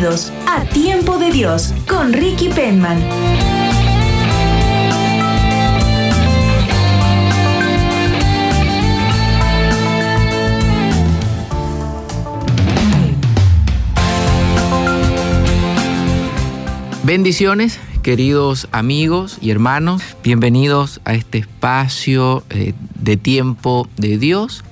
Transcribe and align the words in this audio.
A 0.00 0.64
Tiempo 0.72 1.18
de 1.18 1.32
Dios 1.32 1.74
con 1.88 2.12
Ricky 2.12 2.50
Penman. 2.50 3.02
Bendiciones, 17.02 17.80
queridos 18.08 18.68
amigos 18.72 19.36
y 19.42 19.50
hermanos. 19.50 20.02
Bienvenidos 20.24 20.98
a 21.04 21.12
este 21.12 21.36
espacio 21.36 22.42
eh, 22.48 22.72
de 22.98 23.18
tiempo 23.18 23.86
de 23.98 24.16
Dios. 24.16 24.64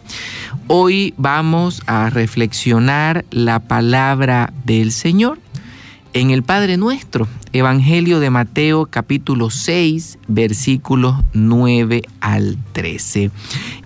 Hoy 0.68 1.12
vamos 1.18 1.82
a 1.84 2.08
reflexionar 2.08 3.26
la 3.30 3.58
palabra 3.60 4.54
del 4.64 4.90
Señor 4.90 5.38
en 6.14 6.30
el 6.30 6.44
Padre 6.44 6.78
Nuestro, 6.78 7.28
Evangelio 7.52 8.20
de 8.20 8.30
Mateo 8.30 8.86
capítulo 8.86 9.50
6, 9.50 10.18
versículos 10.28 11.16
9 11.34 12.04
al 12.22 12.56
13. 12.72 13.30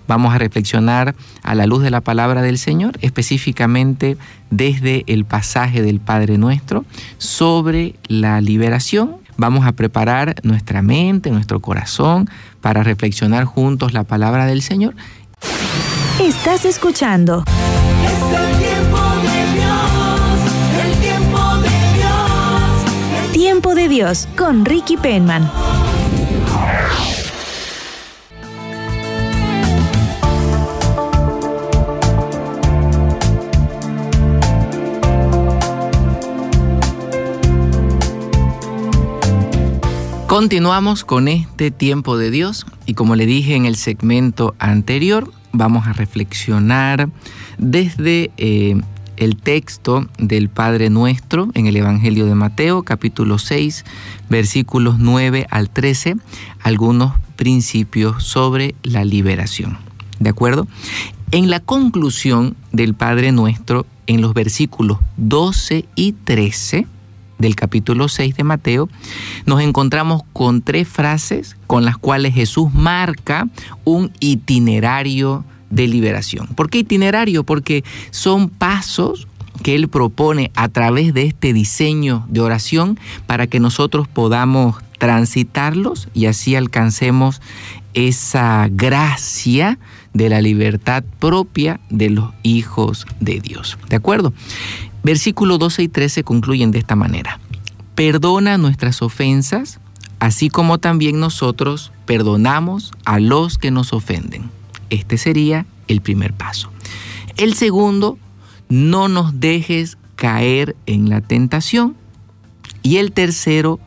Vamos 0.07 0.33
a 0.33 0.37
reflexionar 0.37 1.13
a 1.43 1.55
la 1.55 1.65
luz 1.65 1.83
de 1.83 1.91
la 1.91 1.99
palabra 1.99 2.41
del 2.41 2.57
Señor, 2.57 2.97
específicamente 3.01 4.15
desde 4.49 5.03
el 5.07 5.25
pasaje 5.25 5.81
del 5.81 5.99
Padre 5.99 6.37
Nuestro 6.37 6.85
sobre 7.17 7.95
la 8.07 8.39
liberación. 8.39 9.20
Vamos 9.41 9.65
a 9.65 9.71
preparar 9.71 10.35
nuestra 10.43 10.83
mente, 10.83 11.31
nuestro 11.31 11.61
corazón 11.61 12.29
para 12.61 12.83
reflexionar 12.83 13.45
juntos 13.45 13.91
la 13.91 14.03
palabra 14.03 14.45
del 14.45 14.61
Señor. 14.61 14.93
Estás 16.21 16.63
escuchando. 16.63 17.43
Es 18.05 18.39
el 18.39 18.57
tiempo 18.59 18.99
de 19.23 19.39
Dios, 19.55 20.85
el 20.85 20.93
tiempo 20.99 21.57
de 21.57 21.69
Dios. 21.97 23.31
Tiempo 23.33 23.73
de 23.73 23.87
Dios 23.89 24.27
con 24.37 24.63
Ricky 24.63 24.97
Penman. 24.97 25.49
Continuamos 40.31 41.03
con 41.03 41.27
este 41.27 41.71
tiempo 41.71 42.17
de 42.17 42.31
Dios 42.31 42.65
y 42.85 42.93
como 42.93 43.17
le 43.17 43.25
dije 43.25 43.55
en 43.55 43.65
el 43.65 43.75
segmento 43.75 44.55
anterior, 44.59 45.29
vamos 45.51 45.87
a 45.87 45.91
reflexionar 45.91 47.09
desde 47.57 48.31
eh, 48.37 48.79
el 49.17 49.35
texto 49.35 50.07
del 50.19 50.47
Padre 50.47 50.89
Nuestro 50.89 51.49
en 51.53 51.67
el 51.67 51.75
Evangelio 51.75 52.27
de 52.27 52.35
Mateo, 52.35 52.83
capítulo 52.83 53.39
6, 53.39 53.83
versículos 54.29 54.99
9 54.99 55.47
al 55.49 55.69
13, 55.69 56.15
algunos 56.61 57.11
principios 57.35 58.23
sobre 58.23 58.73
la 58.83 59.03
liberación. 59.03 59.79
¿De 60.19 60.29
acuerdo? 60.29 60.65
En 61.31 61.49
la 61.49 61.59
conclusión 61.59 62.55
del 62.71 62.93
Padre 62.93 63.33
Nuestro, 63.33 63.85
en 64.07 64.21
los 64.21 64.33
versículos 64.33 64.99
12 65.17 65.83
y 65.95 66.13
13, 66.13 66.87
del 67.41 67.55
capítulo 67.55 68.07
6 68.07 68.35
de 68.35 68.43
Mateo, 68.43 68.89
nos 69.45 69.61
encontramos 69.61 70.21
con 70.31 70.61
tres 70.61 70.87
frases 70.87 71.57
con 71.67 71.83
las 71.83 71.97
cuales 71.97 72.33
Jesús 72.33 72.73
marca 72.73 73.47
un 73.83 74.11
itinerario 74.19 75.43
de 75.69 75.87
liberación. 75.87 76.47
¿Por 76.47 76.69
qué 76.69 76.79
itinerario? 76.79 77.43
Porque 77.43 77.83
son 78.11 78.49
pasos 78.49 79.27
que 79.63 79.75
Él 79.75 79.89
propone 79.89 80.51
a 80.55 80.69
través 80.69 81.13
de 81.13 81.23
este 81.23 81.53
diseño 81.53 82.25
de 82.29 82.41
oración 82.41 82.99
para 83.27 83.47
que 83.47 83.59
nosotros 83.59 84.07
podamos 84.07 84.75
transitarlos 84.97 86.09
y 86.13 86.27
así 86.27 86.55
alcancemos 86.55 87.41
esa 87.93 88.67
gracia 88.71 89.79
de 90.13 90.29
la 90.29 90.41
libertad 90.41 91.03
propia 91.19 91.79
de 91.89 92.09
los 92.09 92.31
hijos 92.43 93.07
de 93.19 93.39
Dios. 93.39 93.77
¿De 93.89 93.95
acuerdo? 93.95 94.33
Versículos 95.03 95.59
12 95.59 95.83
y 95.83 95.87
13 95.87 96.23
concluyen 96.23 96.71
de 96.71 96.79
esta 96.79 96.95
manera. 96.95 97.39
Perdona 97.95 98.57
nuestras 98.57 99.01
ofensas, 99.01 99.79
así 100.19 100.49
como 100.49 100.77
también 100.77 101.19
nosotros 101.19 101.91
perdonamos 102.05 102.91
a 103.05 103.19
los 103.19 103.57
que 103.57 103.71
nos 103.71 103.93
ofenden. 103.93 104.49
Este 104.89 105.17
sería 105.17 105.65
el 105.87 106.01
primer 106.01 106.33
paso. 106.33 106.69
El 107.37 107.53
segundo, 107.53 108.17
no 108.69 109.07
nos 109.07 109.39
dejes 109.39 109.97
caer 110.15 110.75
en 110.85 111.09
la 111.09 111.21
tentación. 111.21 111.95
Y 112.83 112.97
el 112.97 113.11
tercero, 113.11 113.79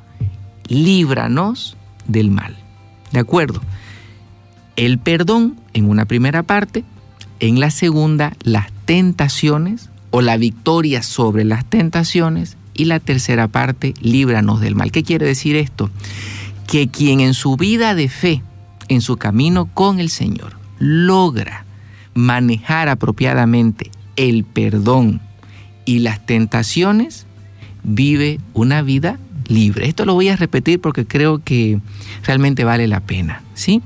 líbranos 0.68 1.76
del 2.06 2.30
mal. 2.30 2.56
¿De 3.12 3.20
acuerdo? 3.20 3.60
El 4.76 4.98
perdón 4.98 5.56
en 5.72 5.88
una 5.88 6.04
primera 6.04 6.42
parte, 6.42 6.84
en 7.40 7.60
la 7.60 7.70
segunda, 7.70 8.32
las 8.42 8.72
tentaciones 8.84 9.90
o 10.16 10.22
la 10.22 10.36
victoria 10.36 11.02
sobre 11.02 11.42
las 11.42 11.64
tentaciones 11.64 12.56
y 12.72 12.84
la 12.84 13.00
tercera 13.00 13.48
parte, 13.48 13.94
líbranos 14.00 14.60
del 14.60 14.76
mal. 14.76 14.92
¿Qué 14.92 15.02
quiere 15.02 15.26
decir 15.26 15.56
esto? 15.56 15.90
Que 16.68 16.86
quien 16.86 17.18
en 17.18 17.34
su 17.34 17.56
vida 17.56 17.96
de 17.96 18.08
fe, 18.08 18.40
en 18.86 19.00
su 19.00 19.16
camino 19.16 19.66
con 19.74 19.98
el 19.98 20.10
Señor, 20.10 20.56
logra 20.78 21.66
manejar 22.14 22.88
apropiadamente 22.88 23.90
el 24.14 24.44
perdón 24.44 25.20
y 25.84 25.98
las 25.98 26.24
tentaciones, 26.24 27.26
vive 27.82 28.38
una 28.52 28.82
vida 28.82 29.18
libre. 29.48 29.88
Esto 29.88 30.04
lo 30.04 30.14
voy 30.14 30.28
a 30.28 30.36
repetir 30.36 30.80
porque 30.80 31.08
creo 31.08 31.42
que 31.42 31.80
realmente 32.22 32.62
vale 32.62 32.86
la 32.86 33.00
pena, 33.00 33.42
¿sí? 33.54 33.82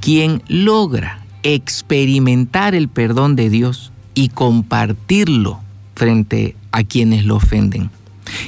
Quien 0.00 0.44
logra 0.46 1.26
experimentar 1.42 2.76
el 2.76 2.88
perdón 2.88 3.34
de 3.34 3.50
Dios 3.50 3.89
y 4.20 4.28
compartirlo 4.28 5.60
frente 5.94 6.54
a 6.72 6.84
quienes 6.84 7.24
lo 7.24 7.36
ofenden. 7.36 7.90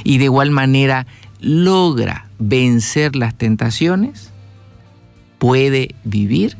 Y 0.03 0.19
de 0.19 0.25
igual 0.25 0.51
manera 0.51 1.07
logra 1.39 2.27
vencer 2.37 3.15
las 3.15 3.33
tentaciones, 3.33 4.29
puede 5.39 5.95
vivir 6.03 6.57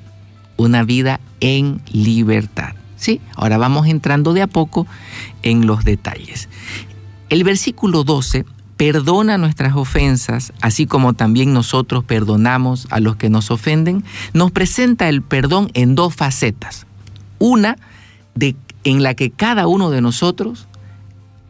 una 0.57 0.83
vida 0.83 1.19
en 1.41 1.79
libertad. 1.91 2.73
¿Sí? 2.95 3.21
Ahora 3.35 3.59
vamos 3.59 3.85
entrando 3.85 4.33
de 4.33 4.41
a 4.41 4.47
poco 4.47 4.87
en 5.43 5.67
los 5.67 5.83
detalles. 5.83 6.49
El 7.29 7.43
versículo 7.43 8.03
12 8.03 8.45
perdona 8.77 9.37
nuestras 9.37 9.75
ofensas, 9.75 10.53
así 10.59 10.87
como 10.87 11.13
también 11.13 11.53
nosotros 11.53 12.03
perdonamos 12.03 12.87
a 12.89 12.99
los 12.99 13.17
que 13.17 13.29
nos 13.29 13.51
ofenden, 13.51 14.03
nos 14.33 14.51
presenta 14.51 15.07
el 15.07 15.21
perdón 15.21 15.69
en 15.75 15.93
dos 15.93 16.15
facetas. 16.15 16.87
Una 17.37 17.77
de 18.33 18.55
en 18.83 19.03
la 19.03 19.13
que 19.13 19.31
cada 19.31 19.67
uno 19.67 19.89
de 19.89 20.01
nosotros 20.01 20.67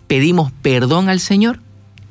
pedimos 0.08 0.52
perdón 0.62 1.10
al 1.10 1.20
Señor 1.20 1.60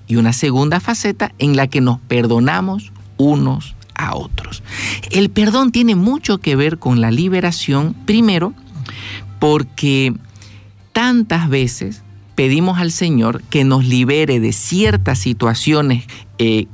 y 0.06 0.16
una 0.16 0.32
segunda 0.32 0.80
faceta 0.80 1.32
en 1.38 1.56
la 1.56 1.66
que 1.68 1.80
nos 1.80 1.98
perdonamos 2.00 2.92
unos 3.16 3.74
a 3.94 4.16
otros. 4.16 4.62
El 5.10 5.30
perdón 5.30 5.70
tiene 5.70 5.94
mucho 5.94 6.38
que 6.38 6.56
ver 6.56 6.78
con 6.78 7.00
la 7.00 7.10
liberación, 7.10 7.94
primero, 8.04 8.54
porque 9.38 10.14
tantas 10.92 11.48
veces 11.48 12.02
pedimos 12.34 12.78
al 12.78 12.90
Señor 12.90 13.42
que 13.44 13.64
nos 13.64 13.84
libere 13.84 14.40
de 14.40 14.52
ciertas 14.52 15.18
situaciones 15.18 16.04
eh, 16.38 16.66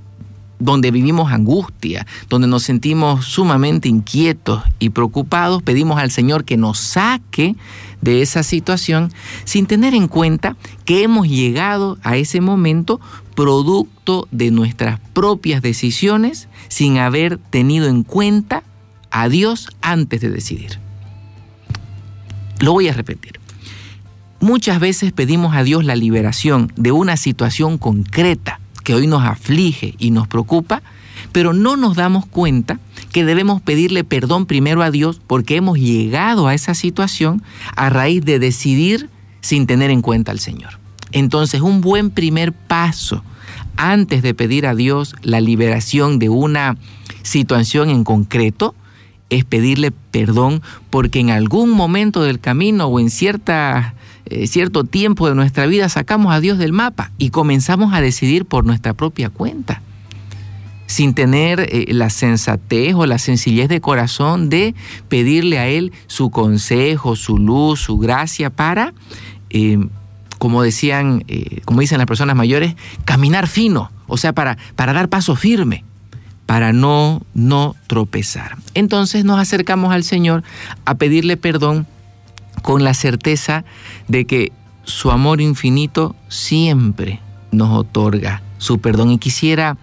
donde 0.59 0.91
vivimos 0.91 1.31
angustia, 1.33 2.07
donde 2.29 2.49
nos 2.49 2.65
sentimos 2.65 3.25
sumamente 3.25 3.89
inquietos 3.89 4.63
y 4.79 4.91
preocupados, 4.91 5.63
pedimos 5.63 5.99
al 5.99 6.11
Señor 6.11 6.45
que 6.45 6.57
nos 6.57 6.79
saque 6.79 7.55
de 8.01 8.23
esa 8.23 8.43
situación 8.43 9.13
sin 9.45 9.67
tener 9.67 9.95
en 9.95 10.09
cuenta 10.09 10.57
que 10.85 11.03
hemos 11.03 11.29
llegado 11.29 11.99
a 12.03 12.17
ese 12.17 12.41
momento 12.41 13.01
producto 13.35 14.29
de 14.31 14.51
nuestras 14.51 15.01
propias 15.13 15.63
decisiones 15.63 16.49
sin 16.69 16.99
haber 16.99 17.39
tenido 17.39 17.89
en 17.89 18.03
cuenta 18.03 18.63
a 19.11 19.29
Dios 19.29 19.69
antes 19.81 20.21
de 20.21 20.31
decidir. 20.31 20.79
Lo 22.61 22.73
voy 22.73 22.89
a 22.89 22.93
repetir. 22.93 23.39
Muchas 24.41 24.79
veces 24.79 25.13
pedimos 25.13 25.55
a 25.55 25.65
Dios 25.65 25.85
la 25.85 25.97
liberación 25.97 26.73
de 26.77 26.93
una 26.93 27.17
situación 27.17 27.79
concreta 27.79 28.61
que 28.85 28.95
hoy 28.95 29.07
nos 29.07 29.25
aflige 29.25 29.95
y 29.99 30.11
nos 30.11 30.29
preocupa, 30.29 30.83
pero 31.33 31.53
no 31.53 31.77
nos 31.77 31.97
damos 31.97 32.27
cuenta 32.27 32.81
que 33.13 33.25
debemos 33.25 33.61
pedirle 33.61 34.05
perdón 34.05 34.47
primero 34.47 34.83
a 34.83 34.91
Dios 34.91 35.21
porque 35.27 35.57
hemos 35.57 35.79
llegado 35.79 36.47
a 36.49 36.55
esa 36.55 36.75
situación 36.75 37.43
a 37.77 37.91
raíz 37.91 38.25
de 38.25 38.39
decidir 38.39 39.11
sin 39.41 39.67
tener 39.67 39.91
en 39.91 40.03
cuenta 40.03 40.33
al 40.33 40.41
Señor. 40.41 40.79
Entonces, 41.13 41.61
un 41.63 41.81
buen 41.81 42.11
primer 42.11 42.53
paso 42.53 43.23
antes 43.77 44.23
de 44.23 44.35
pedir 44.35 44.67
a 44.67 44.75
Dios 44.75 45.15
la 45.23 45.41
liberación 45.41 46.19
de 46.19 46.29
una 46.29 46.77
situación 47.23 47.91
en 47.91 48.05
concreto 48.05 48.75
es 49.31 49.45
pedirle 49.45 49.91
perdón 49.91 50.63
porque 50.91 51.21
en 51.21 51.31
algún 51.31 51.71
momento 51.71 52.23
del 52.23 52.41
camino 52.41 52.87
o 52.87 52.99
en 52.99 53.11
cierta, 53.11 53.95
eh, 54.27 54.47
cierto 54.47 54.85
tiempo 54.85 55.29
de 55.29 55.35
nuestra 55.35 55.67
vida 55.67 55.89
sacamos 55.89 56.33
a 56.33 56.41
Dios 56.41 56.59
del 56.59 56.73
mapa 56.73 57.13
y 57.19 57.31
comenzamos 57.31 57.93
a 57.95 58.01
decidir 58.01 58.47
por 58.47 58.65
nuestra 58.65 58.95
propia 58.95 59.31
cuenta 59.31 59.83
sin 60.89 61.15
tener 61.15 61.61
eh, 61.61 61.87
la 61.91 62.11
sensatez 62.11 62.95
o 62.95 63.07
la 63.07 63.19
sencillez 63.19 63.69
de 63.69 63.81
corazón 63.81 64.49
de 64.49 64.75
pedirle 65.09 65.59
a 65.59 65.69
Él 65.69 65.93
su 66.09 66.31
consejo, 66.31 67.15
su 67.15 67.37
luz, 67.37 67.81
su 67.81 67.99
gracia 67.99 68.51
para, 68.51 68.95
eh, 69.51 69.79
como 70.39 70.63
decían, 70.63 71.25
eh, 71.29 71.61
como 71.67 71.83
dicen 71.83 71.99
las 71.99 72.07
personas 72.07 72.35
mayores, 72.35 72.75
caminar 73.05 73.49
fino, 73.49 73.93
o 74.07 74.17
sea, 74.17 74.33
para, 74.33 74.57
para 74.77 74.95
dar 74.95 75.11
paso 75.11 75.37
firme, 75.37 75.85
para 76.47 76.73
no, 76.73 77.21
no 77.35 77.77
tropezar. 77.87 78.57
Entonces 78.73 79.27
nos 79.27 79.39
acercamos 79.39 79.93
al 79.93 80.05
Señor 80.05 80.43
a 80.87 80.95
pedirle 80.95 81.37
perdón 81.37 81.87
con 82.63 82.83
la 82.83 82.95
certeza 82.95 83.65
de 84.09 84.25
que 84.25 84.53
su 84.85 85.11
amor 85.11 85.43
infinito 85.43 86.17
siempre 86.29 87.21
nos 87.53 87.77
otorga 87.77 88.43
su 88.59 88.79
perdón. 88.79 89.11
Y 89.11 89.19
quisiera 89.19 89.77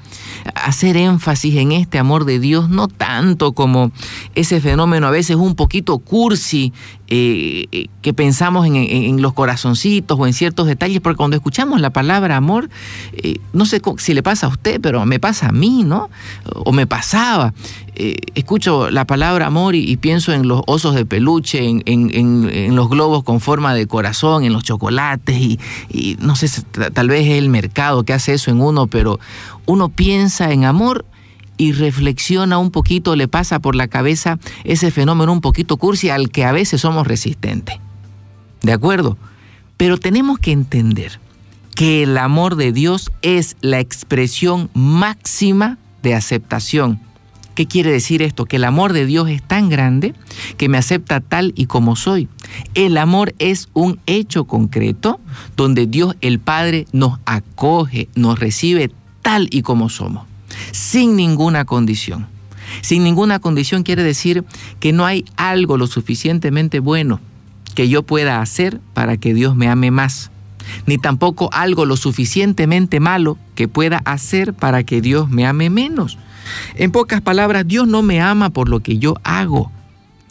hacer 0.53 0.97
énfasis 0.97 1.55
en 1.57 1.71
este 1.71 1.97
amor 1.99 2.25
de 2.25 2.39
Dios, 2.39 2.69
no 2.69 2.87
tanto 2.87 3.53
como 3.53 3.91
ese 4.35 4.61
fenómeno 4.61 5.07
a 5.07 5.11
veces 5.11 5.35
un 5.37 5.55
poquito 5.55 5.97
cursi 5.97 6.73
eh, 7.07 7.65
eh, 7.71 7.87
que 8.01 8.13
pensamos 8.13 8.65
en, 8.65 8.75
en- 8.75 9.21
los 9.21 9.33
corazoncitos 9.33 10.19
o 10.19 10.27
en 10.27 10.33
ciertos 10.33 10.67
detalles, 10.67 11.01
porque 11.01 11.17
cuando 11.17 11.35
escuchamos 11.35 11.79
la 11.79 11.91
palabra 11.91 12.35
amor, 12.35 12.69
eh, 13.13 13.37
no 13.53 13.65
sé 13.65 13.81
si 13.97 14.13
le 14.13 14.23
pasa 14.23 14.47
a 14.47 14.49
usted, 14.49 14.79
pero 14.81 15.05
me 15.05 15.19
pasa 15.19 15.49
a 15.49 15.51
mí, 15.51 15.83
¿no? 15.83 16.09
O 16.53 16.71
me 16.71 16.85
pasaba. 16.87 17.53
Eh, 17.97 18.17
escucho 18.35 18.91
la 18.91 19.05
palabra 19.05 19.47
amor 19.47 19.73
y, 19.73 19.95
pienso 19.95 20.33
en 20.33 20.47
los 20.49 20.61
osos 20.67 20.95
de 20.95 21.05
peluche, 21.05 21.65
en, 21.65 21.81
en- 21.85 22.75
los 22.75 22.89
globos 22.89 23.23
con 23.23 23.39
forma 23.39 23.73
de 23.73 23.87
corazón, 23.87 24.43
en 24.43 24.51
los 24.51 24.63
chocolates 24.65 25.37
y, 25.39 25.59
y 25.89 26.17
no 26.19 26.35
sé, 26.35 26.49
tal 26.93 27.07
vez 27.07 27.25
es 27.25 27.37
el 27.37 27.47
mercado 27.47 28.03
que 28.03 28.11
hace 28.11 28.33
eso 28.33 28.51
en 28.51 28.59
uno, 28.59 28.87
pero 28.87 29.19
uno 29.65 29.87
piensa 29.87 30.51
en 30.51 30.65
amor 30.65 31.05
y 31.57 31.71
reflexiona 31.71 32.57
un 32.57 32.69
poquito, 32.69 33.15
le 33.15 33.29
pasa 33.29 33.59
por 33.59 33.75
la 33.75 33.87
cabeza 33.87 34.39
ese 34.65 34.91
fenómeno 34.91 35.31
un 35.31 35.39
poquito 35.39 35.77
cursi 35.77 36.09
al 36.09 36.29
que 36.31 36.43
a 36.43 36.51
veces 36.51 36.81
somos 36.81 37.07
resistentes. 37.07 37.77
¿De 38.61 38.73
acuerdo? 38.73 39.17
Pero 39.77 39.97
tenemos 39.97 40.37
que 40.37 40.51
entender 40.51 41.19
que 41.75 42.03
el 42.03 42.17
amor 42.17 42.57
de 42.57 42.73
Dios 42.73 43.09
es 43.21 43.55
la 43.61 43.79
expresión 43.79 44.69
máxima 44.73 45.77
de 46.03 46.13
aceptación. 46.13 46.99
¿Qué 47.55 47.67
quiere 47.67 47.89
decir 47.89 48.21
esto? 48.21 48.45
Que 48.45 48.57
el 48.57 48.65
amor 48.65 48.91
de 48.91 49.05
Dios 49.05 49.29
es 49.29 49.41
tan 49.41 49.69
grande 49.69 50.13
que 50.57 50.67
me 50.67 50.77
acepta 50.77 51.21
tal 51.21 51.53
y 51.55 51.65
como 51.65 51.95
soy. 51.95 52.27
El 52.73 52.97
amor 52.97 53.33
es 53.39 53.69
un 53.73 53.99
hecho 54.05 54.43
concreto 54.43 55.21
donde 55.55 55.87
Dios 55.87 56.15
el 56.19 56.39
Padre 56.39 56.85
nos 56.91 57.19
acoge, 57.25 58.09
nos 58.13 58.39
recibe 58.39 58.91
tal 59.21 59.47
y 59.51 59.61
como 59.61 59.89
somos, 59.89 60.27
sin 60.71 61.15
ninguna 61.15 61.63
condición. 61.63 62.27
Sin 62.81 63.03
ninguna 63.03 63.39
condición 63.39 63.83
quiere 63.83 64.03
decir 64.03 64.43
que 64.81 64.91
no 64.91 65.05
hay 65.05 65.23
algo 65.37 65.77
lo 65.77 65.87
suficientemente 65.87 66.79
bueno 66.79 67.21
que 67.73 67.89
yo 67.89 68.03
pueda 68.03 68.41
hacer 68.41 68.79
para 68.93 69.17
que 69.17 69.33
Dios 69.33 69.55
me 69.55 69.67
ame 69.67 69.91
más, 69.91 70.31
ni 70.87 70.97
tampoco 70.97 71.49
algo 71.53 71.85
lo 71.85 71.97
suficientemente 71.97 72.99
malo 72.99 73.37
que 73.53 73.67
pueda 73.67 74.01
hacer 74.05 74.53
para 74.53 74.83
que 74.83 75.01
Dios 75.01 75.29
me 75.29 75.45
ame 75.45 75.69
menos. 75.69 76.17
En 76.75 76.91
pocas 76.91 77.21
palabras, 77.21 77.67
Dios 77.67 77.87
no 77.87 78.01
me 78.01 78.21
ama 78.21 78.49
por 78.49 78.69
lo 78.69 78.79
que 78.81 78.97
yo 78.97 79.15
hago. 79.23 79.71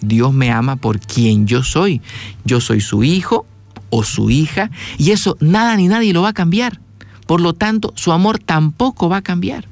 Dios 0.00 0.32
me 0.32 0.50
ama 0.50 0.76
por 0.76 1.00
quien 1.00 1.46
yo 1.46 1.62
soy. 1.62 2.02
Yo 2.44 2.60
soy 2.60 2.80
su 2.80 3.04
hijo 3.04 3.46
o 3.90 4.02
su 4.02 4.30
hija 4.30 4.70
y 4.98 5.12
eso 5.12 5.36
nada 5.40 5.76
ni 5.76 5.88
nadie 5.88 6.12
lo 6.12 6.22
va 6.22 6.30
a 6.30 6.34
cambiar. 6.34 6.80
Por 7.26 7.40
lo 7.40 7.54
tanto, 7.54 7.92
su 7.96 8.12
amor 8.12 8.38
tampoco 8.38 9.08
va 9.08 9.18
a 9.18 9.22
cambiar. 9.22 9.68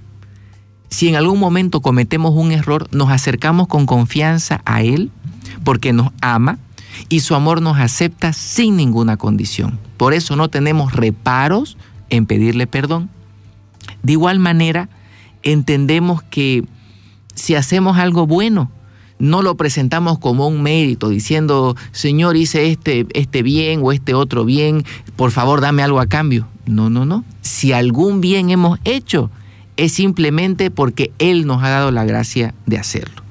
Si 0.89 1.09
en 1.09 1.17
algún 1.17 1.39
momento 1.39 1.81
cometemos 1.81 2.35
un 2.35 2.53
error, 2.53 2.87
nos 2.93 3.11
acercamos 3.11 3.67
con 3.67 3.87
confianza 3.87 4.61
a 4.65 4.83
Él 4.83 5.11
porque 5.65 5.93
nos 5.93 6.13
ama 6.21 6.59
y 7.09 7.21
su 7.21 7.35
amor 7.35 7.63
nos 7.63 7.79
acepta 7.79 8.33
sin 8.33 8.77
ninguna 8.77 9.17
condición. 9.17 9.79
Por 9.97 10.15
eso 10.15 10.37
no 10.37 10.49
tenemos 10.49 10.93
reparos 10.93 11.77
en 12.11 12.27
pedirle 12.27 12.67
perdón. 12.67 13.11
De 14.03 14.13
igual 14.13 14.39
manera, 14.39 14.89
entendemos 15.43 16.23
que 16.23 16.65
si 17.35 17.55
hacemos 17.55 17.99
algo 17.99 18.27
bueno, 18.27 18.71
no 19.19 19.43
lo 19.43 19.57
presentamos 19.57 20.19
como 20.19 20.49
un 20.49 20.63
mérito, 20.63 21.09
diciendo, 21.09 21.77
Señor, 21.93 22.37
hice 22.37 22.71
este, 22.71 23.07
este 23.15 23.43
bien 23.43 23.81
o 23.83 23.93
este 23.93 24.15
otro 24.15 24.45
bien, 24.45 24.85
por 25.17 25.31
favor 25.31 25.61
dame 25.61 25.83
algo 25.83 26.01
a 26.01 26.07
cambio. 26.07 26.49
No, 26.67 26.91
no, 26.91 27.05
no. 27.05 27.25
Si 27.41 27.73
algún 27.73 28.21
bien 28.21 28.51
hemos 28.51 28.79
hecho, 28.85 29.31
es 29.77 29.93
simplemente 29.93 30.71
porque 30.71 31.13
Él 31.19 31.47
nos 31.47 31.63
ha 31.63 31.69
dado 31.69 31.91
la 31.91 32.05
gracia 32.05 32.55
de 32.67 32.79
hacerlo. 32.79 33.23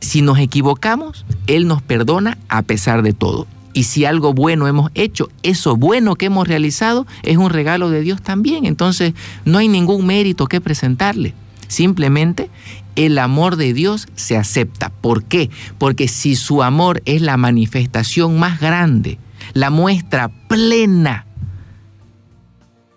Si 0.00 0.22
nos 0.22 0.38
equivocamos, 0.38 1.26
Él 1.46 1.66
nos 1.66 1.82
perdona 1.82 2.38
a 2.48 2.62
pesar 2.62 3.02
de 3.02 3.12
todo. 3.12 3.46
Y 3.72 3.84
si 3.84 4.04
algo 4.04 4.32
bueno 4.32 4.66
hemos 4.66 4.90
hecho, 4.94 5.28
eso 5.42 5.76
bueno 5.76 6.16
que 6.16 6.26
hemos 6.26 6.48
realizado 6.48 7.06
es 7.22 7.36
un 7.36 7.50
regalo 7.50 7.90
de 7.90 8.00
Dios 8.00 8.22
también. 8.22 8.64
Entonces 8.64 9.14
no 9.44 9.58
hay 9.58 9.68
ningún 9.68 10.06
mérito 10.06 10.46
que 10.46 10.60
presentarle. 10.60 11.34
Simplemente 11.68 12.50
el 12.96 13.18
amor 13.18 13.56
de 13.56 13.74
Dios 13.74 14.08
se 14.16 14.36
acepta. 14.36 14.90
¿Por 15.00 15.24
qué? 15.24 15.50
Porque 15.78 16.08
si 16.08 16.34
su 16.34 16.62
amor 16.62 17.02
es 17.04 17.22
la 17.22 17.36
manifestación 17.36 18.38
más 18.38 18.58
grande, 18.58 19.18
la 19.52 19.70
muestra 19.70 20.28
plena 20.48 21.26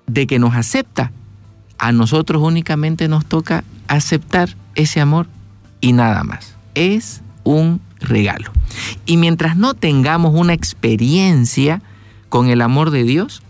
de 0.07 0.25
que 0.27 0.39
nos 0.39 0.55
acepta, 0.55 1.11
a 1.77 1.91
nosotros 1.91 2.41
únicamente 2.43 3.07
nos 3.07 3.25
toca 3.25 3.63
aceptar 3.87 4.55
ese 4.75 5.01
amor 5.01 5.27
y 5.81 5.93
nada 5.93 6.23
más. 6.23 6.55
Es 6.75 7.21
un 7.43 7.81
regalo. 8.01 8.51
Y 9.05 9.17
mientras 9.17 9.55
no 9.55 9.73
tengamos 9.73 10.33
una 10.35 10.53
experiencia 10.53 11.81
con 12.29 12.49
el 12.49 12.61
amor 12.61 12.91
de 12.91 13.03
Dios, 13.03 13.41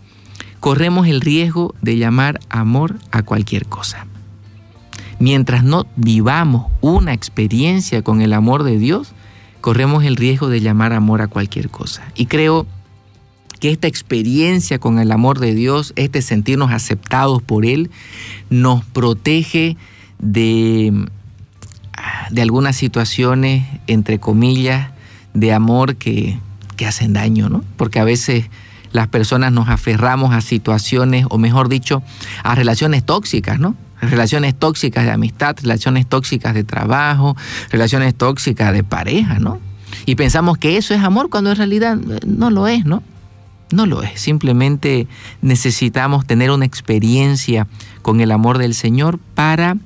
corremos 0.60 1.06
el 1.06 1.20
riesgo 1.20 1.74
de 1.82 1.96
llamar 1.96 2.40
amor 2.48 2.96
a 3.10 3.22
cualquier 3.22 3.66
cosa. 3.66 4.06
Mientras 5.18 5.64
no 5.64 5.86
vivamos 5.96 6.70
una 6.80 7.12
experiencia 7.12 8.02
con 8.02 8.20
el 8.20 8.32
amor 8.32 8.64
de 8.64 8.78
Dios, 8.78 9.12
corremos 9.60 10.04
el 10.04 10.16
riesgo 10.16 10.48
de 10.48 10.60
llamar 10.60 10.92
amor 10.92 11.22
a 11.22 11.28
cualquier 11.28 11.70
cosa. 11.70 12.02
Y 12.14 12.26
creo 12.26 12.66
que 13.60 13.70
esta 13.70 13.86
experiencia 13.86 14.80
con 14.80 14.98
el 14.98 15.12
amor 15.12 15.38
de 15.38 15.54
Dios, 15.54 15.92
este 15.94 16.20
sentirnos 16.20 16.72
aceptados 16.72 17.40
por 17.42 17.64
Él, 17.64 17.90
nos 18.50 18.84
protege 18.84 19.76
de, 20.18 21.06
de 22.30 22.42
algunas 22.42 22.76
situaciones, 22.76 23.66
entre 23.86 24.18
comillas, 24.18 24.90
de 25.34 25.52
amor 25.52 25.96
que, 25.96 26.38
que 26.76 26.86
hacen 26.86 27.12
daño, 27.12 27.48
¿no? 27.48 27.64
Porque 27.76 28.00
a 28.00 28.04
veces 28.04 28.50
las 28.92 29.08
personas 29.08 29.52
nos 29.52 29.68
aferramos 29.68 30.34
a 30.34 30.40
situaciones, 30.40 31.26
o 31.30 31.38
mejor 31.38 31.68
dicho, 31.68 32.02
a 32.42 32.54
relaciones 32.54 33.04
tóxicas, 33.04 33.58
¿no? 33.58 33.74
Relaciones 34.00 34.58
tóxicas 34.58 35.04
de 35.04 35.12
amistad, 35.12 35.56
relaciones 35.62 36.06
tóxicas 36.06 36.54
de 36.54 36.64
trabajo, 36.64 37.36
relaciones 37.70 38.14
tóxicas 38.14 38.72
de 38.72 38.84
pareja, 38.84 39.38
¿no? 39.38 39.60
Y 40.06 40.16
pensamos 40.16 40.58
que 40.58 40.76
eso 40.76 40.94
es 40.94 41.02
amor 41.02 41.30
cuando 41.30 41.50
en 41.50 41.56
realidad 41.56 41.98
eh, 42.10 42.20
no 42.26 42.50
lo 42.50 42.66
es, 42.66 42.84
¿no? 42.84 43.02
No 43.70 43.86
lo 43.86 44.02
es. 44.02 44.20
Simplemente 44.20 45.06
necesitamos 45.40 46.26
tener 46.26 46.50
una 46.50 46.66
experiencia 46.66 47.66
con 48.02 48.20
el 48.20 48.30
amor 48.30 48.58
del 48.58 48.74
Señor 48.74 49.18
para 49.34 49.76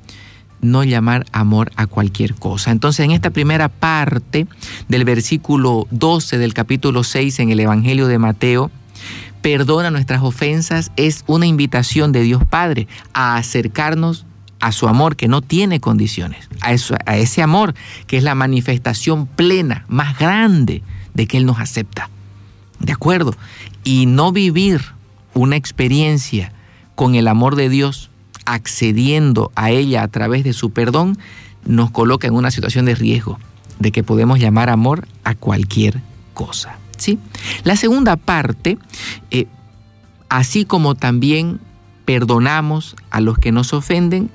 no 0.61 0.85
llamar 0.85 1.27
amor 1.33 1.71
a 1.77 1.87
cualquier 1.87 2.35
cosa. 2.35 2.71
Entonces, 2.71 3.05
en 3.05 3.11
esta 3.11 3.31
primera 3.31 3.69
parte 3.69 4.47
del 4.89 5.05
versículo 5.05 5.87
12 5.91 6.39
del 6.39 6.55
capítulo 6.55 7.05
6 7.05 7.41
en 7.41 7.51
el 7.51 7.61
Evangelio 7.61 8.07
de 8.07 8.19
Mateo, 8.19 8.71
perdona 9.43 9.91
nuestras 9.91 10.23
ofensas 10.23 10.91
es 10.97 11.25
una 11.27 11.47
invitación 11.47 12.13
de 12.13 12.23
Dios 12.23 12.43
Padre 12.49 12.89
a 13.13 13.37
acercarnos 13.37 14.27
a 14.61 14.73
su 14.73 14.89
amor 14.89 15.17
que 15.17 15.29
no 15.29 15.43
tiene 15.43 15.81
condiciones, 15.81 16.49
a, 16.63 16.73
eso, 16.73 16.97
a 17.05 17.17
ese 17.17 17.43
amor 17.43 17.75
que 18.07 18.17
es 18.17 18.25
la 18.25 18.35
manifestación 18.35 19.27
plena, 19.27 19.85
más 19.89 20.19
grande 20.19 20.83
de 21.15 21.27
que 21.27 21.37
Él 21.37 21.47
nos 21.47 21.61
acepta. 21.61 22.11
¿De 22.81 22.93
acuerdo? 22.93 23.35
y 23.87 24.07
no 24.07 24.33
vivir 24.33 24.81
una 25.33 25.55
experiencia 25.55 26.53
con 26.97 27.15
el 27.15 27.29
amor 27.29 27.55
de 27.55 27.69
Dios, 27.69 28.11
accediendo 28.47 29.53
a 29.55 29.71
ella 29.71 30.03
a 30.03 30.09
través 30.09 30.45
de 30.45 30.53
su 30.53 30.71
perdón, 30.71 31.19
nos 31.67 31.91
coloca 31.91 32.27
en 32.27 32.35
una 32.35 32.51
situación 32.51 32.87
de 32.87 32.95
riesgo, 32.95 33.39
de 33.79 33.93
que 33.93 34.03
podemos 34.03 34.39
llamar 34.39 34.71
amor 34.71 35.07
a 35.25 35.35
cualquier 35.35 36.01
cosa. 36.33 36.79
¿sí? 36.97 37.19
La 37.65 37.77
segunda 37.77 38.17
parte, 38.17 38.79
eh, 39.31 39.47
así 40.29 40.65
como 40.65 40.95
también 40.95 41.61
perdonamos 42.05 42.97
a 43.11 43.21
los 43.21 43.37
que 43.39 43.53
nos 43.53 43.73
ofenden, 43.73 44.31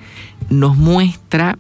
nos 0.50 0.78
muestra 0.78 1.58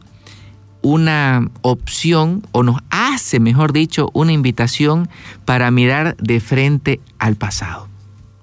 una 0.82 1.50
opción 1.62 2.44
o 2.52 2.64
nos 2.64 2.82
hace, 2.90 3.40
mejor 3.40 3.72
dicho, 3.72 4.10
una 4.14 4.32
invitación 4.32 5.10
para 5.46 5.72
mirar 5.72 6.18
de 6.18 6.40
frente 6.40 7.00
al 7.20 7.36
pasado, 7.36 7.88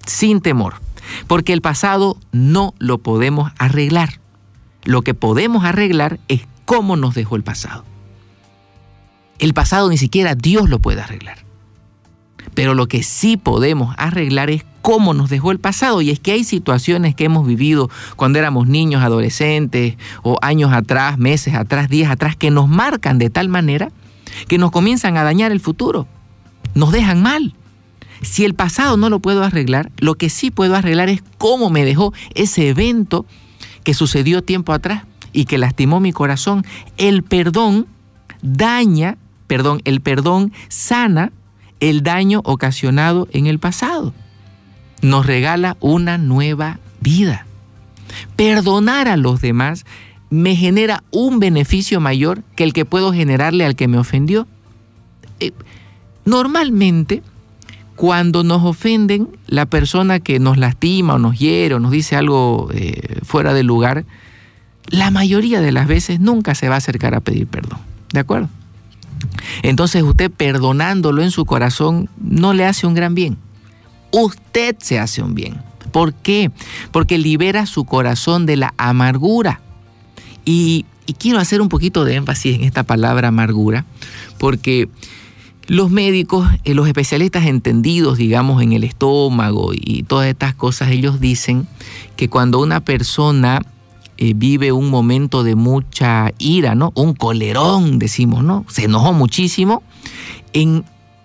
sin 0.06 0.40
temor, 0.40 0.74
porque 1.26 1.52
el 1.52 1.60
pasado 1.60 2.18
no 2.32 2.74
lo 2.78 2.98
podemos 2.98 3.52
arreglar. 3.58 4.20
Lo 4.84 5.02
que 5.02 5.14
podemos 5.14 5.64
arreglar 5.64 6.18
es 6.28 6.46
cómo 6.64 6.96
nos 6.96 7.14
dejó 7.14 7.36
el 7.36 7.42
pasado. 7.42 7.84
El 9.38 9.54
pasado 9.54 9.88
ni 9.88 9.98
siquiera 9.98 10.34
Dios 10.34 10.68
lo 10.68 10.78
puede 10.78 11.00
arreglar. 11.00 11.38
Pero 12.54 12.74
lo 12.74 12.88
que 12.88 13.02
sí 13.02 13.36
podemos 13.36 13.94
arreglar 13.98 14.50
es 14.50 14.64
cómo 14.82 15.14
nos 15.14 15.30
dejó 15.30 15.52
el 15.52 15.58
pasado. 15.58 16.00
Y 16.00 16.10
es 16.10 16.18
que 16.18 16.32
hay 16.32 16.44
situaciones 16.44 17.14
que 17.14 17.24
hemos 17.24 17.46
vivido 17.46 17.90
cuando 18.16 18.38
éramos 18.38 18.66
niños, 18.66 19.02
adolescentes, 19.02 19.96
o 20.22 20.38
años 20.42 20.72
atrás, 20.72 21.18
meses 21.18 21.54
atrás, 21.54 21.88
días 21.88 22.10
atrás, 22.10 22.36
que 22.36 22.50
nos 22.50 22.68
marcan 22.68 23.18
de 23.18 23.30
tal 23.30 23.48
manera 23.48 23.90
que 24.46 24.58
nos 24.58 24.70
comienzan 24.70 25.16
a 25.16 25.24
dañar 25.24 25.52
el 25.52 25.60
futuro. 25.60 26.06
Nos 26.74 26.92
dejan 26.92 27.22
mal. 27.22 27.54
Si 28.22 28.44
el 28.44 28.54
pasado 28.54 28.96
no 28.96 29.10
lo 29.10 29.20
puedo 29.20 29.44
arreglar, 29.44 29.90
lo 29.98 30.16
que 30.16 30.30
sí 30.30 30.50
puedo 30.50 30.74
arreglar 30.74 31.08
es 31.08 31.22
cómo 31.38 31.70
me 31.70 31.84
dejó 31.84 32.12
ese 32.34 32.68
evento 32.68 33.26
que 33.84 33.94
sucedió 33.94 34.42
tiempo 34.42 34.72
atrás 34.72 35.04
y 35.32 35.44
que 35.44 35.58
lastimó 35.58 36.00
mi 36.00 36.12
corazón. 36.12 36.64
El 36.96 37.22
perdón 37.22 37.86
daña, 38.42 39.16
perdón, 39.46 39.80
el 39.84 40.00
perdón 40.00 40.52
sana 40.68 41.32
el 41.80 42.02
daño 42.02 42.40
ocasionado 42.44 43.28
en 43.32 43.46
el 43.46 43.58
pasado. 43.58 44.12
Nos 45.02 45.26
regala 45.26 45.76
una 45.80 46.18
nueva 46.18 46.80
vida. 47.00 47.46
Perdonar 48.36 49.08
a 49.08 49.16
los 49.16 49.40
demás 49.40 49.84
me 50.30 50.56
genera 50.56 51.02
un 51.10 51.38
beneficio 51.38 52.00
mayor 52.00 52.42
que 52.56 52.64
el 52.64 52.72
que 52.72 52.84
puedo 52.84 53.12
generarle 53.12 53.64
al 53.64 53.76
que 53.76 53.88
me 53.88 53.98
ofendió. 53.98 54.46
Eh, 55.40 55.52
normalmente, 56.24 57.22
cuando 57.98 58.44
nos 58.44 58.62
ofenden, 58.62 59.28
la 59.48 59.66
persona 59.66 60.20
que 60.20 60.38
nos 60.38 60.56
lastima 60.56 61.14
o 61.14 61.18
nos 61.18 61.36
hiere 61.36 61.74
o 61.74 61.80
nos 61.80 61.90
dice 61.90 62.14
algo 62.14 62.68
eh, 62.72 63.18
fuera 63.24 63.52
de 63.52 63.64
lugar, 63.64 64.04
la 64.86 65.10
mayoría 65.10 65.60
de 65.60 65.72
las 65.72 65.88
veces 65.88 66.20
nunca 66.20 66.54
se 66.54 66.68
va 66.68 66.76
a 66.76 66.78
acercar 66.78 67.16
a 67.16 67.20
pedir 67.20 67.48
perdón. 67.48 67.80
¿De 68.12 68.20
acuerdo? 68.20 68.50
Entonces 69.64 70.04
usted 70.04 70.30
perdonándolo 70.30 71.24
en 71.24 71.32
su 71.32 71.44
corazón 71.44 72.08
no 72.18 72.54
le 72.54 72.66
hace 72.66 72.86
un 72.86 72.94
gran 72.94 73.16
bien. 73.16 73.36
Usted 74.12 74.76
se 74.78 75.00
hace 75.00 75.20
un 75.20 75.34
bien. 75.34 75.56
¿Por 75.90 76.14
qué? 76.14 76.52
Porque 76.92 77.18
libera 77.18 77.66
su 77.66 77.84
corazón 77.84 78.46
de 78.46 78.58
la 78.58 78.74
amargura. 78.76 79.60
Y, 80.44 80.86
y 81.04 81.14
quiero 81.14 81.40
hacer 81.40 81.60
un 81.60 81.68
poquito 81.68 82.04
de 82.04 82.14
énfasis 82.14 82.54
en 82.54 82.62
esta 82.62 82.84
palabra 82.84 83.26
amargura, 83.26 83.86
porque 84.38 84.88
los 85.68 85.90
médicos, 85.90 86.48
eh, 86.64 86.74
los 86.74 86.88
especialistas 86.88 87.46
entendidos, 87.46 88.16
digamos, 88.16 88.62
en 88.62 88.72
el 88.72 88.84
estómago 88.84 89.72
y 89.74 90.02
todas 90.02 90.26
estas 90.26 90.54
cosas, 90.54 90.90
ellos 90.90 91.20
dicen 91.20 91.68
que 92.16 92.28
cuando 92.28 92.58
una 92.58 92.80
persona 92.80 93.60
eh, 94.16 94.32
vive 94.34 94.72
un 94.72 94.88
momento 94.90 95.44
de 95.44 95.54
mucha 95.54 96.32
ira, 96.38 96.74
¿no? 96.74 96.90
Un 96.94 97.14
colerón, 97.14 97.98
decimos, 97.98 98.42
¿no? 98.42 98.64
Se 98.68 98.84
enojó 98.84 99.12
muchísimo. 99.12 99.82
En 100.54 100.84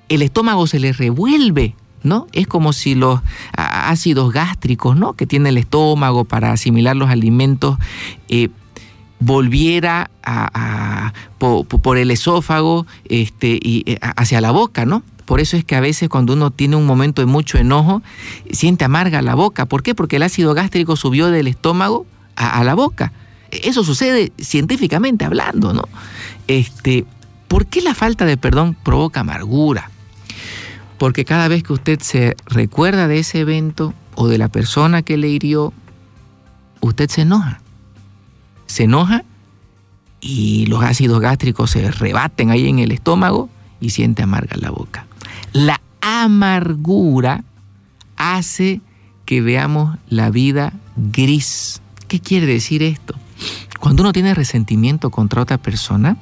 el 0.10 0.22
estómago 0.22 0.68
se 0.68 0.80
le 0.80 0.92
revuelve, 0.92 1.76
¿no? 2.04 2.28
Es 2.34 2.46
como 2.46 2.74
si 2.74 2.96
los 2.96 3.22
ácidos 3.56 4.34
gástricos, 4.34 4.98
¿no? 4.98 5.14
Que 5.14 5.26
tiene 5.26 5.50
el 5.50 5.58
estómago 5.58 6.26
para 6.26 6.52
asimilar 6.52 6.98
los 6.98 7.10
alimentos, 7.10 7.78
eh, 8.28 8.50
volviera 9.24 10.10
por 11.38 11.98
el 11.98 12.12
esófago 12.12 12.86
este, 13.06 13.60
eh, 13.64 14.00
hacia 14.02 14.42
la 14.42 14.52
boca, 14.52 14.86
¿no? 14.86 15.04
Por 15.26 15.40
eso 15.40 15.56
es 15.56 15.64
que 15.64 15.76
a 15.76 15.80
veces 15.80 16.10
cuando 16.10 16.34
uno 16.34 16.52
tiene 16.52 16.76
un 16.76 16.86
momento 16.86 17.22
de 17.22 17.26
mucho 17.28 17.58
enojo, 17.58 18.02
siente 18.52 18.84
amarga 18.84 19.22
la 19.22 19.36
boca. 19.36 19.66
¿Por 19.66 19.82
qué? 19.82 19.96
Porque 19.96 20.18
el 20.18 20.24
ácido 20.24 20.54
gástrico 20.54 20.96
subió 20.96 21.32
del 21.32 21.48
estómago 21.48 22.06
a, 22.36 22.60
a 22.60 22.64
la 22.64 22.76
boca. 22.76 23.14
Eso 23.52 23.84
sucede 23.84 24.34
científicamente 24.38 25.24
hablando, 25.24 25.74
¿no? 25.74 25.84
Este, 26.48 27.06
¿Por 27.48 27.68
qué 27.68 27.82
la 27.82 27.94
falta 27.94 28.26
de 28.26 28.36
perdón 28.36 28.76
provoca 28.84 29.22
amargura? 29.22 29.92
Porque 30.98 31.24
cada 31.24 31.48
vez 31.48 31.64
que 31.64 31.74
usted 31.74 32.00
se 32.02 32.36
recuerda 32.48 33.08
de 33.08 33.20
ese 33.20 33.40
evento 33.40 33.94
o 34.16 34.28
de 34.28 34.38
la 34.38 34.50
persona 34.50 35.04
que 35.04 35.18
le 35.18 35.30
hirió, 35.30 35.72
usted 36.82 37.10
se 37.10 37.22
enoja. 37.22 37.63
Se 38.74 38.86
enoja 38.86 39.24
y 40.20 40.66
los 40.66 40.84
ácidos 40.84 41.20
gástricos 41.20 41.70
se 41.70 41.92
rebaten 41.92 42.50
ahí 42.50 42.68
en 42.68 42.80
el 42.80 42.92
estómago 42.92 43.48
y 43.80 43.92
siente 43.92 44.24
amarga 44.24 44.58
la 44.58 44.72
boca. 44.72 45.06
La 45.52 45.80
amargura 46.02 47.44
hace 48.18 48.82
que 49.26 49.42
veamos 49.42 50.00
la 50.10 50.32
vida 50.32 50.74
gris. 50.96 51.84
¿Qué 52.08 52.20
quiere 52.20 52.48
decir 52.48 52.82
esto? 52.82 53.14
Cuando 53.80 54.02
uno 54.02 54.12
tiene 54.12 54.34
resentimiento 54.34 55.12
contra 55.12 55.44
otra 55.44 55.60
persona, 55.60 56.18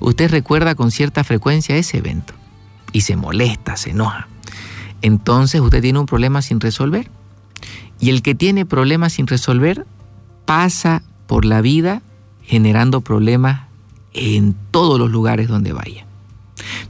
usted 0.00 0.30
recuerda 0.30 0.74
con 0.74 0.90
cierta 0.90 1.22
frecuencia 1.22 1.76
ese 1.76 1.98
evento 1.98 2.32
y 2.92 3.02
se 3.02 3.14
molesta, 3.14 3.76
se 3.76 3.90
enoja. 3.90 4.26
Entonces 5.02 5.60
usted 5.60 5.82
tiene 5.82 5.98
un 5.98 6.06
problema 6.06 6.40
sin 6.40 6.60
resolver. 6.60 7.10
Y 8.00 8.08
el 8.08 8.22
que 8.22 8.34
tiene 8.34 8.64
problemas 8.64 9.12
sin 9.12 9.26
resolver 9.26 9.86
pasa 10.46 11.02
por 11.26 11.44
la 11.44 11.60
vida 11.60 12.02
generando 12.42 13.00
problemas 13.00 13.66
en 14.12 14.54
todos 14.70 14.98
los 14.98 15.10
lugares 15.10 15.48
donde 15.48 15.72
vaya. 15.72 16.06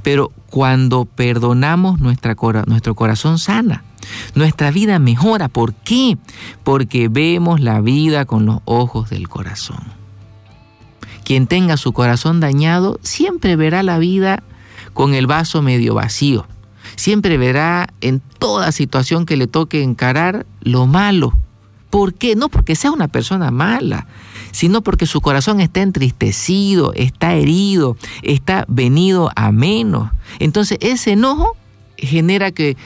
Pero 0.02 0.30
cuando 0.50 1.04
perdonamos, 1.04 1.98
nuestro 2.00 2.94
corazón 2.94 3.38
sana, 3.38 3.84
nuestra 4.34 4.70
vida 4.70 4.98
mejora. 4.98 5.48
¿Por 5.48 5.74
qué? 5.74 6.16
Porque 6.64 7.08
vemos 7.08 7.60
la 7.60 7.80
vida 7.80 8.24
con 8.24 8.46
los 8.46 8.60
ojos 8.64 9.10
del 9.10 9.28
corazón. 9.28 9.80
Quien 11.24 11.48
tenga 11.48 11.76
su 11.76 11.92
corazón 11.92 12.38
dañado 12.38 13.00
siempre 13.02 13.56
verá 13.56 13.82
la 13.82 13.98
vida 13.98 14.44
con 14.92 15.14
el 15.14 15.26
vaso 15.26 15.60
medio 15.60 15.94
vacío. 15.94 16.46
Siempre 16.94 17.36
verá 17.36 17.88
en 18.00 18.20
toda 18.38 18.70
situación 18.70 19.26
que 19.26 19.36
le 19.36 19.48
toque 19.48 19.82
encarar 19.82 20.46
lo 20.60 20.86
malo. 20.86 21.36
¿Por 21.90 22.14
qué? 22.14 22.36
No 22.36 22.48
porque 22.48 22.76
sea 22.76 22.90
una 22.90 23.08
persona 23.08 23.50
mala, 23.50 24.06
sino 24.52 24.82
porque 24.82 25.06
su 25.06 25.20
corazón 25.20 25.60
está 25.60 25.82
entristecido, 25.82 26.92
está 26.94 27.34
herido, 27.34 27.96
está 28.22 28.64
venido 28.68 29.30
a 29.36 29.52
menos. 29.52 30.10
Entonces 30.38 30.78
ese 30.80 31.12
enojo 31.12 31.56
genera 31.96 32.50
que 32.50 32.76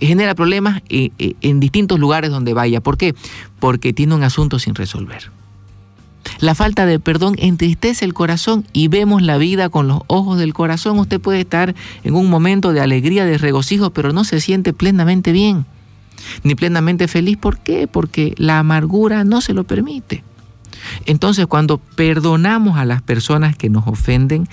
genera 0.00 0.34
problemas 0.34 0.82
eh, 0.88 1.10
eh, 1.18 1.34
en 1.40 1.60
distintos 1.60 1.98
lugares 1.98 2.30
donde 2.30 2.54
vaya. 2.54 2.80
¿Por 2.80 2.96
qué? 2.98 3.14
Porque 3.60 3.92
tiene 3.92 4.14
un 4.14 4.22
asunto 4.22 4.58
sin 4.58 4.74
resolver. 4.74 5.30
La 6.40 6.54
falta 6.54 6.86
de 6.86 6.98
perdón 6.98 7.34
entristece 7.38 8.04
el 8.04 8.14
corazón 8.14 8.66
y 8.72 8.88
vemos 8.88 9.22
la 9.22 9.38
vida 9.38 9.68
con 9.68 9.88
los 9.88 10.00
ojos 10.06 10.38
del 10.38 10.54
corazón. 10.54 10.98
Usted 10.98 11.20
puede 11.20 11.40
estar 11.40 11.74
en 12.02 12.14
un 12.14 12.28
momento 12.30 12.72
de 12.72 12.80
alegría, 12.80 13.24
de 13.24 13.38
regocijo, 13.38 13.90
pero 13.90 14.12
no 14.12 14.24
se 14.24 14.40
siente 14.40 14.72
plenamente 14.72 15.32
bien, 15.32 15.66
ni 16.42 16.54
plenamente 16.54 17.08
feliz. 17.08 17.36
¿Por 17.36 17.58
qué? 17.58 17.86
Porque 17.86 18.34
la 18.36 18.58
amargura 18.58 19.24
no 19.24 19.40
se 19.40 19.54
lo 19.54 19.64
permite. 19.64 20.24
Entonces, 21.06 21.46
cuando 21.46 21.78
perdonamos 21.78 22.76
a 22.78 22.84
las 22.84 23.02
personas 23.02 23.56
que 23.56 23.70
nos 23.70 23.86
ofenden, 23.86 24.48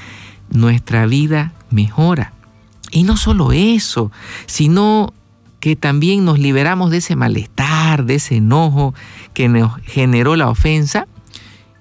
nuestra 0.49 1.05
vida 1.05 1.53
mejora. 1.69 2.33
Y 2.91 3.03
no 3.03 3.17
solo 3.17 3.51
eso, 3.51 4.11
sino 4.45 5.13
que 5.59 5.75
también 5.75 6.25
nos 6.25 6.39
liberamos 6.39 6.91
de 6.91 6.97
ese 6.97 7.15
malestar, 7.15 8.05
de 8.05 8.15
ese 8.15 8.37
enojo 8.37 8.93
que 9.33 9.47
nos 9.47 9.79
generó 9.83 10.35
la 10.35 10.49
ofensa 10.49 11.07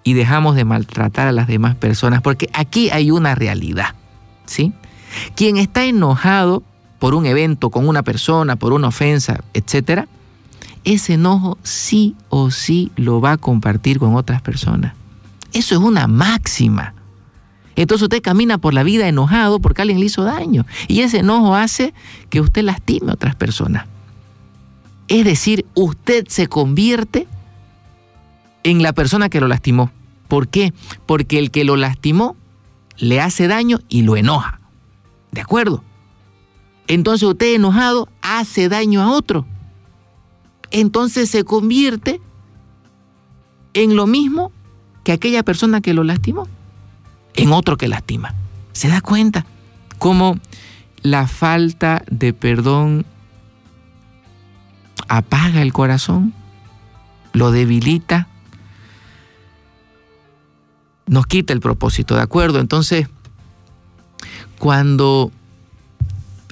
y 0.04 0.12
dejamos 0.12 0.54
de 0.54 0.64
maltratar 0.64 1.26
a 1.26 1.32
las 1.32 1.46
demás 1.46 1.74
personas, 1.74 2.22
porque 2.22 2.48
aquí 2.52 2.90
hay 2.90 3.10
una 3.10 3.34
realidad, 3.34 3.94
¿sí? 4.46 4.72
Quien 5.34 5.56
está 5.56 5.84
enojado 5.84 6.62
por 7.00 7.14
un 7.14 7.26
evento, 7.26 7.70
con 7.70 7.88
una 7.88 8.04
persona, 8.04 8.54
por 8.54 8.72
una 8.72 8.88
ofensa, 8.88 9.42
etcétera, 9.54 10.06
ese 10.84 11.14
enojo 11.14 11.58
sí 11.62 12.14
o 12.28 12.50
sí 12.50 12.92
lo 12.94 13.20
va 13.20 13.32
a 13.32 13.36
compartir 13.38 13.98
con 13.98 14.14
otras 14.14 14.42
personas. 14.42 14.94
Eso 15.52 15.74
es 15.74 15.80
una 15.80 16.06
máxima. 16.06 16.94
Entonces 17.74 18.02
usted 18.02 18.22
camina 18.22 18.58
por 18.58 18.74
la 18.74 18.82
vida 18.82 19.08
enojado 19.08 19.60
porque 19.60 19.82
alguien 19.82 19.98
le 19.98 20.06
hizo 20.06 20.22
daño. 20.22 20.66
Y 20.86 21.00
ese 21.00 21.18
enojo 21.18 21.54
hace 21.54 21.94
que 22.28 22.40
usted 22.40 22.62
lastime 22.62 23.10
a 23.10 23.14
otras 23.14 23.34
personas. 23.34 23.86
Es 25.08 25.24
decir, 25.24 25.66
usted 25.74 26.28
se 26.28 26.46
convierte 26.46 27.26
en 28.62 28.82
la 28.82 28.92
persona 28.92 29.30
que 29.30 29.40
lo 29.40 29.48
lastimó. 29.48 29.90
¿Por 30.28 30.48
qué? 30.48 30.74
Porque 31.06 31.38
el 31.38 31.50
que 31.50 31.64
lo 31.64 31.76
lastimó 31.76 32.36
le 32.98 33.20
hace 33.20 33.48
daño 33.48 33.80
y 33.88 34.02
lo 34.02 34.16
enoja. 34.16 34.60
¿De 35.32 35.40
acuerdo? 35.40 35.82
Entonces 36.90 37.28
usted 37.28 37.54
enojado 37.54 38.08
hace 38.20 38.68
daño 38.68 39.00
a 39.00 39.12
otro. 39.12 39.46
Entonces 40.72 41.30
se 41.30 41.44
convierte 41.44 42.20
en 43.74 43.94
lo 43.94 44.08
mismo 44.08 44.50
que 45.04 45.12
aquella 45.12 45.44
persona 45.44 45.80
que 45.80 45.94
lo 45.94 46.02
lastimó, 46.02 46.48
en 47.34 47.52
otro 47.52 47.76
que 47.76 47.86
lastima. 47.86 48.34
¿Se 48.72 48.88
da 48.88 49.00
cuenta 49.00 49.46
cómo 49.98 50.40
la 51.02 51.28
falta 51.28 52.02
de 52.10 52.32
perdón 52.32 53.06
apaga 55.06 55.62
el 55.62 55.72
corazón, 55.72 56.34
lo 57.32 57.52
debilita, 57.52 58.26
nos 61.06 61.28
quita 61.28 61.52
el 61.52 61.60
propósito, 61.60 62.16
¿de 62.16 62.22
acuerdo? 62.22 62.58
Entonces, 62.58 63.06
cuando, 64.58 65.30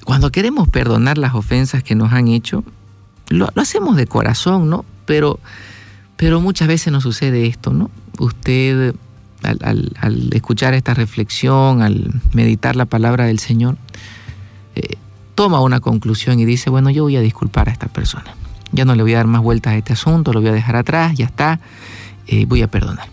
cuando 0.09 0.33
queremos 0.33 0.71
perdonar 0.71 1.19
las 1.19 1.35
ofensas 1.35 1.83
que 1.83 1.95
nos 1.95 2.15
han 2.15 2.29
hecho, 2.29 2.65
lo, 3.29 3.51
hacemos 3.57 3.95
de 3.95 4.07
corazón, 4.07 4.71
¿no? 4.71 4.87
Pero, 5.05 5.39
pero 6.17 6.41
muchas 6.41 6.67
veces 6.67 6.91
nos 6.91 7.03
sucede 7.03 7.45
esto, 7.45 7.75
¿no? 7.75 7.91
Usted 8.19 8.95
al, 9.43 10.31
escuchar 10.33 10.73
esta 10.73 10.95
reflexión, 10.95 11.83
al 11.83 12.23
meditar 12.33 12.75
la 12.75 12.87
palabra 12.87 13.27
del 13.27 13.39
Señor, 13.39 13.77
eh, 14.77 14.97
toma 15.35 15.61
una 15.61 15.81
conclusión 15.81 16.41
y 16.41 16.47
dice, 16.47 16.71
bueno, 16.71 16.89
yo 16.89 17.03
voy 17.03 17.17
a 17.17 17.21
disculpar 17.21 17.69
a 17.69 17.73
esta 17.73 17.89
persona. 17.89 18.35
Ya 18.73 18.87
no 18.87 18.95
le 18.95 19.03
voy 19.03 19.13
a 19.13 19.19
dar 19.19 19.27
más 19.27 19.43
vueltas 19.43 19.75
a 19.75 19.77
este 19.77 19.93
asunto, 19.93 20.33
lo 20.33 20.41
voy 20.41 20.49
a 20.49 20.55
dejar 20.55 20.77
atrás, 20.77 21.19
ya 21.19 21.27
está, 21.27 21.61
eh, 22.29 22.47
voy 22.47 22.63
a 22.63 22.71
perdonar. 22.71 23.09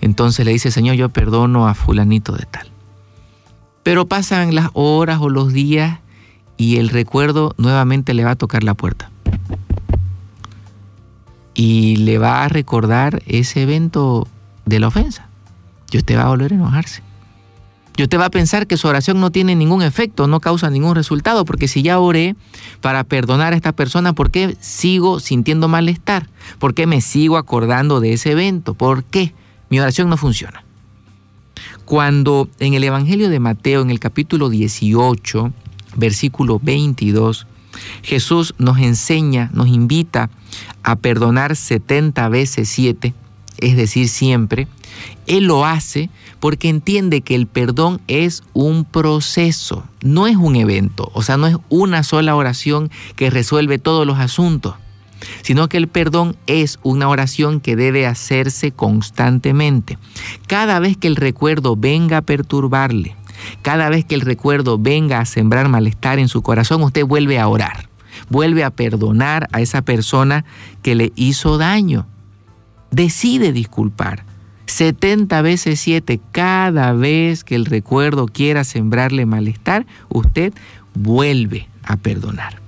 Entonces 0.00 0.46
le 0.46 0.52
dice, 0.52 0.70
Señor, 0.70 0.96
yo 0.96 1.10
perdono 1.10 1.68
a 1.68 1.74
fulanito 1.74 2.32
de 2.32 2.46
tal. 2.46 2.77
Pero 3.88 4.06
pasan 4.06 4.54
las 4.54 4.68
horas 4.74 5.18
o 5.22 5.30
los 5.30 5.54
días 5.54 6.00
y 6.58 6.76
el 6.76 6.90
recuerdo 6.90 7.54
nuevamente 7.56 8.12
le 8.12 8.22
va 8.22 8.32
a 8.32 8.36
tocar 8.36 8.62
la 8.62 8.74
puerta. 8.74 9.10
Y 11.54 11.96
le 11.96 12.18
va 12.18 12.44
a 12.44 12.48
recordar 12.48 13.22
ese 13.24 13.62
evento 13.62 14.28
de 14.66 14.80
la 14.80 14.88
ofensa. 14.88 15.30
Y 15.90 15.96
usted 15.96 16.18
va 16.18 16.24
a 16.24 16.28
volver 16.28 16.52
a 16.52 16.56
enojarse. 16.56 17.02
Y 17.96 18.02
usted 18.02 18.20
va 18.20 18.26
a 18.26 18.30
pensar 18.30 18.66
que 18.66 18.76
su 18.76 18.86
oración 18.88 19.22
no 19.22 19.30
tiene 19.30 19.54
ningún 19.54 19.80
efecto, 19.80 20.26
no 20.26 20.40
causa 20.40 20.68
ningún 20.68 20.94
resultado, 20.94 21.46
porque 21.46 21.66
si 21.66 21.80
ya 21.82 21.98
oré 21.98 22.36
para 22.82 23.04
perdonar 23.04 23.54
a 23.54 23.56
esta 23.56 23.72
persona, 23.72 24.12
¿por 24.12 24.30
qué 24.30 24.54
sigo 24.60 25.18
sintiendo 25.18 25.66
malestar? 25.66 26.28
¿Por 26.58 26.74
qué 26.74 26.86
me 26.86 27.00
sigo 27.00 27.38
acordando 27.38 28.00
de 28.00 28.12
ese 28.12 28.32
evento? 28.32 28.74
¿Por 28.74 29.04
qué? 29.04 29.32
Mi 29.70 29.80
oración 29.80 30.10
no 30.10 30.18
funciona. 30.18 30.67
Cuando 31.88 32.50
en 32.60 32.74
el 32.74 32.84
Evangelio 32.84 33.30
de 33.30 33.40
Mateo, 33.40 33.80
en 33.80 33.88
el 33.88 33.98
capítulo 33.98 34.50
18, 34.50 35.50
versículo 35.96 36.60
22, 36.62 37.46
Jesús 38.02 38.54
nos 38.58 38.76
enseña, 38.76 39.48
nos 39.54 39.68
invita 39.68 40.28
a 40.82 40.96
perdonar 40.96 41.56
70 41.56 42.28
veces 42.28 42.68
7, 42.68 43.14
es 43.56 43.76
decir, 43.78 44.10
siempre, 44.10 44.68
Él 45.26 45.44
lo 45.44 45.64
hace 45.64 46.10
porque 46.40 46.68
entiende 46.68 47.22
que 47.22 47.34
el 47.34 47.46
perdón 47.46 48.02
es 48.06 48.42
un 48.52 48.84
proceso, 48.84 49.82
no 50.02 50.26
es 50.26 50.36
un 50.36 50.56
evento, 50.56 51.10
o 51.14 51.22
sea, 51.22 51.38
no 51.38 51.46
es 51.46 51.56
una 51.70 52.02
sola 52.02 52.36
oración 52.36 52.90
que 53.16 53.30
resuelve 53.30 53.78
todos 53.78 54.06
los 54.06 54.18
asuntos, 54.18 54.74
sino 55.42 55.68
que 55.68 55.76
el 55.76 55.88
perdón 55.88 56.36
es 56.46 56.78
una 56.82 57.08
oración 57.08 57.60
que 57.60 57.76
debe 57.76 58.06
hacerse 58.06 58.70
constantemente. 58.72 59.98
Cada 60.46 60.78
vez 60.80 60.96
que 60.96 61.08
el 61.08 61.16
recuerdo 61.16 61.76
venga 61.76 62.18
a 62.18 62.22
perturbarle, 62.22 63.16
cada 63.62 63.88
vez 63.88 64.04
que 64.04 64.14
el 64.14 64.20
recuerdo 64.20 64.78
venga 64.78 65.20
a 65.20 65.24
sembrar 65.24 65.68
malestar 65.68 66.18
en 66.18 66.28
su 66.28 66.42
corazón, 66.42 66.82
usted 66.82 67.04
vuelve 67.04 67.38
a 67.38 67.48
orar, 67.48 67.88
vuelve 68.28 68.64
a 68.64 68.70
perdonar 68.70 69.48
a 69.52 69.60
esa 69.60 69.82
persona 69.82 70.44
que 70.82 70.94
le 70.94 71.12
hizo 71.16 71.58
daño. 71.58 72.06
Decide 72.90 73.52
disculpar. 73.52 74.24
70 74.66 75.40
veces 75.42 75.80
7, 75.80 76.20
cada 76.30 76.92
vez 76.92 77.42
que 77.42 77.54
el 77.54 77.64
recuerdo 77.64 78.26
quiera 78.26 78.64
sembrarle 78.64 79.24
malestar, 79.24 79.86
usted 80.10 80.52
vuelve 80.94 81.68
a 81.84 81.96
perdonar. 81.96 82.67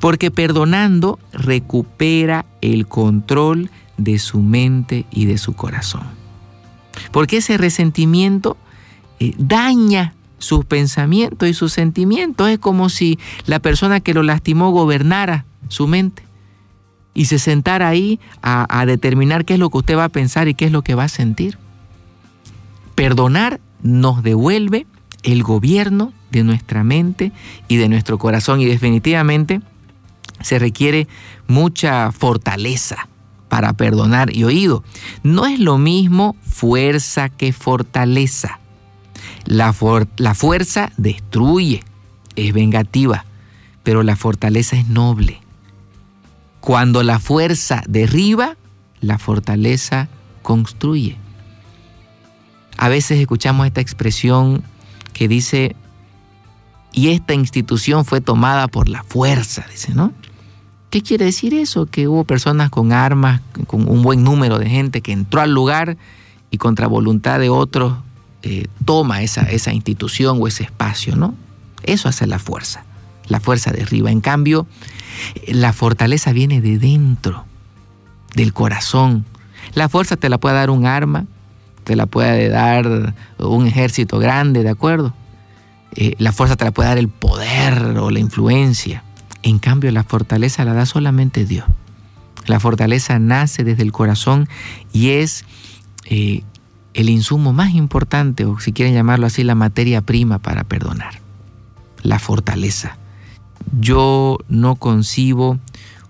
Porque 0.00 0.30
perdonando 0.30 1.18
recupera 1.32 2.46
el 2.60 2.86
control 2.86 3.70
de 3.96 4.18
su 4.18 4.40
mente 4.40 5.06
y 5.10 5.26
de 5.26 5.38
su 5.38 5.54
corazón. 5.54 6.02
Porque 7.12 7.38
ese 7.38 7.58
resentimiento 7.58 8.56
eh, 9.20 9.34
daña 9.38 10.14
sus 10.38 10.64
pensamientos 10.64 11.48
y 11.48 11.54
sus 11.54 11.72
sentimientos. 11.72 12.48
Es 12.48 12.58
como 12.58 12.88
si 12.88 13.18
la 13.46 13.60
persona 13.60 14.00
que 14.00 14.14
lo 14.14 14.22
lastimó 14.22 14.70
gobernara 14.70 15.44
su 15.68 15.86
mente 15.86 16.22
y 17.14 17.26
se 17.26 17.38
sentara 17.38 17.88
ahí 17.88 18.20
a, 18.42 18.66
a, 18.80 18.86
determinar 18.86 19.44
qué 19.44 19.54
es 19.54 19.60
lo 19.60 19.70
que 19.70 19.78
usted 19.78 19.96
va 19.96 20.04
a 20.04 20.08
pensar 20.08 20.48
y 20.48 20.54
qué 20.54 20.66
es 20.66 20.72
lo 20.72 20.82
que 20.82 20.94
va 20.94 21.04
a 21.04 21.08
sentir. 21.08 21.58
Perdonar 22.94 23.60
nos 23.82 24.22
devuelve 24.22 24.86
el 25.24 25.42
gobierno 25.42 26.12
de 26.30 26.44
nuestra 26.44 26.84
mente 26.84 27.32
y 27.66 27.76
de 27.76 27.88
nuestro 27.88 28.18
corazón 28.18 28.60
y 28.60 28.66
definitivamente 28.66 29.60
se 30.40 30.58
requiere 30.58 31.08
mucha 31.48 32.12
fortaleza 32.12 33.08
para 33.48 33.72
perdonar 33.72 34.34
y 34.34 34.44
oído. 34.44 34.84
No 35.22 35.46
es 35.46 35.58
lo 35.58 35.78
mismo 35.78 36.36
fuerza 36.42 37.28
que 37.28 37.52
fortaleza. 37.52 38.60
La, 39.46 39.72
for 39.72 40.08
la 40.16 40.34
fuerza 40.34 40.92
destruye, 40.96 41.82
es 42.36 42.52
vengativa, 42.52 43.24
pero 43.82 44.02
la 44.02 44.16
fortaleza 44.16 44.76
es 44.76 44.88
noble. 44.88 45.40
Cuando 46.60 47.02
la 47.02 47.18
fuerza 47.18 47.82
derriba, 47.86 48.56
la 49.00 49.18
fortaleza 49.18 50.08
construye. 50.42 51.16
A 52.76 52.88
veces 52.88 53.20
escuchamos 53.20 53.66
esta 53.66 53.80
expresión 53.80 54.64
que 55.14 55.28
dice, 55.28 55.74
y 56.92 57.08
esta 57.08 57.32
institución 57.32 58.04
fue 58.04 58.20
tomada 58.20 58.68
por 58.68 58.90
la 58.90 59.02
fuerza, 59.02 59.64
dice, 59.70 59.94
¿no? 59.94 60.12
¿Qué 60.90 61.02
quiere 61.02 61.24
decir 61.24 61.54
eso? 61.54 61.86
Que 61.86 62.06
hubo 62.06 62.24
personas 62.24 62.70
con 62.70 62.92
armas, 62.92 63.40
con 63.66 63.88
un 63.88 64.02
buen 64.02 64.22
número 64.22 64.58
de 64.58 64.68
gente 64.68 65.00
que 65.00 65.12
entró 65.12 65.40
al 65.40 65.52
lugar 65.52 65.96
y 66.50 66.58
contra 66.58 66.86
voluntad 66.86 67.40
de 67.40 67.48
otros 67.48 67.94
eh, 68.42 68.68
toma 68.84 69.22
esa, 69.22 69.42
esa 69.42 69.72
institución 69.72 70.38
o 70.40 70.46
ese 70.46 70.64
espacio, 70.64 71.16
¿no? 71.16 71.34
Eso 71.82 72.08
hace 72.08 72.26
la 72.26 72.38
fuerza. 72.38 72.84
La 73.26 73.40
fuerza 73.40 73.72
derriba. 73.72 74.10
En 74.10 74.20
cambio, 74.20 74.66
la 75.48 75.72
fortaleza 75.72 76.32
viene 76.32 76.60
de 76.60 76.78
dentro, 76.78 77.44
del 78.34 78.52
corazón. 78.52 79.24
La 79.74 79.88
fuerza 79.88 80.16
te 80.16 80.28
la 80.28 80.38
puede 80.38 80.56
dar 80.56 80.70
un 80.70 80.86
arma, 80.86 81.26
te 81.84 81.96
la 81.96 82.06
puede 82.06 82.48
dar 82.48 83.14
un 83.38 83.66
ejército 83.66 84.18
grande, 84.18 84.62
¿de 84.62 84.70
acuerdo? 84.70 85.14
Eh, 85.94 86.14
la 86.18 86.32
fuerza 86.32 86.56
te 86.56 86.64
la 86.64 86.72
puede 86.72 86.88
dar 86.88 86.98
el 86.98 87.08
poder 87.08 87.98
o 87.98 88.10
la 88.10 88.18
influencia. 88.18 89.04
En 89.42 89.58
cambio, 89.58 89.92
la 89.92 90.02
fortaleza 90.02 90.64
la 90.64 90.72
da 90.72 90.86
solamente 90.86 91.44
Dios. 91.44 91.66
La 92.46 92.60
fortaleza 92.60 93.18
nace 93.18 93.64
desde 93.64 93.82
el 93.82 93.92
corazón 93.92 94.48
y 94.92 95.10
es 95.10 95.44
eh, 96.06 96.42
el 96.94 97.08
insumo 97.08 97.52
más 97.52 97.74
importante, 97.74 98.44
o 98.44 98.58
si 98.60 98.72
quieren 98.72 98.94
llamarlo 98.94 99.26
así, 99.26 99.44
la 99.44 99.54
materia 99.54 100.00
prima 100.00 100.38
para 100.38 100.64
perdonar. 100.64 101.20
La 102.02 102.18
fortaleza. 102.18 102.98
Yo 103.80 104.38
no 104.48 104.76
concibo 104.76 105.58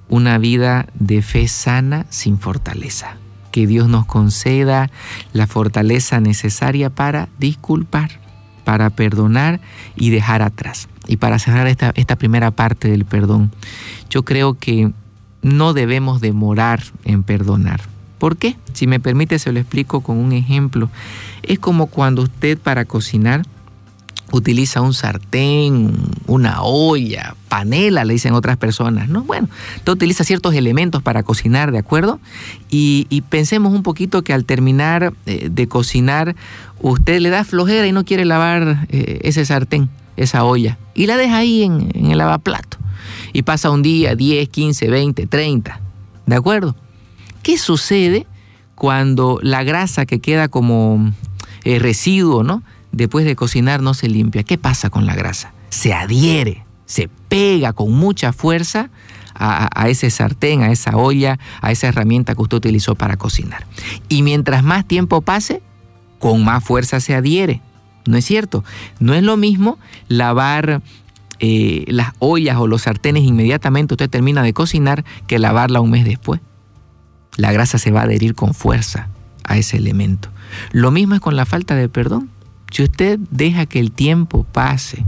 una 0.08 0.38
vida 0.38 0.86
de 0.94 1.22
fe 1.22 1.48
sana 1.48 2.06
sin 2.10 2.38
fortaleza. 2.38 3.16
Que 3.54 3.68
Dios 3.68 3.88
nos 3.88 4.04
conceda 4.04 4.90
la 5.32 5.46
fortaleza 5.46 6.18
necesaria 6.18 6.90
para 6.90 7.28
disculpar, 7.38 8.10
para 8.64 8.90
perdonar 8.90 9.60
y 9.94 10.10
dejar 10.10 10.42
atrás. 10.42 10.88
Y 11.06 11.18
para 11.18 11.38
cerrar 11.38 11.68
esta, 11.68 11.92
esta 11.94 12.16
primera 12.16 12.50
parte 12.50 12.88
del 12.88 13.04
perdón, 13.04 13.52
yo 14.10 14.24
creo 14.24 14.54
que 14.54 14.90
no 15.42 15.72
debemos 15.72 16.20
demorar 16.20 16.82
en 17.04 17.22
perdonar. 17.22 17.82
¿Por 18.18 18.38
qué? 18.38 18.56
Si 18.72 18.88
me 18.88 18.98
permite, 18.98 19.38
se 19.38 19.52
lo 19.52 19.60
explico 19.60 20.00
con 20.00 20.16
un 20.16 20.32
ejemplo. 20.32 20.90
Es 21.44 21.60
como 21.60 21.86
cuando 21.86 22.22
usted 22.22 22.58
para 22.58 22.84
cocinar 22.84 23.46
utiliza 24.34 24.80
un 24.80 24.94
sartén, 24.94 25.92
una 26.26 26.62
olla, 26.62 27.36
panela, 27.48 28.04
le 28.04 28.14
dicen 28.14 28.34
otras 28.34 28.56
personas, 28.56 29.08
¿no? 29.08 29.22
Bueno, 29.22 29.48
usted 29.76 29.92
utiliza 29.92 30.24
ciertos 30.24 30.54
elementos 30.54 31.02
para 31.02 31.22
cocinar, 31.22 31.72
¿de 31.72 31.78
acuerdo? 31.78 32.20
Y, 32.70 33.22
pensemos 33.28 33.72
un 33.72 33.82
poquito 33.82 34.22
que 34.22 34.32
al 34.32 34.44
terminar 34.44 35.12
eh, 35.26 35.48
de 35.50 35.68
cocinar, 35.68 36.34
usted 36.80 37.20
le 37.20 37.30
da 37.30 37.44
flojera 37.44 37.86
y 37.86 37.92
no 37.92 38.04
quiere 38.04 38.24
lavar 38.24 38.86
eh, 38.88 39.20
ese 39.22 39.44
sartén, 39.44 39.88
esa 40.16 40.44
olla, 40.44 40.78
y 40.94 41.06
la 41.06 41.16
deja 41.16 41.38
ahí 41.38 41.62
en, 41.62 41.90
en 41.94 42.10
el 42.10 42.18
lavaplato. 42.18 42.78
Y 43.32 43.42
pasa 43.42 43.70
un 43.70 43.82
día, 43.82 44.14
10, 44.14 44.48
15, 44.48 44.88
20, 44.88 45.26
30. 45.26 45.80
¿De 46.26 46.36
acuerdo? 46.36 46.76
¿Qué 47.42 47.58
sucede 47.58 48.26
cuando 48.74 49.38
la 49.42 49.62
grasa 49.62 50.06
que 50.06 50.20
queda 50.20 50.48
como 50.48 51.12
eh, 51.64 51.78
residuo, 51.78 52.42
¿no? 52.42 52.62
Después 52.94 53.24
de 53.24 53.36
cocinar 53.36 53.82
no 53.82 53.94
se 53.94 54.08
limpia. 54.08 54.42
¿Qué 54.42 54.58
pasa 54.58 54.90
con 54.90 55.06
la 55.06 55.14
grasa? 55.14 55.52
Se 55.70 55.92
adhiere, 55.92 56.64
se 56.86 57.08
pega 57.28 57.72
con 57.72 57.92
mucha 57.92 58.32
fuerza 58.32 58.90
a, 59.34 59.88
ese 59.88 60.10
sartén, 60.10 60.62
a 60.62 60.70
esa 60.70 60.96
olla, 60.96 61.40
a 61.60 61.72
esa 61.72 61.88
herramienta 61.88 62.34
que 62.34 62.42
usted 62.42 62.58
utilizó 62.58 62.94
para 62.94 63.16
cocinar. 63.16 63.66
Y 64.08 64.22
mientras 64.22 64.62
más 64.62 64.86
tiempo 64.86 65.22
pase, 65.22 65.60
con 66.20 66.44
más 66.44 66.62
fuerza 66.62 67.00
se 67.00 67.14
adhiere. 67.14 67.60
¿No 68.06 68.16
es 68.16 68.24
cierto? 68.24 68.64
No 69.00 69.14
es 69.14 69.22
lo 69.22 69.36
mismo 69.36 69.78
lavar 70.08 70.82
eh, 71.40 71.84
las 71.88 72.12
ollas 72.20 72.58
o 72.58 72.66
los 72.66 72.82
sartenes 72.82 73.24
inmediatamente 73.24 73.94
usted 73.94 74.08
termina 74.08 74.42
de 74.42 74.52
cocinar 74.52 75.04
que 75.26 75.38
lavarla 75.38 75.80
un 75.80 75.90
mes 75.90 76.04
después. 76.04 76.40
La 77.36 77.50
grasa 77.50 77.78
se 77.78 77.90
va 77.90 78.02
a 78.02 78.04
adherir 78.04 78.34
con 78.34 78.54
fuerza 78.54 79.08
a 79.42 79.56
ese 79.56 79.78
elemento. 79.78 80.28
Lo 80.70 80.90
mismo 80.90 81.14
es 81.14 81.20
con 81.20 81.34
la 81.34 81.46
falta 81.46 81.74
de 81.74 81.88
perdón. 81.88 82.30
Si 82.70 82.82
usted 82.82 83.18
deja 83.30 83.66
que 83.66 83.78
el 83.78 83.92
tiempo 83.92 84.44
pase 84.44 85.04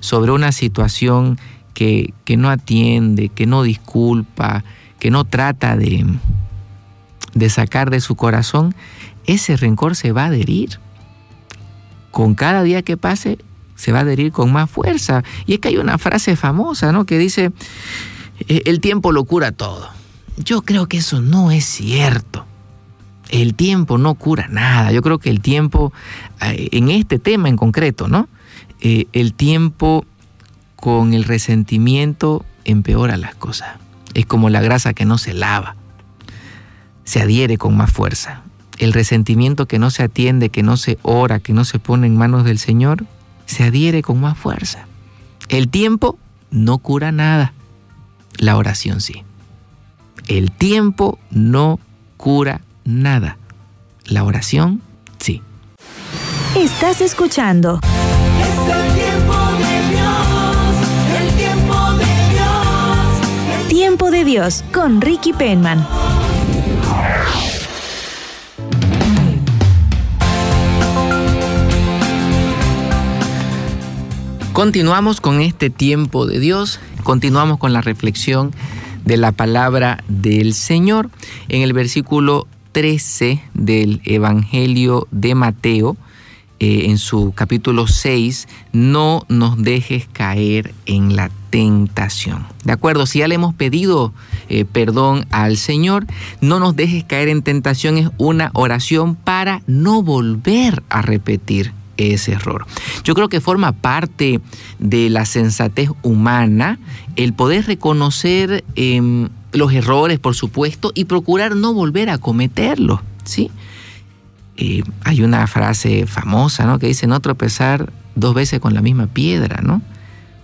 sobre 0.00 0.32
una 0.32 0.52
situación 0.52 1.38
que, 1.74 2.12
que 2.24 2.36
no 2.36 2.50
atiende, 2.50 3.28
que 3.28 3.46
no 3.46 3.62
disculpa, 3.62 4.64
que 4.98 5.10
no 5.10 5.24
trata 5.24 5.76
de, 5.76 6.06
de 7.34 7.50
sacar 7.50 7.90
de 7.90 8.00
su 8.00 8.14
corazón, 8.14 8.74
ese 9.26 9.56
rencor 9.56 9.96
se 9.96 10.12
va 10.12 10.24
a 10.24 10.26
adherir. 10.26 10.80
Con 12.10 12.34
cada 12.34 12.62
día 12.62 12.82
que 12.82 12.96
pase, 12.96 13.38
se 13.76 13.92
va 13.92 13.98
a 13.98 14.02
adherir 14.02 14.32
con 14.32 14.52
más 14.52 14.70
fuerza. 14.70 15.22
Y 15.46 15.54
es 15.54 15.58
que 15.60 15.68
hay 15.68 15.76
una 15.76 15.98
frase 15.98 16.34
famosa, 16.36 16.92
¿no? 16.92 17.06
Que 17.06 17.18
dice, 17.18 17.52
el 18.48 18.80
tiempo 18.80 19.12
lo 19.12 19.24
cura 19.24 19.52
todo. 19.52 19.88
Yo 20.36 20.62
creo 20.62 20.86
que 20.88 20.98
eso 20.98 21.20
no 21.20 21.50
es 21.50 21.64
cierto. 21.64 22.46
El 23.28 23.54
tiempo 23.54 23.98
no 23.98 24.14
cura 24.14 24.48
nada. 24.48 24.92
Yo 24.92 25.02
creo 25.02 25.18
que 25.18 25.30
el 25.30 25.40
tiempo, 25.40 25.92
en 26.40 26.90
este 26.90 27.18
tema 27.18 27.48
en 27.48 27.56
concreto, 27.56 28.08
¿no? 28.08 28.28
Eh, 28.80 29.06
el 29.12 29.34
tiempo 29.34 30.04
con 30.76 31.12
el 31.12 31.24
resentimiento 31.24 32.44
empeora 32.64 33.16
las 33.16 33.34
cosas. 33.34 33.76
Es 34.14 34.26
como 34.26 34.50
la 34.50 34.60
grasa 34.60 34.94
que 34.94 35.04
no 35.04 35.18
se 35.18 35.34
lava. 35.34 35.76
Se 37.04 37.20
adhiere 37.20 37.58
con 37.58 37.76
más 37.76 37.90
fuerza. 37.90 38.42
El 38.78 38.92
resentimiento 38.92 39.66
que 39.66 39.78
no 39.78 39.90
se 39.90 40.04
atiende, 40.04 40.50
que 40.50 40.62
no 40.62 40.76
se 40.76 40.98
ora, 41.02 41.40
que 41.40 41.52
no 41.52 41.64
se 41.64 41.78
pone 41.78 42.06
en 42.06 42.16
manos 42.16 42.44
del 42.44 42.58
Señor, 42.58 43.04
se 43.46 43.64
adhiere 43.64 44.02
con 44.02 44.20
más 44.20 44.38
fuerza. 44.38 44.86
El 45.48 45.68
tiempo 45.68 46.18
no 46.50 46.78
cura 46.78 47.10
nada. 47.10 47.52
La 48.36 48.56
oración 48.56 49.00
sí. 49.00 49.24
El 50.28 50.52
tiempo 50.52 51.18
no 51.30 51.80
cura 52.16 52.60
nada. 52.88 53.36
La 54.06 54.24
oración 54.24 54.80
sí. 55.18 55.42
Estás 56.56 57.02
escuchando. 57.02 57.80
Es 58.40 58.48
el 58.74 58.94
tiempo 58.94 59.34
de 59.58 59.90
Dios, 59.90 60.24
el 61.20 61.36
tiempo 61.36 61.92
de 61.92 62.04
Dios. 62.32 63.60
el 63.60 63.68
Tiempo 63.68 64.10
de 64.10 64.24
Dios 64.24 64.64
con 64.72 65.02
Ricky 65.02 65.34
Penman. 65.34 65.86
Continuamos 74.54 75.20
con 75.20 75.40
este 75.40 75.68
tiempo 75.68 76.26
de 76.26 76.40
Dios, 76.40 76.80
continuamos 77.04 77.58
con 77.58 77.72
la 77.74 77.82
reflexión 77.82 78.52
de 79.04 79.18
la 79.18 79.30
palabra 79.32 80.02
del 80.08 80.54
Señor 80.54 81.10
en 81.48 81.62
el 81.62 81.74
versículo 81.74 82.48
13 82.78 83.42
del 83.54 84.00
Evangelio 84.04 85.08
de 85.10 85.34
Mateo, 85.34 85.96
eh, 86.60 86.82
en 86.84 86.98
su 86.98 87.32
capítulo 87.34 87.88
6, 87.88 88.46
no 88.72 89.24
nos 89.28 89.60
dejes 89.60 90.06
caer 90.12 90.72
en 90.86 91.16
la 91.16 91.28
tentación. 91.50 92.46
¿De 92.62 92.70
acuerdo? 92.70 93.06
Si 93.06 93.18
ya 93.18 93.26
le 93.26 93.34
hemos 93.34 93.52
pedido 93.52 94.12
eh, 94.48 94.64
perdón 94.64 95.26
al 95.32 95.56
Señor, 95.56 96.06
no 96.40 96.60
nos 96.60 96.76
dejes 96.76 97.02
caer 97.02 97.26
en 97.30 97.42
tentación 97.42 97.98
es 97.98 98.10
una 98.16 98.52
oración 98.54 99.16
para 99.16 99.60
no 99.66 100.00
volver 100.00 100.84
a 100.88 101.02
repetir 101.02 101.72
ese 101.96 102.30
error. 102.30 102.64
Yo 103.02 103.14
creo 103.14 103.28
que 103.28 103.40
forma 103.40 103.72
parte 103.72 104.40
de 104.78 105.10
la 105.10 105.24
sensatez 105.24 105.90
humana 106.04 106.78
el 107.16 107.32
poder 107.32 107.66
reconocer 107.66 108.62
eh, 108.76 109.28
los 109.52 109.72
errores, 109.72 110.18
por 110.18 110.34
supuesto, 110.34 110.92
y 110.94 111.04
procurar 111.04 111.56
no 111.56 111.72
volver 111.72 112.10
a 112.10 112.18
cometerlos, 112.18 113.00
¿sí? 113.24 113.50
Eh, 114.56 114.82
hay 115.04 115.22
una 115.22 115.46
frase 115.46 116.06
famosa, 116.06 116.66
¿no? 116.66 116.78
Que 116.78 116.88
dice 116.88 117.06
no 117.06 117.20
tropezar 117.20 117.92
dos 118.14 118.34
veces 118.34 118.60
con 118.60 118.74
la 118.74 118.82
misma 118.82 119.06
piedra, 119.06 119.60
¿no? 119.62 119.80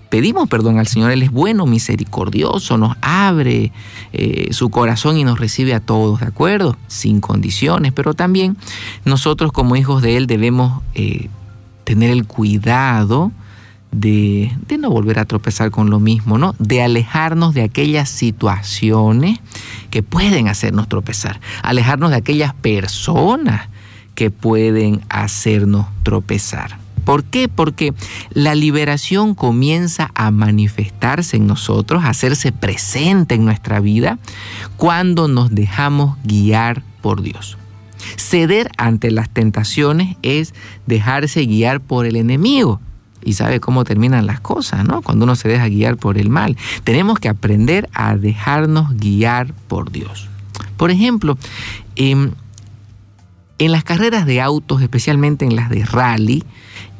Pedimos 0.08 0.48
perdón 0.48 0.78
al 0.78 0.86
Señor, 0.86 1.10
Él 1.10 1.24
es 1.24 1.32
bueno, 1.32 1.66
misericordioso, 1.66 2.78
nos 2.78 2.96
abre 3.00 3.72
eh, 4.12 4.48
su 4.52 4.70
corazón 4.70 5.18
y 5.18 5.24
nos 5.24 5.40
recibe 5.40 5.74
a 5.74 5.80
todos, 5.80 6.20
¿de 6.20 6.26
acuerdo? 6.26 6.76
Sin 6.86 7.20
condiciones, 7.20 7.92
pero 7.92 8.14
también 8.14 8.56
nosotros 9.04 9.50
como 9.50 9.74
hijos 9.74 10.02
de 10.02 10.16
Él 10.16 10.28
debemos 10.28 10.82
eh, 10.94 11.28
tener 11.82 12.10
el 12.10 12.26
cuidado 12.26 13.32
de, 13.94 14.52
no 14.78 14.90
volver 14.90 15.18
a 15.18 15.24
tropezar 15.24 15.70
con 15.70 15.90
lo 15.90 16.00
mismo, 16.00 16.36
¿no? 16.36 16.54
De 16.58 16.82
alejarnos 16.82 17.54
de 17.54 17.62
aquellas 17.62 18.08
situaciones 18.08 19.38
que 19.90 20.02
pueden 20.02 20.48
hacernos 20.48 20.88
tropezar, 20.88 21.40
alejarnos 21.62 22.10
de 22.10 22.16
aquellas 22.16 22.54
personas 22.54 23.68
que 24.14 24.30
pueden 24.30 25.00
hacernos 25.08 25.86
tropezar. 26.02 26.78
¿Por 27.04 27.24
qué? 27.24 27.48
Porque 27.48 27.92
la 28.30 28.54
liberación 28.54 29.34
comienza 29.34 30.10
a 30.14 30.30
manifestarse 30.30 31.36
en 31.36 31.46
nosotros, 31.46 32.02
a 32.04 32.08
hacerse 32.08 32.50
presente 32.50 33.34
en 33.34 33.44
nuestra 33.44 33.80
vida, 33.80 34.18
cuando 34.76 35.28
nos 35.28 35.54
dejamos 35.54 36.16
guiar 36.24 36.82
por 37.02 37.22
Dios. 37.22 37.58
Ceder 38.16 38.70
ante 38.78 39.10
las 39.10 39.28
tentaciones 39.28 40.16
es 40.22 40.54
dejarse 40.86 41.44
guiar 41.44 41.80
por 41.80 42.06
el 42.06 42.16
enemigo. 42.16 42.80
Y 43.24 43.34
sabe 43.34 43.60
cómo 43.60 43.84
terminan 43.84 44.26
las 44.26 44.40
cosas, 44.40 44.84
¿no? 44.84 45.02
Cuando 45.02 45.24
uno 45.24 45.36
se 45.36 45.48
deja 45.48 45.68
guiar 45.68 45.96
por 45.96 46.18
el 46.18 46.28
mal. 46.28 46.56
Tenemos 46.84 47.18
que 47.18 47.28
aprender 47.28 47.88
a 47.94 48.16
dejarnos 48.16 48.96
guiar 48.96 49.52
por 49.68 49.90
Dios. 49.90 50.28
Por 50.76 50.90
ejemplo, 50.90 51.38
eh, 51.96 52.30
en 53.58 53.72
las 53.72 53.84
carreras 53.84 54.26
de 54.26 54.40
autos, 54.40 54.82
especialmente 54.82 55.44
en 55.44 55.56
las 55.56 55.70
de 55.70 55.84
rally, 55.84 56.44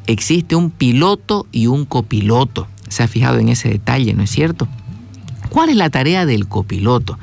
existe 0.07 0.55
un 0.55 0.71
piloto 0.71 1.47
y 1.51 1.67
un 1.67 1.85
copiloto. 1.85 2.67
Se 2.87 3.03
ha 3.03 3.07
fijado 3.07 3.39
en 3.39 3.49
ese 3.49 3.69
detalle, 3.69 4.13
¿no 4.13 4.23
es 4.23 4.31
cierto? 4.31 4.67
¿Cuál 5.49 5.69
es 5.69 5.75
la 5.75 5.89
tarea 5.89 6.25
del 6.25 6.47
copiloto? 6.47 7.17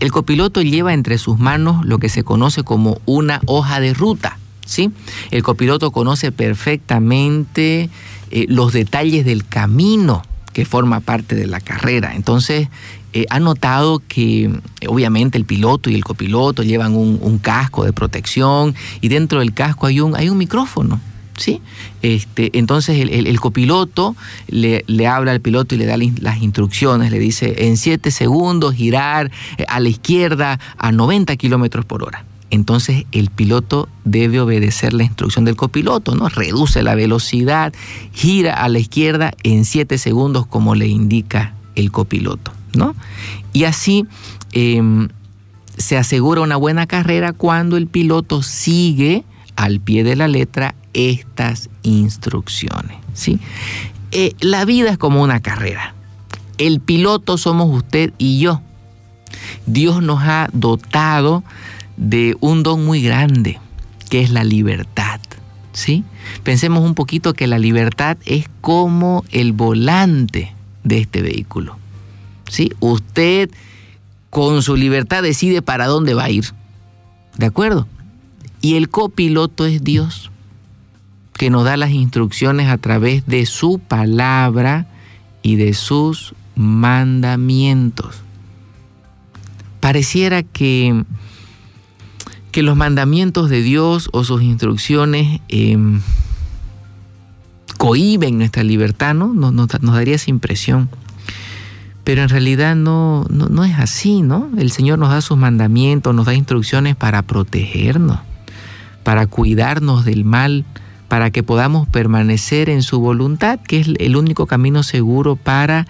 El 0.00 0.12
copiloto 0.12 0.62
lleva 0.62 0.92
entre 0.92 1.18
sus 1.18 1.38
manos 1.38 1.84
lo 1.86 1.98
que 1.98 2.08
se 2.08 2.22
conoce 2.22 2.62
como 2.62 2.98
una 3.06 3.40
hoja 3.46 3.80
de 3.80 3.94
ruta. 3.94 4.38
¿Sí? 4.68 4.90
El 5.30 5.42
copiloto 5.42 5.90
conoce 5.90 6.30
perfectamente 6.30 7.88
eh, 8.30 8.46
los 8.48 8.72
detalles 8.72 9.24
del 9.24 9.46
camino 9.46 10.22
que 10.52 10.64
forma 10.64 11.00
parte 11.00 11.34
de 11.34 11.46
la 11.46 11.60
carrera. 11.60 12.14
Entonces, 12.14 12.68
eh, 13.14 13.24
ha 13.30 13.40
notado 13.40 14.02
que 14.06 14.52
obviamente 14.86 15.38
el 15.38 15.44
piloto 15.44 15.88
y 15.88 15.94
el 15.94 16.04
copiloto 16.04 16.62
llevan 16.62 16.94
un, 16.94 17.38
casco 17.38 17.84
de 17.84 17.92
protección 17.92 18.74
y 19.00 19.08
dentro 19.08 19.38
del 19.40 19.54
casco 19.54 19.86
hay 19.86 20.00
un, 20.00 20.14
hay 20.14 20.28
un 20.28 20.38
micrófono. 20.38 21.00
¿Sí? 21.36 21.62
Este, 22.02 22.58
entonces 22.58 23.08
el, 23.08 23.38
copiloto 23.38 24.16
le, 24.48 24.82
le, 24.88 25.06
habla 25.06 25.30
al 25.30 25.40
piloto 25.40 25.76
y 25.76 25.78
le 25.78 25.86
da 25.86 25.96
las 25.96 26.42
instrucciones, 26.42 27.12
le 27.12 27.20
dice 27.20 27.68
en 27.68 27.76
7 27.76 28.10
segundos 28.10 28.74
girar 28.74 29.30
eh, 29.56 29.64
a 29.68 29.78
la 29.78 29.88
izquierda 29.88 30.58
a 30.76 30.90
90 30.90 31.36
kilómetros 31.36 31.84
por 31.84 32.02
hora. 32.02 32.24
Entonces 32.50 33.04
el 33.12 33.30
piloto 33.30 33.88
debe 34.04 34.40
obedecer 34.40 34.92
la 34.92 35.04
instrucción 35.04 35.44
del 35.44 35.56
copiloto, 35.56 36.14
¿no? 36.14 36.28
Reduce 36.28 36.82
la 36.82 36.94
velocidad, 36.94 37.72
gira 38.12 38.54
a 38.54 38.68
la 38.68 38.78
izquierda 38.78 39.32
en 39.42 39.64
7 39.64 39.98
segundos 39.98 40.46
como 40.46 40.74
le 40.74 40.86
indica 40.86 41.54
el 41.74 41.90
copiloto. 41.92 42.52
¿no? 42.74 42.94
Y 43.52 43.64
así 43.64 44.06
eh, 44.52 45.08
se 45.76 45.96
asegura 45.96 46.40
una 46.40 46.56
buena 46.56 46.86
carrera 46.86 47.32
cuando 47.32 47.76
el 47.76 47.86
piloto 47.86 48.42
sigue 48.42 49.24
al 49.56 49.80
pie 49.80 50.04
de 50.04 50.16
la 50.16 50.28
letra 50.28 50.74
estas 50.94 51.68
instrucciones, 51.82 52.96
¿sí? 53.12 53.38
Eh, 54.10 54.32
la 54.40 54.64
vida 54.64 54.90
es 54.90 54.98
como 54.98 55.22
una 55.22 55.40
carrera. 55.40 55.94
El 56.56 56.80
piloto 56.80 57.38
somos 57.38 57.68
usted 57.76 58.12
y 58.18 58.38
yo. 58.38 58.62
Dios 59.66 60.02
nos 60.02 60.22
ha 60.22 60.48
dotado 60.52 61.44
de 61.98 62.36
un 62.40 62.62
don 62.62 62.86
muy 62.86 63.02
grande, 63.02 63.58
que 64.08 64.22
es 64.22 64.30
la 64.30 64.44
libertad. 64.44 65.20
¿sí? 65.72 66.04
Pensemos 66.44 66.82
un 66.84 66.94
poquito 66.94 67.34
que 67.34 67.46
la 67.46 67.58
libertad 67.58 68.16
es 68.24 68.48
como 68.60 69.24
el 69.30 69.52
volante 69.52 70.54
de 70.84 70.98
este 70.98 71.20
vehículo. 71.20 71.76
¿sí? 72.48 72.72
Usted 72.80 73.50
con 74.30 74.62
su 74.62 74.76
libertad 74.76 75.22
decide 75.22 75.60
para 75.60 75.86
dónde 75.86 76.14
va 76.14 76.24
a 76.24 76.30
ir. 76.30 76.46
¿De 77.36 77.46
acuerdo? 77.46 77.86
Y 78.60 78.74
el 78.74 78.88
copiloto 78.88 79.66
es 79.66 79.84
Dios, 79.84 80.30
que 81.34 81.50
nos 81.50 81.64
da 81.64 81.76
las 81.76 81.90
instrucciones 81.90 82.68
a 82.68 82.78
través 82.78 83.26
de 83.26 83.46
su 83.46 83.78
palabra 83.78 84.86
y 85.42 85.56
de 85.56 85.74
sus 85.74 86.34
mandamientos. 86.56 88.16
Pareciera 89.78 90.42
que, 90.42 91.04
que 92.58 92.64
los 92.64 92.76
mandamientos 92.76 93.50
de 93.50 93.62
Dios 93.62 94.10
o 94.12 94.24
sus 94.24 94.42
instrucciones 94.42 95.40
eh, 95.48 95.78
cohiben 97.76 98.36
nuestra 98.36 98.64
libertad, 98.64 99.14
¿no? 99.14 99.32
Nos, 99.32 99.52
nos, 99.52 99.80
nos, 99.80 99.94
daría 99.94 100.16
esa 100.16 100.28
impresión. 100.28 100.88
Pero 102.02 102.22
en 102.22 102.28
realidad 102.28 102.74
no, 102.74 103.24
no, 103.30 103.46
no 103.46 103.64
es 103.64 103.78
así, 103.78 104.22
¿no? 104.22 104.50
El 104.58 104.72
Señor 104.72 104.98
nos 104.98 105.10
da 105.10 105.20
sus 105.20 105.38
mandamientos, 105.38 106.12
nos 106.16 106.26
da 106.26 106.34
instrucciones 106.34 106.96
para 106.96 107.22
protegernos, 107.22 108.18
para 109.04 109.28
cuidarnos 109.28 110.04
del 110.04 110.24
mal, 110.24 110.64
para 111.06 111.30
que 111.30 111.44
podamos 111.44 111.86
permanecer 111.86 112.70
en 112.70 112.82
su 112.82 112.98
voluntad, 112.98 113.60
que 113.60 113.78
es 113.78 113.88
el 114.00 114.16
único 114.16 114.46
camino 114.46 114.82
seguro 114.82 115.36
para 115.36 115.86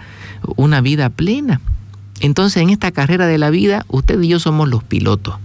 una 0.56 0.82
vida 0.82 1.08
plena. 1.08 1.62
Entonces, 2.20 2.62
en 2.62 2.68
esta 2.68 2.92
carrera 2.92 3.26
de 3.26 3.38
la 3.38 3.48
vida, 3.48 3.86
usted 3.88 4.20
y 4.20 4.28
yo 4.28 4.38
somos 4.38 4.68
los 4.68 4.84
pilotos. 4.84 5.36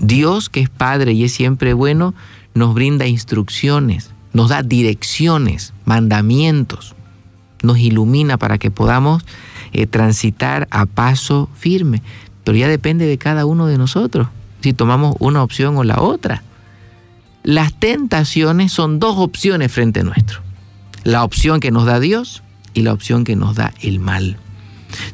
Dios, 0.00 0.48
que 0.48 0.60
es 0.60 0.68
Padre 0.68 1.12
y 1.12 1.24
es 1.24 1.32
siempre 1.32 1.72
bueno, 1.72 2.14
nos 2.54 2.74
brinda 2.74 3.06
instrucciones, 3.06 4.10
nos 4.32 4.50
da 4.50 4.62
direcciones, 4.62 5.72
mandamientos, 5.84 6.94
nos 7.62 7.78
ilumina 7.78 8.38
para 8.38 8.58
que 8.58 8.70
podamos 8.70 9.24
eh, 9.72 9.86
transitar 9.86 10.68
a 10.70 10.86
paso 10.86 11.48
firme. 11.54 12.02
Pero 12.44 12.56
ya 12.56 12.68
depende 12.68 13.06
de 13.06 13.18
cada 13.18 13.44
uno 13.44 13.66
de 13.66 13.78
nosotros, 13.78 14.28
si 14.60 14.72
tomamos 14.72 15.16
una 15.18 15.42
opción 15.42 15.76
o 15.76 15.84
la 15.84 16.00
otra. 16.00 16.42
Las 17.42 17.78
tentaciones 17.78 18.72
son 18.72 18.98
dos 18.98 19.16
opciones 19.18 19.70
frente 19.72 20.00
a 20.00 20.04
nuestro. 20.04 20.40
La 21.04 21.24
opción 21.24 21.60
que 21.60 21.70
nos 21.70 21.86
da 21.86 22.00
Dios 22.00 22.42
y 22.74 22.82
la 22.82 22.92
opción 22.92 23.24
que 23.24 23.36
nos 23.36 23.54
da 23.54 23.72
el 23.80 24.00
mal. 24.00 24.36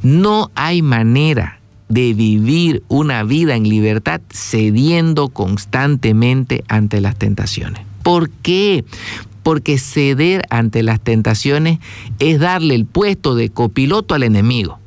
No 0.02 0.50
hay 0.54 0.82
manera 0.82 1.61
de 1.92 2.14
vivir 2.14 2.82
una 2.88 3.22
vida 3.22 3.54
en 3.54 3.68
libertad 3.68 4.22
cediendo 4.32 5.28
constantemente 5.28 6.64
ante 6.66 7.02
las 7.02 7.16
tentaciones. 7.16 7.82
¿Por 8.02 8.30
qué? 8.30 8.86
Porque 9.42 9.78
ceder 9.78 10.46
ante 10.48 10.82
las 10.82 11.00
tentaciones 11.00 11.80
es 12.18 12.40
darle 12.40 12.76
el 12.76 12.86
puesto 12.86 13.34
de 13.34 13.50
copiloto 13.50 14.14
al 14.14 14.22
enemigo. 14.22 14.78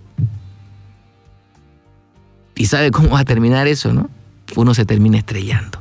¿Y 2.56 2.66
sabe 2.66 2.90
cómo 2.90 3.10
va 3.10 3.20
a 3.20 3.26
terminar 3.26 3.68
eso, 3.68 3.94
no? 3.94 4.10
Uno 4.56 4.74
se 4.74 4.86
termina 4.86 5.20
estrellando. 5.20 5.80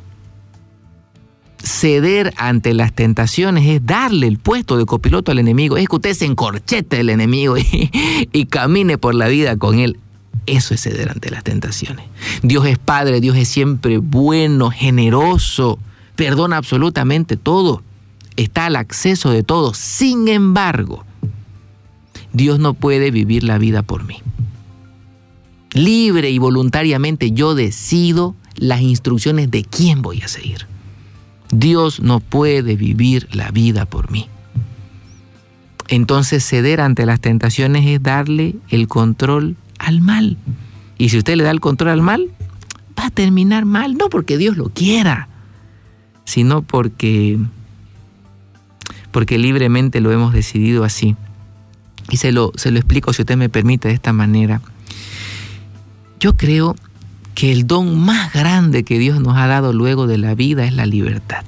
Ceder 1.63 2.35
ante 2.37 2.75
las 2.75 2.93
tentaciones 2.93 3.67
es 3.67 3.87
darle 3.87 4.27
el 4.27 4.37
puesto 4.37 4.77
de 4.77 4.85
copiloto 4.85 5.33
al 5.33 5.39
enemigo. 5.39 5.79
Es 5.79 5.89
que 5.89 5.97
usted 5.97 6.13
se 6.13 6.27
encorchete 6.27 6.99
del 6.99 7.09
enemigo 7.09 7.57
y, 7.59 7.91
y 8.31 8.45
camine 8.45 8.99
por 8.99 9.15
la 9.15 9.29
vida 9.29 9.57
con 9.57 9.79
él. 9.79 9.99
Eso 10.47 10.75
es 10.75 10.83
ceder 10.83 11.11
ante 11.11 11.31
las 11.31 11.45
tentaciones. 11.45 12.07
Dios 12.43 12.67
es 12.67 12.79
Padre, 12.79 13.21
Dios 13.21 13.37
es 13.37 13.49
siempre 13.49 13.99
bueno, 13.99 14.71
generoso, 14.71 15.79
perdona 16.17 16.57
absolutamente 16.57 17.37
todo, 17.37 17.83
está 18.37 18.67
al 18.67 18.77
acceso 18.77 19.31
de 19.31 19.43
todo. 19.43 19.75
Sin 19.75 20.29
embargo, 20.29 21.05
Dios 22.33 22.59
no 22.59 22.75
puede 22.75 23.11
vivir 23.11 23.45
la 23.45 23.59
vida 23.59 23.83
por 23.83 24.05
mí. 24.05 24.17
Libre 25.73 26.31
y 26.31 26.39
voluntariamente 26.39 27.33
yo 27.33 27.55
decido 27.55 28.35
las 28.57 28.81
instrucciones 28.81 29.51
de 29.51 29.65
quién 29.65 30.03
voy 30.03 30.21
a 30.23 30.29
seguir. 30.29 30.67
Dios 31.51 32.01
no 32.01 32.21
puede 32.21 32.77
vivir 32.77 33.29
la 33.33 33.51
vida 33.51 33.87
por 33.87 34.11
mí. 34.11 34.29
Entonces 35.89 36.45
ceder 36.45 36.81
ante 36.81 37.07
las 37.07 37.21
tentaciones 37.21 37.87
es 37.87 38.03
darle 38.03 38.57
el 38.69 38.89
control 38.89 39.57
al 39.87 40.01
mal. 40.01 40.37
Y 40.99 41.09
si 41.09 41.19
usted 41.19 41.37
le 41.37 41.45
da 41.45 41.51
el 41.51 41.61
control 41.61 41.91
al 41.91 42.03
mal, 42.03 42.31
va 42.99 43.07
a 43.07 43.11
terminar 43.11 43.65
mal, 43.65 43.97
no 43.97 44.09
porque 44.09 44.39
Dios 44.39 44.57
lo 44.57 44.69
quiera, 44.69 45.29
sino 46.25 46.63
porque 46.63 47.39
porque 49.11 49.39
libremente 49.39 50.01
lo 50.01 50.11
hemos 50.11 50.33
decidido 50.33 50.83
así. 50.83 51.15
Y 52.11 52.17
se 52.17 52.33
lo, 52.33 52.51
se 52.57 52.73
lo 52.73 52.79
explico, 52.79 53.13
si 53.13 53.23
usted 53.23 53.37
me 53.37 53.49
permite, 53.49 53.87
de 53.87 53.95
esta 53.95 54.13
manera. 54.13 54.61
Yo 56.19 56.37
creo 56.37 56.75
que 57.37 57.53
el 57.53 57.67
don 57.67 57.97
más 57.99 58.33
grande 58.33 58.83
que 58.83 58.99
Dios 58.99 59.21
nos 59.21 59.37
ha 59.37 59.47
dado 59.47 59.73
luego 59.73 60.09
de 60.09 60.19
la 60.19 60.35
vida 60.35 60.65
es 60.65 60.73
la 60.73 60.85
libertad. 60.85 61.45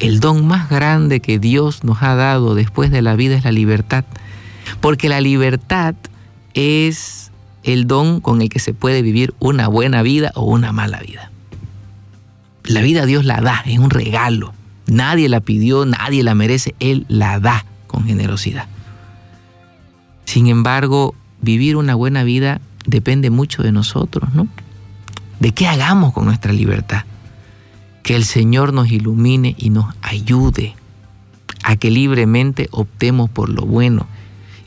El 0.00 0.20
don 0.20 0.46
más 0.46 0.70
grande 0.70 1.20
que 1.20 1.38
Dios 1.38 1.84
nos 1.84 2.02
ha 2.02 2.14
dado 2.14 2.54
después 2.54 2.90
de 2.90 3.02
la 3.02 3.14
vida 3.14 3.36
es 3.36 3.44
la 3.44 3.52
libertad. 3.52 4.04
Porque 4.80 5.10
la 5.10 5.20
libertad 5.20 5.94
es 6.54 7.30
el 7.62 7.86
don 7.86 8.20
con 8.20 8.42
el 8.42 8.48
que 8.48 8.58
se 8.58 8.74
puede 8.74 9.02
vivir 9.02 9.34
una 9.38 9.68
buena 9.68 10.02
vida 10.02 10.32
o 10.34 10.44
una 10.44 10.72
mala 10.72 11.00
vida. 11.00 11.30
La 12.64 12.82
vida 12.82 13.06
Dios 13.06 13.24
la 13.24 13.40
da, 13.40 13.62
es 13.66 13.78
un 13.78 13.90
regalo. 13.90 14.52
Nadie 14.86 15.28
la 15.28 15.40
pidió, 15.40 15.86
nadie 15.86 16.22
la 16.22 16.34
merece, 16.34 16.74
Él 16.80 17.06
la 17.08 17.40
da 17.40 17.64
con 17.86 18.04
generosidad. 18.04 18.66
Sin 20.24 20.46
embargo, 20.46 21.14
vivir 21.40 21.76
una 21.76 21.94
buena 21.94 22.24
vida 22.24 22.60
depende 22.86 23.30
mucho 23.30 23.62
de 23.62 23.72
nosotros, 23.72 24.32
¿no? 24.34 24.48
De 25.40 25.52
qué 25.52 25.66
hagamos 25.66 26.12
con 26.12 26.24
nuestra 26.24 26.52
libertad. 26.52 27.04
Que 28.02 28.16
el 28.16 28.24
Señor 28.24 28.72
nos 28.72 28.90
ilumine 28.90 29.54
y 29.58 29.70
nos 29.70 29.94
ayude 30.02 30.74
a 31.62 31.76
que 31.76 31.90
libremente 31.90 32.68
optemos 32.72 33.30
por 33.30 33.48
lo 33.48 33.62
bueno. 33.62 34.06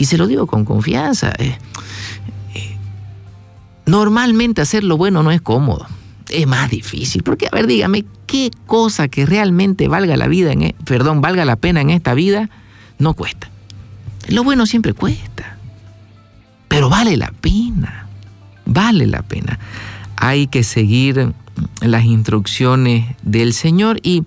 Y 0.06 0.08
se 0.08 0.20
lo 0.20 0.28
digo 0.28 0.46
con 0.46 0.66
confianza. 0.66 1.34
Eh, 1.40 1.58
eh, 2.54 2.78
normalmente 3.88 4.62
hacer 4.62 4.84
lo 4.84 4.98
bueno 4.98 5.24
no 5.24 5.32
es 5.32 5.42
cómodo 5.42 5.88
es 6.30 6.46
más 6.46 6.70
difícil. 6.70 7.24
Porque, 7.24 7.48
a 7.48 7.56
ver, 7.56 7.66
dígame, 7.66 8.06
¿qué 8.28 8.52
cosa 8.68 9.08
que 9.08 9.26
realmente 9.26 9.88
valga 9.88 10.16
la 10.16 10.28
vida, 10.28 10.52
en, 10.52 10.62
e, 10.62 10.76
perdón, 10.86 11.22
valga 11.22 11.44
la 11.44 11.56
pena 11.56 11.82
en 11.82 11.90
esta 11.90 12.14
vida, 12.14 12.52
no 13.00 13.16
cuesta? 13.16 13.50
Lo 14.28 14.44
bueno 14.44 14.68
siempre 14.68 14.94
cuesta. 14.94 15.58
Pero 16.68 16.88
vale 16.88 17.18
la 17.18 17.32
pena. 17.32 18.08
Vale 18.68 19.08
la 19.08 19.24
pena. 19.24 19.58
Hay 20.18 20.46
que 20.46 20.64
seguir 20.64 21.34
las 21.82 22.06
instrucciones 22.06 23.16
del 23.24 23.54
Señor 23.54 24.00
y, 24.04 24.24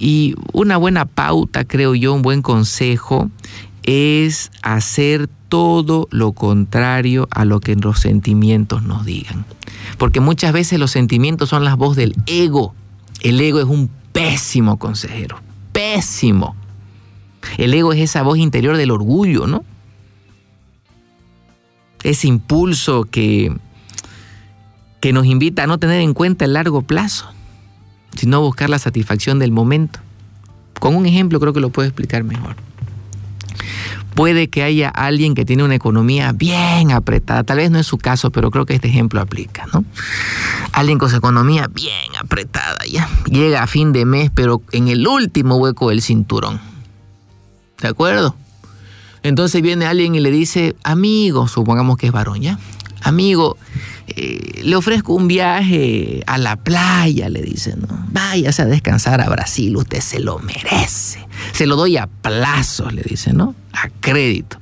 y 0.00 0.34
una 0.52 0.76
buena 0.76 1.04
pauta, 1.04 1.64
creo 1.64 1.94
yo, 1.94 2.14
un 2.14 2.22
buen 2.22 2.42
consejo 2.42 3.30
es 3.84 4.50
hacer 4.62 5.28
todo 5.48 6.08
lo 6.10 6.32
contrario 6.32 7.28
a 7.30 7.44
lo 7.44 7.60
que 7.60 7.76
los 7.76 8.00
sentimientos 8.00 8.82
nos 8.82 9.04
digan. 9.04 9.44
Porque 9.98 10.20
muchas 10.20 10.52
veces 10.52 10.78
los 10.78 10.90
sentimientos 10.90 11.50
son 11.50 11.64
las 11.64 11.76
voz 11.76 11.94
del 11.96 12.16
ego. 12.26 12.74
El 13.20 13.40
ego 13.40 13.60
es 13.60 13.66
un 13.66 13.90
pésimo 14.12 14.78
consejero. 14.78 15.38
Pésimo. 15.72 16.56
El 17.58 17.74
ego 17.74 17.92
es 17.92 18.00
esa 18.00 18.22
voz 18.22 18.38
interior 18.38 18.76
del 18.76 18.90
orgullo, 18.90 19.46
¿no? 19.46 19.64
Ese 22.02 22.26
impulso 22.26 23.04
que, 23.04 23.54
que 25.00 25.12
nos 25.12 25.26
invita 25.26 25.64
a 25.64 25.66
no 25.66 25.78
tener 25.78 26.00
en 26.00 26.14
cuenta 26.14 26.46
el 26.46 26.54
largo 26.54 26.82
plazo, 26.82 27.26
sino 28.16 28.40
buscar 28.40 28.70
la 28.70 28.78
satisfacción 28.78 29.38
del 29.38 29.52
momento. 29.52 30.00
Con 30.80 30.96
un 30.96 31.06
ejemplo 31.06 31.38
creo 31.38 31.52
que 31.52 31.60
lo 31.60 31.70
puedo 31.70 31.86
explicar 31.86 32.24
mejor. 32.24 32.56
Puede 34.14 34.48
que 34.48 34.62
haya 34.62 34.88
alguien 34.88 35.34
que 35.34 35.44
tiene 35.44 35.64
una 35.64 35.74
economía 35.74 36.32
bien 36.32 36.92
apretada, 36.92 37.42
tal 37.42 37.56
vez 37.56 37.70
no 37.70 37.78
es 37.78 37.86
su 37.86 37.98
caso, 37.98 38.30
pero 38.30 38.50
creo 38.50 38.64
que 38.64 38.74
este 38.74 38.88
ejemplo 38.88 39.20
aplica, 39.20 39.66
¿no? 39.72 39.84
Alguien 40.72 40.98
con 40.98 41.10
su 41.10 41.16
economía 41.16 41.68
bien 41.72 42.14
apretada 42.20 42.78
ya, 42.90 43.08
llega 43.26 43.62
a 43.62 43.66
fin 43.66 43.92
de 43.92 44.04
mes, 44.04 44.30
pero 44.34 44.62
en 44.72 44.88
el 44.88 45.06
último 45.06 45.56
hueco 45.56 45.90
del 45.90 46.02
cinturón. 46.02 46.60
¿De 47.80 47.88
acuerdo? 47.88 48.36
Entonces 49.22 49.62
viene 49.62 49.86
alguien 49.86 50.14
y 50.14 50.20
le 50.20 50.30
dice, 50.30 50.76
amigo, 50.84 51.48
supongamos 51.48 51.96
que 51.96 52.06
es 52.06 52.12
varón, 52.12 52.40
¿ya? 52.40 52.58
Amigo, 53.04 53.58
eh, 54.06 54.62
le 54.64 54.76
ofrezco 54.76 55.12
un 55.12 55.28
viaje 55.28 56.22
a 56.26 56.38
la 56.38 56.56
playa, 56.56 57.28
le 57.28 57.42
dice, 57.42 57.76
¿no? 57.76 57.86
Váyase 58.10 58.62
a 58.62 58.66
descansar 58.66 59.20
a 59.20 59.28
Brasil, 59.28 59.76
usted 59.76 60.00
se 60.00 60.20
lo 60.20 60.38
merece. 60.38 61.26
Se 61.52 61.66
lo 61.66 61.76
doy 61.76 61.98
a 61.98 62.06
plazos, 62.06 62.92
le 62.94 63.02
dice, 63.02 63.34
¿no? 63.34 63.54
A 63.72 63.88
crédito. 64.00 64.58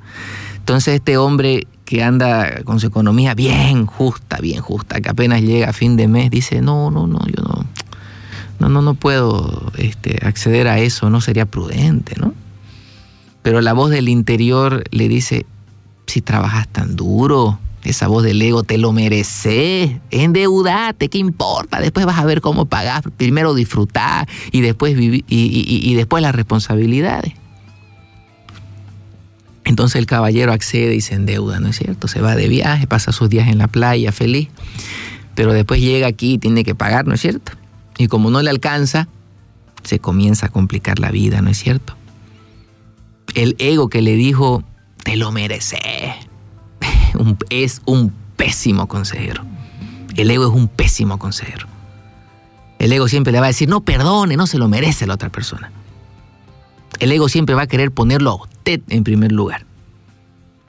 Entonces 0.56 0.94
este 0.94 1.16
hombre 1.16 1.66
que 1.84 2.02
anda 2.02 2.62
con 2.64 2.80
su 2.80 2.88
economía 2.88 3.34
bien 3.34 3.86
justa, 3.86 4.38
bien 4.38 4.60
justa, 4.60 5.00
que 5.00 5.10
apenas 5.10 5.40
llega 5.42 5.70
a 5.70 5.72
fin 5.72 5.96
de 5.96 6.08
mes, 6.08 6.30
dice, 6.30 6.60
no, 6.60 6.90
no, 6.90 7.06
no, 7.06 7.20
yo 7.26 7.42
no, 7.42 7.66
no, 8.58 8.68
no, 8.68 8.82
no 8.82 8.94
puedo 8.94 9.70
este, 9.76 10.18
acceder 10.26 10.66
a 10.66 10.78
eso, 10.78 11.10
no 11.10 11.20
sería 11.20 11.46
prudente, 11.46 12.14
¿no? 12.18 12.34
Pero 13.42 13.60
la 13.60 13.72
voz 13.72 13.90
del 13.90 14.08
interior 14.08 14.82
le 14.90 15.08
dice, 15.08 15.46
si 16.06 16.22
trabajas 16.22 16.66
tan 16.68 16.96
duro, 16.96 17.58
esa 17.84 18.06
voz 18.06 18.22
del 18.22 18.40
ego, 18.40 18.62
te 18.62 18.78
lo 18.78 18.92
mereces, 18.92 19.96
endeudate, 20.10 21.08
¿qué 21.08 21.18
importa? 21.18 21.80
Después 21.80 22.06
vas 22.06 22.18
a 22.18 22.24
ver 22.24 22.40
cómo 22.40 22.66
pagar, 22.66 23.10
primero 23.12 23.54
disfrutar 23.54 24.28
y 24.52 24.60
después, 24.60 24.96
vivir, 24.96 25.24
y, 25.28 25.94
después 25.94 26.22
las 26.22 26.34
responsabilidades. 26.34 27.34
Entonces 29.64 29.96
el 29.96 30.06
caballero 30.06 30.52
accede 30.52 30.94
y 30.94 31.00
se 31.00 31.14
endeuda, 31.14 31.60
¿no 31.60 31.68
es 31.68 31.78
cierto? 31.78 32.08
Se 32.08 32.20
va 32.20 32.36
de 32.36 32.48
viaje, 32.48 32.86
pasa 32.86 33.12
sus 33.12 33.28
días 33.28 33.48
en 33.48 33.58
la 33.58 33.68
playa 33.68 34.12
feliz, 34.12 34.48
pero 35.34 35.52
después 35.52 35.80
llega 35.80 36.06
aquí 36.06 36.34
y 36.34 36.38
tiene 36.38 36.64
que 36.64 36.74
pagar, 36.74 37.06
¿no 37.06 37.14
es 37.14 37.20
cierto? 37.20 37.52
Y 37.98 38.06
como 38.06 38.30
no 38.30 38.42
le 38.42 38.50
alcanza, 38.50 39.08
se 39.82 39.98
comienza 39.98 40.46
a 40.46 40.48
complicar 40.50 40.98
la 40.98 41.10
vida, 41.10 41.42
¿no 41.42 41.50
es 41.50 41.58
cierto? 41.58 41.96
El 43.34 43.56
ego 43.58 43.88
que 43.88 44.02
le 44.02 44.14
dijo, 44.14 44.62
te 45.04 45.16
lo 45.16 45.32
mereces, 45.32 45.80
es 47.50 47.82
un 47.84 48.12
pésimo 48.36 48.88
consejero. 48.88 49.44
El 50.16 50.30
ego 50.30 50.46
es 50.46 50.52
un 50.52 50.68
pésimo 50.68 51.18
consejero. 51.18 51.66
El 52.78 52.92
ego 52.92 53.08
siempre 53.08 53.32
le 53.32 53.40
va 53.40 53.46
a 53.46 53.48
decir, 53.48 53.68
no 53.68 53.80
perdone, 53.80 54.36
no 54.36 54.46
se 54.46 54.58
lo 54.58 54.68
merece 54.68 55.06
la 55.06 55.14
otra 55.14 55.30
persona. 55.30 55.70
El 56.98 57.12
ego 57.12 57.28
siempre 57.28 57.54
va 57.54 57.62
a 57.62 57.66
querer 57.66 57.90
ponerlo 57.90 58.30
a 58.30 58.34
usted 58.34 58.80
en 58.88 59.04
primer 59.04 59.32
lugar. 59.32 59.64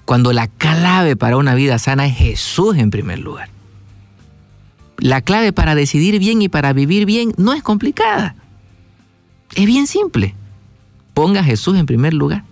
Cuando 0.06 0.34
la 0.34 0.48
clave 0.48 1.16
para 1.16 1.38
una 1.38 1.56
vida 1.56 1.80
sana 1.80 2.06
es 2.06 2.16
Jesús 2.16 2.78
en 2.78 2.92
primer 2.92 3.20
lugar. 3.20 3.50
La 4.98 5.22
clave 5.22 5.54
para 5.54 5.76
decidir 5.76 6.20
bien 6.20 6.42
y 6.42 6.50
para 6.50 6.74
vivir 6.74 7.06
bien 7.06 7.34
no 7.38 7.54
es 7.54 7.64
complicada. 7.64 8.36
Es 9.56 9.66
bien 9.66 9.88
simple. 9.88 10.36
Ponga 11.14 11.42
a 11.42 11.44
Jesús 11.44 11.78
en 11.78 11.86
primer 11.86 12.14
lugar. 12.14 12.44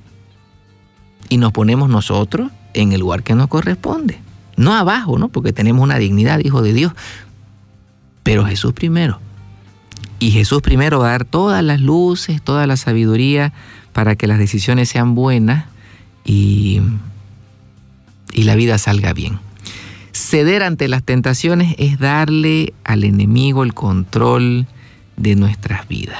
Y 1.30 1.38
nos 1.38 1.52
ponemos 1.52 1.90
nosotros 1.90 2.52
en 2.74 2.94
el 2.94 3.02
lugar 3.02 3.24
que 3.24 3.36
nos 3.36 3.48
corresponde. 3.48 4.20
No 4.58 4.74
abajo, 4.74 5.18
¿no? 5.18 5.30
Porque 5.30 5.54
tenemos 5.54 5.84
una 5.84 5.98
dignidad, 5.98 6.40
hijo 6.40 6.62
de 6.62 6.74
Dios. 6.74 6.94
Pero 8.24 8.46
Jesús 8.46 8.74
primero. 8.74 9.20
Y 10.20 10.32
Jesús 10.32 10.62
primero 10.62 11.00
va 11.00 11.08
a 11.08 11.12
dar 11.12 11.26
todas 11.26 11.64
las 11.64 11.82
luces, 11.82 12.42
toda 12.42 12.68
la 12.68 12.78
sabiduría 12.78 13.54
para 13.94 14.16
que 14.16 14.28
las 14.28 14.38
decisiones 14.38 14.90
sean 14.90 15.16
buenas 15.16 15.66
y, 16.24 16.82
y 18.32 18.44
la 18.44 18.56
vida 18.56 18.78
salga 18.78 19.14
bien. 19.14 19.40
Ceder 20.14 20.64
ante 20.64 20.88
las 20.88 21.04
tentaciones 21.04 21.76
es 21.78 21.98
darle 21.98 22.74
al 22.84 23.04
enemigo 23.04 23.64
el 23.64 23.74
control 23.74 24.68
de 25.18 25.36
nuestras 25.36 25.88
vidas. 25.88 26.20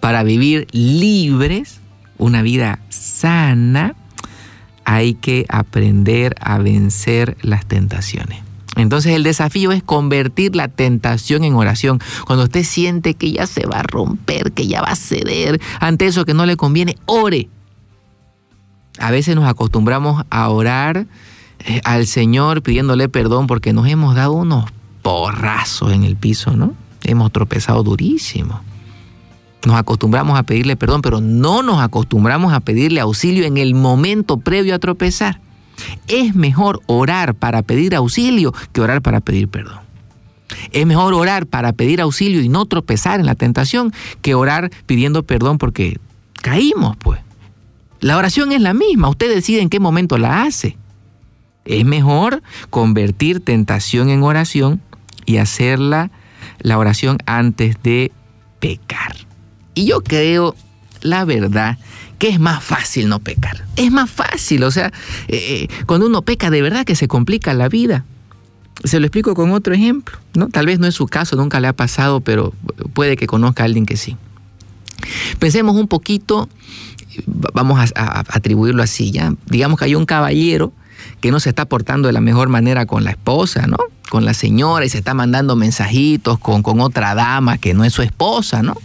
Para 0.00 0.22
vivir 0.22 0.66
libres, 0.72 1.80
una 2.18 2.42
vida 2.42 2.78
sana, 2.90 3.94
hay 4.90 5.14
que 5.14 5.46
aprender 5.48 6.34
a 6.40 6.58
vencer 6.58 7.36
las 7.42 7.64
tentaciones. 7.64 8.42
Entonces 8.74 9.14
el 9.14 9.22
desafío 9.22 9.70
es 9.70 9.84
convertir 9.84 10.56
la 10.56 10.66
tentación 10.66 11.44
en 11.44 11.54
oración. 11.54 12.00
Cuando 12.26 12.46
usted 12.46 12.64
siente 12.64 13.14
que 13.14 13.30
ya 13.30 13.46
se 13.46 13.66
va 13.66 13.78
a 13.78 13.82
romper, 13.84 14.50
que 14.50 14.66
ya 14.66 14.82
va 14.82 14.88
a 14.88 14.96
ceder 14.96 15.60
ante 15.78 16.06
eso 16.06 16.24
que 16.24 16.34
no 16.34 16.44
le 16.44 16.56
conviene, 16.56 16.96
ore. 17.06 17.48
A 18.98 19.12
veces 19.12 19.36
nos 19.36 19.48
acostumbramos 19.48 20.24
a 20.28 20.48
orar 20.48 21.06
eh, 21.60 21.80
al 21.84 22.08
Señor 22.08 22.62
pidiéndole 22.62 23.08
perdón 23.08 23.46
porque 23.46 23.72
nos 23.72 23.86
hemos 23.86 24.16
dado 24.16 24.32
unos 24.32 24.64
porrazos 25.02 25.92
en 25.92 26.02
el 26.02 26.16
piso, 26.16 26.56
¿no? 26.56 26.74
Hemos 27.04 27.30
tropezado 27.30 27.84
durísimo. 27.84 28.60
Nos 29.66 29.76
acostumbramos 29.76 30.38
a 30.38 30.42
pedirle 30.42 30.76
perdón, 30.76 31.02
pero 31.02 31.20
no 31.20 31.62
nos 31.62 31.80
acostumbramos 31.80 32.52
a 32.52 32.60
pedirle 32.60 33.00
auxilio 33.00 33.44
en 33.44 33.58
el 33.58 33.74
momento 33.74 34.38
previo 34.38 34.74
a 34.74 34.78
tropezar. 34.78 35.40
Es 36.08 36.34
mejor 36.34 36.80
orar 36.86 37.34
para 37.34 37.62
pedir 37.62 37.94
auxilio 37.94 38.52
que 38.72 38.80
orar 38.80 39.02
para 39.02 39.20
pedir 39.20 39.48
perdón. 39.48 39.80
Es 40.72 40.86
mejor 40.86 41.14
orar 41.14 41.46
para 41.46 41.72
pedir 41.72 42.00
auxilio 42.00 42.42
y 42.42 42.48
no 42.48 42.66
tropezar 42.66 43.20
en 43.20 43.26
la 43.26 43.34
tentación 43.34 43.92
que 44.22 44.34
orar 44.34 44.70
pidiendo 44.86 45.22
perdón 45.22 45.58
porque 45.58 45.98
caímos, 46.42 46.96
pues. 46.96 47.20
La 48.00 48.16
oración 48.16 48.52
es 48.52 48.62
la 48.62 48.72
misma, 48.72 49.10
usted 49.10 49.32
decide 49.32 49.60
en 49.60 49.68
qué 49.68 49.78
momento 49.78 50.16
la 50.16 50.42
hace. 50.42 50.76
Es 51.66 51.84
mejor 51.84 52.42
convertir 52.70 53.40
tentación 53.40 54.08
en 54.08 54.22
oración 54.22 54.80
y 55.26 55.36
hacerla 55.36 56.10
la 56.60 56.78
oración 56.78 57.18
antes 57.26 57.76
de 57.82 58.10
pecar. 58.58 59.29
Y 59.74 59.86
yo 59.86 60.02
creo, 60.02 60.54
la 61.00 61.24
verdad, 61.24 61.78
que 62.18 62.28
es 62.28 62.38
más 62.38 62.62
fácil 62.62 63.08
no 63.08 63.18
pecar. 63.18 63.64
Es 63.76 63.90
más 63.90 64.10
fácil, 64.10 64.62
o 64.64 64.70
sea, 64.70 64.92
eh, 65.28 65.68
cuando 65.86 66.06
uno 66.06 66.22
peca 66.22 66.50
de 66.50 66.60
verdad 66.60 66.84
que 66.84 66.94
se 66.94 67.08
complica 67.08 67.54
la 67.54 67.68
vida. 67.68 68.04
Se 68.84 68.98
lo 68.98 69.06
explico 69.06 69.34
con 69.34 69.52
otro 69.52 69.74
ejemplo, 69.74 70.18
¿no? 70.34 70.48
Tal 70.48 70.66
vez 70.66 70.78
no 70.78 70.86
es 70.86 70.94
su 70.94 71.06
caso, 71.06 71.36
nunca 71.36 71.60
le 71.60 71.68
ha 71.68 71.72
pasado, 71.74 72.20
pero 72.20 72.54
puede 72.94 73.16
que 73.16 73.26
conozca 73.26 73.62
a 73.62 73.66
alguien 73.66 73.84
que 73.84 73.96
sí. 73.96 74.16
Pensemos 75.38 75.76
un 75.76 75.88
poquito, 75.88 76.48
vamos 77.26 77.78
a, 77.78 77.88
a 77.94 78.20
atribuirlo 78.28 78.82
así, 78.82 79.12
¿ya? 79.12 79.34
Digamos 79.46 79.78
que 79.78 79.86
hay 79.86 79.94
un 79.94 80.06
caballero 80.06 80.72
que 81.20 81.30
no 81.30 81.40
se 81.40 81.48
está 81.48 81.64
portando 81.66 82.08
de 82.08 82.12
la 82.12 82.20
mejor 82.20 82.48
manera 82.48 82.86
con 82.86 83.04
la 83.04 83.10
esposa, 83.10 83.66
¿no? 83.66 83.78
Con 84.10 84.24
la 84.24 84.34
señora 84.34 84.84
y 84.84 84.88
se 84.88 84.98
está 84.98 85.14
mandando 85.14 85.56
mensajitos 85.56 86.38
con, 86.38 86.62
con 86.62 86.80
otra 86.80 87.14
dama 87.14 87.58
que 87.58 87.74
no 87.74 87.84
es 87.84 87.92
su 87.92 88.02
esposa, 88.02 88.62
¿no? 88.62 88.76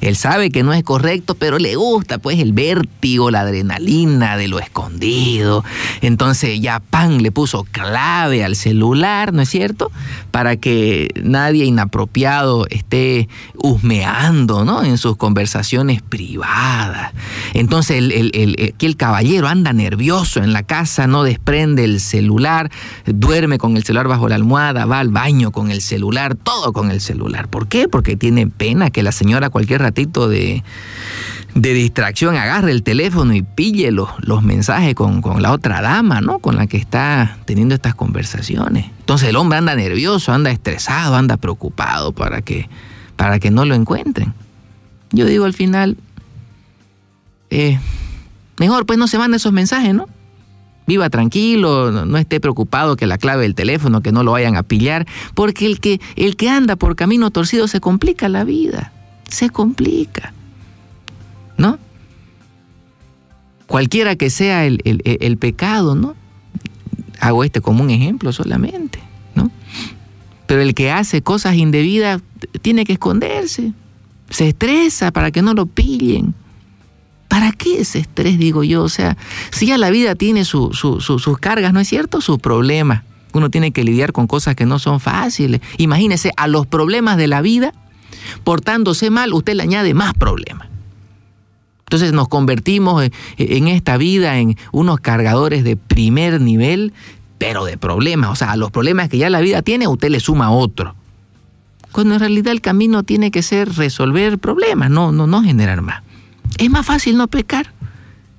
Él 0.00 0.16
sabe 0.16 0.50
que 0.50 0.62
no 0.62 0.72
es 0.72 0.82
correcto, 0.82 1.34
pero 1.34 1.58
le 1.58 1.76
gusta 1.76 2.18
pues 2.18 2.38
el 2.38 2.52
vértigo, 2.52 3.30
la 3.30 3.40
adrenalina 3.40 4.36
de 4.36 4.48
lo 4.48 4.58
escondido. 4.58 5.64
Entonces 6.00 6.60
ya 6.60 6.80
Pan 6.80 7.22
le 7.22 7.32
puso 7.32 7.64
clave 7.64 8.44
al 8.44 8.56
celular, 8.56 9.32
¿no 9.32 9.42
es 9.42 9.48
cierto? 9.48 9.90
Para 10.30 10.56
que 10.56 11.08
nadie 11.22 11.64
inapropiado 11.64 12.66
esté 12.68 13.28
husmeando, 13.56 14.64
¿no? 14.64 14.82
En 14.84 14.98
sus 14.98 15.16
conversaciones 15.16 16.02
privadas. 16.02 17.12
Entonces 17.54 17.98
el, 17.98 18.12
el, 18.12 18.30
el, 18.34 18.74
el 18.78 18.96
caballero 18.96 19.48
anda 19.48 19.72
nervioso 19.72 20.42
en 20.42 20.52
la 20.52 20.62
casa, 20.62 21.06
no 21.06 21.22
desprende 21.22 21.84
el 21.84 22.00
celular, 22.00 22.70
duerme 23.06 23.58
con 23.58 23.76
el 23.76 23.84
celular 23.84 24.08
bajo 24.08 24.28
la 24.28 24.34
almohada, 24.34 24.86
va 24.86 25.00
al 25.00 25.08
baño 25.10 25.50
con 25.50 25.70
el 25.70 25.82
celular, 25.82 26.34
todo 26.34 26.72
con 26.72 26.90
el 26.90 27.00
celular. 27.00 27.48
¿Por 27.48 27.68
qué? 27.68 27.88
Porque 27.88 28.16
tiene 28.16 28.46
pena 28.46 28.90
que 28.90 29.02
la 29.02 29.12
señora 29.12 29.50
cualquier 29.50 29.82
ratito 29.88 30.28
de, 30.28 30.62
de 31.54 31.74
distracción, 31.74 32.36
agarre 32.36 32.72
el 32.72 32.82
teléfono 32.82 33.34
y 33.34 33.42
pille 33.42 33.90
los, 33.90 34.08
los 34.20 34.42
mensajes 34.42 34.94
con, 34.94 35.22
con, 35.22 35.42
la 35.42 35.52
otra 35.52 35.80
dama, 35.80 36.20
¿no? 36.20 36.38
Con 36.38 36.56
la 36.56 36.66
que 36.66 36.76
está 36.76 37.38
teniendo 37.46 37.74
estas 37.74 37.94
conversaciones. 37.94 38.86
Entonces 39.00 39.28
el 39.28 39.36
hombre 39.36 39.58
anda 39.58 39.74
nervioso, 39.74 40.32
anda 40.32 40.50
estresado, 40.50 41.16
anda 41.16 41.36
preocupado 41.36 42.12
para 42.12 42.42
que, 42.42 42.68
para 43.16 43.38
que 43.38 43.50
no 43.50 43.64
lo 43.64 43.74
encuentren. 43.74 44.34
Yo 45.10 45.24
digo 45.24 45.46
al 45.46 45.54
final, 45.54 45.96
eh, 47.50 47.78
mejor 48.58 48.86
pues 48.86 48.98
no 48.98 49.08
se 49.08 49.18
mande 49.18 49.38
esos 49.38 49.52
mensajes, 49.52 49.94
¿no? 49.94 50.06
Viva 50.86 51.10
tranquilo, 51.10 51.90
no, 51.90 52.06
no, 52.06 52.18
esté 52.18 52.40
preocupado 52.40 52.96
que 52.96 53.06
la 53.06 53.18
clave 53.18 53.42
del 53.42 53.54
teléfono, 53.54 54.00
que 54.00 54.12
no 54.12 54.22
lo 54.22 54.32
vayan 54.32 54.56
a 54.56 54.62
pillar, 54.62 55.06
porque 55.34 55.66
el 55.66 55.80
que, 55.80 56.00
el 56.16 56.36
que 56.36 56.48
anda 56.48 56.76
por 56.76 56.96
camino 56.96 57.30
torcido 57.30 57.68
se 57.68 57.80
complica 57.80 58.28
la 58.28 58.44
vida 58.44 58.92
se 59.28 59.50
complica. 59.50 60.32
¿No? 61.56 61.78
Cualquiera 63.66 64.16
que 64.16 64.30
sea 64.30 64.64
el, 64.64 64.80
el, 64.84 65.36
pecado, 65.36 65.94
¿no? 65.94 66.14
Hago 67.20 67.44
este 67.44 67.60
como 67.60 67.82
un 67.82 67.90
ejemplo 67.90 68.32
solamente, 68.32 69.00
¿no? 69.34 69.50
Pero 70.46 70.62
el 70.62 70.74
que 70.74 70.90
hace 70.90 71.20
cosas 71.20 71.56
indebidas 71.56 72.22
tiene 72.62 72.84
que 72.84 72.94
esconderse. 72.94 73.72
Se 74.30 74.48
estresa 74.48 75.10
para 75.10 75.30
que 75.30 75.42
no 75.42 75.52
lo 75.52 75.66
pillen. 75.66 76.34
¿Para 77.28 77.52
qué 77.52 77.80
ese 77.80 77.98
estrés, 77.98 78.38
digo 78.38 78.64
yo? 78.64 78.82
O 78.82 78.88
sea, 78.88 79.18
si 79.50 79.66
ya 79.66 79.76
la 79.76 79.90
vida 79.90 80.14
tiene 80.14 80.46
su, 80.46 80.72
su, 80.72 81.02
su, 81.02 81.18
sus 81.18 81.38
cargas, 81.38 81.74
¿no 81.74 81.80
es 81.80 81.88
cierto? 81.88 82.22
Sus 82.22 82.38
problemas. 82.38 83.02
Uno 83.34 83.50
tiene 83.50 83.72
que 83.72 83.84
lidiar 83.84 84.12
con 84.12 84.26
cosas 84.26 84.54
que 84.54 84.64
no 84.64 84.78
son 84.78 85.00
fáciles. 85.00 85.60
Imagínese, 85.76 86.32
a 86.38 86.46
los 86.46 86.66
problemas 86.66 87.18
de 87.18 87.26
la 87.26 87.42
vida 87.42 87.74
portándose 88.44 89.10
mal, 89.10 89.32
usted 89.34 89.54
le 89.54 89.62
añade 89.62 89.94
más 89.94 90.14
problemas. 90.14 90.68
Entonces 91.88 92.12
nos 92.12 92.28
convertimos 92.28 93.08
en 93.38 93.68
esta 93.68 93.96
vida 93.96 94.38
en 94.38 94.56
unos 94.72 95.00
cargadores 95.00 95.64
de 95.64 95.76
primer 95.76 96.38
nivel, 96.38 96.92
pero 97.38 97.64
de 97.64 97.78
problemas. 97.78 98.30
O 98.30 98.36
sea, 98.36 98.52
a 98.52 98.56
los 98.56 98.70
problemas 98.70 99.08
que 99.08 99.16
ya 99.16 99.30
la 99.30 99.40
vida 99.40 99.62
tiene, 99.62 99.88
usted 99.88 100.10
le 100.10 100.20
suma 100.20 100.50
otro. 100.50 100.94
Cuando 101.92 102.14
en 102.14 102.20
realidad 102.20 102.52
el 102.52 102.60
camino 102.60 103.04
tiene 103.04 103.30
que 103.30 103.42
ser 103.42 103.74
resolver 103.74 104.38
problemas, 104.38 104.90
no, 104.90 105.12
no, 105.12 105.26
no 105.26 105.42
generar 105.42 105.80
más. 105.80 106.02
Es 106.58 106.68
más 106.68 106.84
fácil 106.84 107.16
no 107.16 107.28
pecar. 107.28 107.72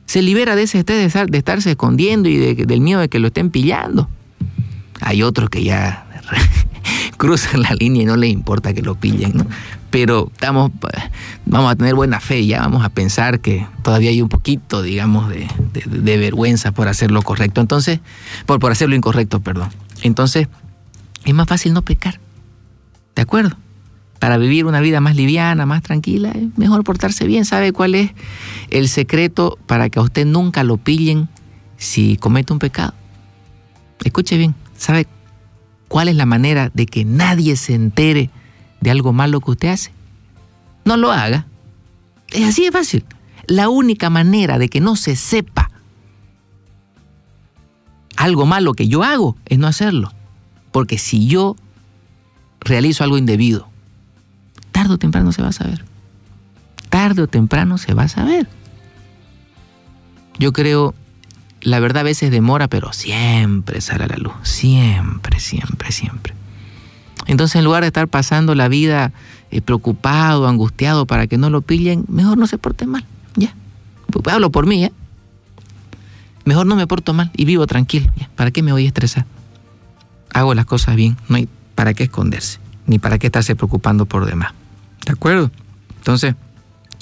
Se 0.05 0.21
libera 0.21 0.55
de 0.55 0.63
ese 0.63 0.79
estrés 0.79 1.11
de, 1.11 1.37
estarse 1.37 1.71
escondiendo 1.71 2.29
y 2.29 2.37
de, 2.37 2.53
del 2.53 2.81
miedo 2.81 2.99
de 2.99 3.09
que 3.09 3.17
lo 3.17 3.27
estén 3.27 3.49
pillando. 3.49 4.09
Hay 5.01 5.23
otros 5.23 5.49
que 5.49 5.63
ya 5.63 6.05
cruzan 7.17 7.63
la 7.63 7.73
línea 7.73 8.03
y 8.03 8.05
no 8.05 8.15
les 8.15 8.31
importa 8.31 8.73
que 8.73 8.83
lo 8.83 8.93
pillen, 8.93 9.33
¿no? 9.35 9.47
Pero 9.89 10.29
estamos, 10.31 10.71
vamos 11.45 11.71
a 11.71 11.75
tener 11.75 11.95
buena 11.95 12.19
fe, 12.19 12.45
ya 12.45 12.59
vamos 12.61 12.83
a 12.85 12.89
pensar 12.89 13.39
que 13.39 13.65
todavía 13.83 14.11
hay 14.11 14.21
un 14.21 14.29
poquito, 14.29 14.81
digamos, 14.83 15.29
de, 15.29 15.47
de- 15.73 16.17
vergüenza 16.17 16.71
por 16.71 16.87
hacer 16.87 17.09
lo 17.11 17.21
correcto. 17.23 17.59
Entonces, 17.61 17.99
por, 18.45 18.59
por 18.59 18.71
hacer 18.71 18.87
lo 18.89 18.95
incorrecto, 18.95 19.39
perdón. 19.39 19.69
Entonces, 20.03 20.47
es 21.25 21.33
más 21.33 21.47
fácil 21.47 21.73
no 21.73 21.81
pecar. 21.81 22.19
¿De 23.15 23.23
acuerdo? 23.23 23.57
Para 24.19 24.37
vivir 24.37 24.65
una 24.65 24.79
vida 24.79 25.01
más 25.01 25.15
liviana, 25.15 25.65
más 25.65 25.81
tranquila, 25.81 26.31
es 26.31 26.57
mejor 26.57 26.83
portarse 26.83 27.25
bien. 27.25 27.45
¿Sabe 27.45 27.71
cuál 27.73 27.95
es 27.95 28.11
el 28.69 28.89
secreto 28.89 29.57
para 29.65 29.89
que 29.89 29.97
a 29.99 30.03
usted 30.03 30.25
nunca 30.25 30.63
lo 30.63 30.77
pillen 30.77 31.29
si 31.77 32.15
comete 32.17 32.53
un 32.53 32.59
pecado? 32.59 32.93
Escuche 34.03 34.37
bien, 34.37 34.55
¿sabe 34.77 35.07
cuál 35.87 36.09
es 36.09 36.15
la 36.15 36.25
manera 36.25 36.69
de 36.73 36.85
que 36.85 37.05
nadie 37.05 37.55
se 37.55 37.73
entere 37.73 38.29
de 38.81 38.91
algo 38.91 39.13
malo 39.13 39.41
que 39.41 39.51
usted 39.51 39.69
hace? 39.69 39.91
No 40.85 40.97
lo 40.97 41.11
haga. 41.11 41.45
Es 42.29 42.47
así 42.47 42.63
de 42.63 42.71
fácil. 42.71 43.05
La 43.47 43.69
única 43.69 44.09
manera 44.09 44.59
de 44.59 44.69
que 44.69 44.79
no 44.79 44.95
se 44.95 45.15
sepa 45.15 45.69
algo 48.15 48.45
malo 48.45 48.73
que 48.73 48.87
yo 48.87 49.03
hago 49.03 49.37
es 49.45 49.57
no 49.59 49.67
hacerlo. 49.67 50.11
Porque 50.71 50.97
si 50.97 51.27
yo 51.27 51.55
realizo 52.59 53.03
algo 53.03 53.17
indebido, 53.17 53.69
tarde 54.71 54.93
o 54.93 54.97
temprano 54.97 55.31
se 55.31 55.41
va 55.41 55.49
a 55.49 55.53
saber. 55.53 55.85
Tarde 56.89 57.23
o 57.23 57.27
temprano 57.27 57.77
se 57.77 57.93
va 57.93 58.03
a 58.03 58.07
saber. 58.09 58.47
Yo 60.37 60.53
creo, 60.53 60.93
la 61.61 61.79
verdad 61.79 62.01
a 62.01 62.03
veces 62.03 62.31
demora, 62.31 62.67
pero 62.67 62.93
siempre 62.93 63.81
sale 63.81 64.05
a 64.05 64.07
la 64.07 64.17
luz. 64.17 64.33
Siempre, 64.43 65.39
siempre, 65.39 65.91
siempre. 65.91 66.33
Entonces 67.29 67.57
en 67.57 67.63
lugar 67.63 67.83
de 67.83 67.87
estar 67.87 68.07
pasando 68.07 68.55
la 68.55 68.67
vida 68.67 69.11
eh, 69.51 69.61
preocupado, 69.61 70.47
angustiado 70.47 71.05
para 71.05 71.27
que 71.27 71.37
no 71.37 71.51
lo 71.51 71.61
pillen, 71.61 72.03
mejor 72.07 72.39
no 72.39 72.47
se 72.47 72.57
porte 72.57 72.87
mal. 72.87 73.05
Ya. 73.35 73.53
Pues 74.11 74.33
hablo 74.33 74.49
por 74.49 74.65
mí, 74.65 74.85
¿eh? 74.85 74.91
Mejor 76.43 76.65
no 76.65 76.75
me 76.75 76.87
porto 76.87 77.13
mal 77.13 77.29
y 77.37 77.45
vivo 77.45 77.67
tranquilo. 77.67 78.11
ya. 78.17 78.31
¿Para 78.35 78.49
qué 78.49 78.63
me 78.63 78.71
voy 78.71 78.85
a 78.85 78.87
estresar? 78.87 79.27
Hago 80.33 80.55
las 80.55 80.65
cosas 80.65 80.95
bien. 80.95 81.17
No 81.27 81.35
hay 81.35 81.47
para 81.75 81.93
qué 81.93 82.05
esconderse, 82.05 82.59
ni 82.87 82.97
para 82.97 83.19
qué 83.19 83.27
estarse 83.27 83.55
preocupando 83.55 84.07
por 84.07 84.25
demás. 84.25 84.53
¿De 85.05 85.11
acuerdo? 85.11 85.51
Entonces, 85.97 86.33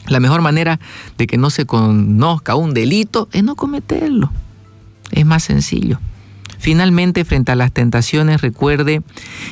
la 0.07 0.19
mejor 0.19 0.41
manera 0.41 0.77
de 1.17 1.25
que 1.25 1.37
no 1.37 1.49
se 1.51 1.65
conozca 1.65 2.55
un 2.55 2.73
delito 2.73 3.29
es 3.31 3.45
no 3.45 3.55
cometerlo. 3.55 4.33
Es 5.11 5.25
más 5.25 5.43
sencillo. 5.43 6.01
Finalmente, 6.57 7.25
frente 7.25 7.51
a 7.51 7.55
las 7.55 7.71
tentaciones, 7.71 8.41
recuerde 8.41 9.01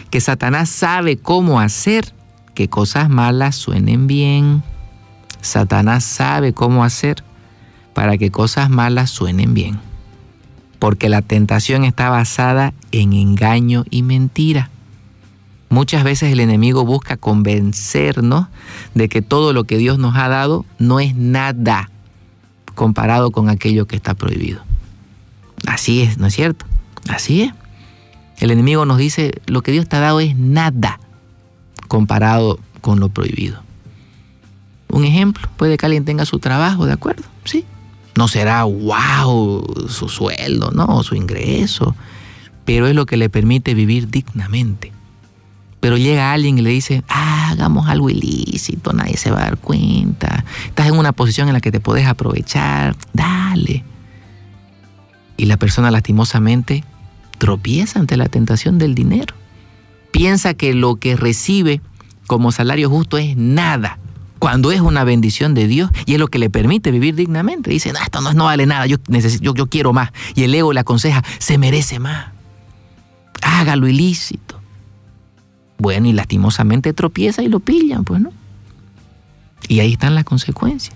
que 0.10 0.22
Satanás 0.22 0.70
sabe 0.70 1.18
cómo 1.18 1.60
hacer 1.60 2.14
que 2.54 2.70
cosas 2.70 3.10
malas 3.10 3.56
suenen 3.56 4.08
bien. 4.08 4.64
Satanás 5.42 6.04
sabe 6.04 6.54
cómo 6.54 6.84
hacer 6.84 7.24
para 7.94 8.18
que 8.18 8.32
cosas 8.32 8.70
malas 8.70 9.12
suenen 9.12 9.54
bien. 9.54 9.80
Porque 10.80 11.10
la 11.10 11.22
tentación 11.22 11.84
está 11.84 12.10
basada 12.10 12.74
en 12.92 13.14
engaño 13.14 13.86
y 13.90 14.02
mentira. 14.02 14.70
Muchas 15.70 16.04
veces 16.04 16.32
el 16.32 16.40
enemigo 16.40 16.86
busca 16.86 17.18
convencernos 17.18 18.48
de 18.94 19.10
que 19.10 19.22
todo 19.22 19.52
lo 19.52 19.66
que 19.66 19.78
Dios 19.78 20.00
nos 20.00 20.16
ha 20.16 20.30
dado 20.30 20.66
no 20.80 21.00
es 21.00 21.16
nada 21.16 21.90
comparado 22.76 23.32
con 23.32 23.50
aquello 23.50 23.88
que 23.88 23.96
está 23.96 24.14
prohibido. 24.14 24.62
Así 25.66 26.02
es, 26.02 26.18
¿no 26.18 26.28
es 26.28 26.36
cierto? 26.36 26.66
Así 27.08 27.44
es. 27.44 27.54
El 28.40 28.52
enemigo 28.52 28.86
nos 28.86 28.98
dice, 28.98 29.42
lo 29.46 29.62
que 29.62 29.72
Dios 29.72 29.88
te 29.88 29.96
ha 29.96 30.00
dado 30.00 30.20
es 30.20 30.36
nada 30.36 31.00
comparado 31.88 32.60
con 32.82 33.00
lo 33.00 33.10
prohibido. 33.10 33.62
Un 34.90 35.06
ejemplo, 35.06 35.50
puede 35.58 35.78
que 35.78 35.86
alguien 35.86 36.06
tenga 36.06 36.26
su 36.26 36.40
trabajo, 36.40 36.86
¿de 36.86 36.94
acuerdo? 36.94 37.24
Sí. 37.44 37.66
No 38.16 38.28
será 38.28 38.64
wow 38.64 39.88
su 39.90 40.10
sueldo, 40.10 40.72
no, 40.72 41.04
su 41.04 41.16
ingreso, 41.16 41.96
pero 42.64 42.88
es 42.88 42.96
lo 42.96 43.06
que 43.06 43.18
le 43.18 43.30
permite 43.30 43.74
vivir 43.74 44.10
dignamente. 44.10 44.94
Pero 45.82 45.98
llega 45.98 46.32
alguien 46.32 46.58
y 46.58 46.62
le 46.62 46.70
dice, 46.70 47.04
hagamos 47.10 47.88
algo 47.88 48.10
ilícito, 48.10 48.94
nadie 48.94 49.18
se 49.18 49.32
va 49.32 49.40
a 49.40 49.44
dar 49.44 49.58
cuenta. 49.58 50.44
Estás 50.66 50.88
en 50.88 50.98
una 50.98 51.12
posición 51.12 51.48
en 51.48 51.54
la 51.54 51.62
que 51.62 51.72
te 51.72 51.80
puedes 51.80 52.08
aprovechar, 52.08 52.96
dale. 53.14 53.84
Y 55.38 55.46
la 55.46 55.58
persona 55.58 55.92
lastimosamente 55.92 56.84
tropieza 57.46 58.00
ante 58.00 58.18
la 58.18 58.26
tentación 58.26 58.80
del 58.80 58.96
dinero. 58.96 59.36
Piensa 60.10 60.56
que 60.56 60.74
lo 60.74 60.96
que 60.96 61.16
recibe 61.16 61.80
como 62.26 62.52
salario 62.52 62.90
justo 62.90 63.20
es 63.20 63.38
nada, 63.38 64.00
cuando 64.40 64.72
es 64.72 64.82
una 64.82 65.04
bendición 65.04 65.54
de 65.54 65.68
Dios 65.68 65.92
y 66.08 66.14
es 66.16 66.20
lo 66.20 66.28
que 66.28 66.40
le 66.40 66.50
permite 66.50 66.90
vivir 66.90 67.14
dignamente. 67.14 67.70
Dice, 67.70 67.94
no, 67.94 68.00
esto 68.00 68.20
no, 68.20 68.34
no 68.34 68.46
vale 68.46 68.66
nada, 68.66 68.88
yo, 68.88 68.98
necesito, 69.10 69.44
yo, 69.44 69.54
yo 69.54 69.68
quiero 69.68 69.94
más. 69.94 70.10
Y 70.34 70.42
el 70.42 70.56
ego 70.56 70.74
le 70.74 70.80
aconseja, 70.80 71.24
se 71.38 71.60
merece 71.60 72.00
más. 72.00 72.30
Hágalo 73.44 73.88
ilícito. 73.88 74.60
Bueno, 75.78 76.08
y 76.08 76.14
lastimosamente 76.14 76.94
tropieza 76.94 77.44
y 77.44 77.48
lo 77.48 77.60
pillan, 77.60 78.06
pues 78.06 78.22
no. 78.22 78.32
Y 79.68 79.82
ahí 79.82 79.94
están 79.94 80.16
las 80.16 80.24
consecuencias. 80.24 80.96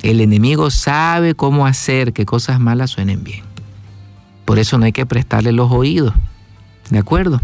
El 0.00 0.20
enemigo 0.20 0.70
sabe 0.70 1.34
cómo 1.34 1.66
hacer 1.66 2.12
que 2.12 2.24
cosas 2.24 2.60
malas 2.60 2.90
suenen 2.90 3.24
bien. 3.24 3.53
Por 4.44 4.58
eso 4.58 4.78
no 4.78 4.84
hay 4.84 4.92
que 4.92 5.06
prestarle 5.06 5.52
los 5.52 5.70
oídos. 5.70 6.14
¿De 6.90 6.98
acuerdo? 6.98 7.40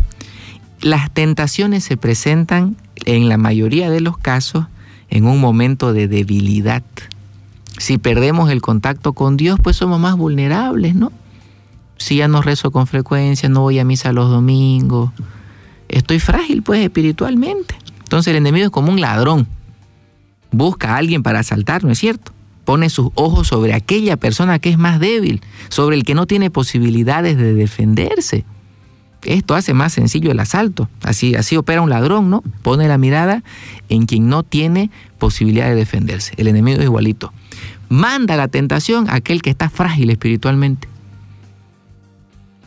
Las 0.80 1.10
tentaciones 1.10 1.84
se 1.84 1.96
presentan 1.96 2.76
en 3.04 3.28
la 3.28 3.36
mayoría 3.36 3.90
de 3.90 4.00
los 4.00 4.18
casos 4.18 4.66
en 5.08 5.24
un 5.24 5.40
momento 5.40 5.92
de 5.92 6.08
debilidad. 6.08 6.82
Si 7.78 7.98
perdemos 7.98 8.50
el 8.50 8.60
contacto 8.60 9.12
con 9.12 9.36
Dios, 9.36 9.58
pues 9.62 9.76
somos 9.76 10.00
más 10.00 10.16
vulnerables, 10.16 10.94
¿no? 10.94 11.12
Si 11.96 12.16
ya 12.16 12.28
no 12.28 12.42
rezo 12.42 12.70
con 12.70 12.86
frecuencia, 12.86 13.48
no 13.48 13.60
voy 13.60 13.78
a 13.78 13.84
misa 13.84 14.12
los 14.12 14.30
domingos, 14.30 15.10
estoy 15.88 16.18
frágil 16.18 16.62
pues 16.62 16.80
espiritualmente. 16.80 17.74
Entonces 17.98 18.30
el 18.30 18.36
enemigo 18.36 18.66
es 18.66 18.70
como 18.70 18.90
un 18.90 19.00
ladrón. 19.00 19.46
Busca 20.50 20.94
a 20.94 20.96
alguien 20.96 21.22
para 21.22 21.40
asaltar, 21.40 21.84
¿no 21.84 21.92
es 21.92 21.98
cierto? 21.98 22.32
Pone 22.64 22.90
sus 22.90 23.08
ojos 23.14 23.48
sobre 23.48 23.74
aquella 23.74 24.16
persona 24.16 24.58
que 24.58 24.70
es 24.70 24.78
más 24.78 25.00
débil, 25.00 25.40
sobre 25.68 25.96
el 25.96 26.04
que 26.04 26.14
no 26.14 26.26
tiene 26.26 26.50
posibilidades 26.50 27.36
de 27.36 27.54
defenderse. 27.54 28.44
Esto 29.22 29.54
hace 29.54 29.74
más 29.74 29.92
sencillo 29.92 30.30
el 30.30 30.40
asalto. 30.40 30.88
Así, 31.02 31.34
así 31.34 31.56
opera 31.56 31.82
un 31.82 31.90
ladrón, 31.90 32.30
¿no? 32.30 32.42
Pone 32.62 32.88
la 32.88 32.96
mirada 32.96 33.42
en 33.88 34.06
quien 34.06 34.28
no 34.28 34.42
tiene 34.42 34.90
posibilidad 35.18 35.68
de 35.68 35.74
defenderse. 35.74 36.32
El 36.36 36.48
enemigo 36.48 36.78
es 36.78 36.84
igualito. 36.84 37.32
Manda 37.88 38.36
la 38.36 38.48
tentación 38.48 39.10
a 39.10 39.16
aquel 39.16 39.42
que 39.42 39.50
está 39.50 39.68
frágil 39.68 40.10
espiritualmente. 40.10 40.88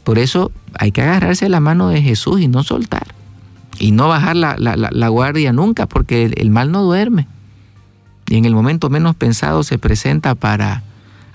Por 0.03 0.19
eso 0.19 0.51
hay 0.77 0.91
que 0.91 1.01
agarrarse 1.01 1.47
la 1.49 1.59
mano 1.59 1.89
de 1.89 2.01
Jesús 2.01 2.41
y 2.41 2.47
no 2.47 2.63
soltar. 2.63 3.07
Y 3.79 3.91
no 3.91 4.07
bajar 4.07 4.35
la, 4.35 5.07
guardia 5.07 5.53
nunca, 5.53 5.87
porque 5.87 6.25
el 6.25 6.51
mal 6.51 6.71
no 6.71 6.83
duerme. 6.83 7.27
Y 8.33 8.37
en 8.37 8.45
el 8.45 8.55
momento 8.55 8.89
menos 8.89 9.15
pensado 9.15 9.61
se 9.61 9.77
presenta 9.77 10.33
para 10.33 10.81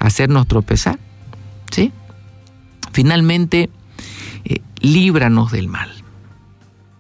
hacernos 0.01 0.49
tropezar. 0.49 0.99
¿Sí? 1.71 1.93
Finalmente, 2.91 3.71
eh, 4.45 4.63
líbranos 4.81 5.53
del 5.53 5.69
mal. 5.69 5.89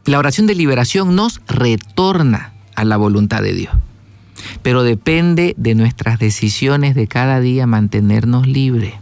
La 0.04 0.20
oración 0.20 0.46
de 0.46 0.54
liberación 0.54 1.16
nos 1.16 1.40
retorna 1.48 2.52
a 2.76 2.84
la 2.84 2.96
voluntad 2.96 3.42
de 3.42 3.54
Dios, 3.54 3.74
pero 4.62 4.84
depende 4.84 5.56
de 5.58 5.74
nuestras 5.74 6.20
decisiones 6.20 6.94
de 6.94 7.08
cada 7.08 7.40
día 7.40 7.66
mantenernos 7.66 8.46
libres. 8.46 8.94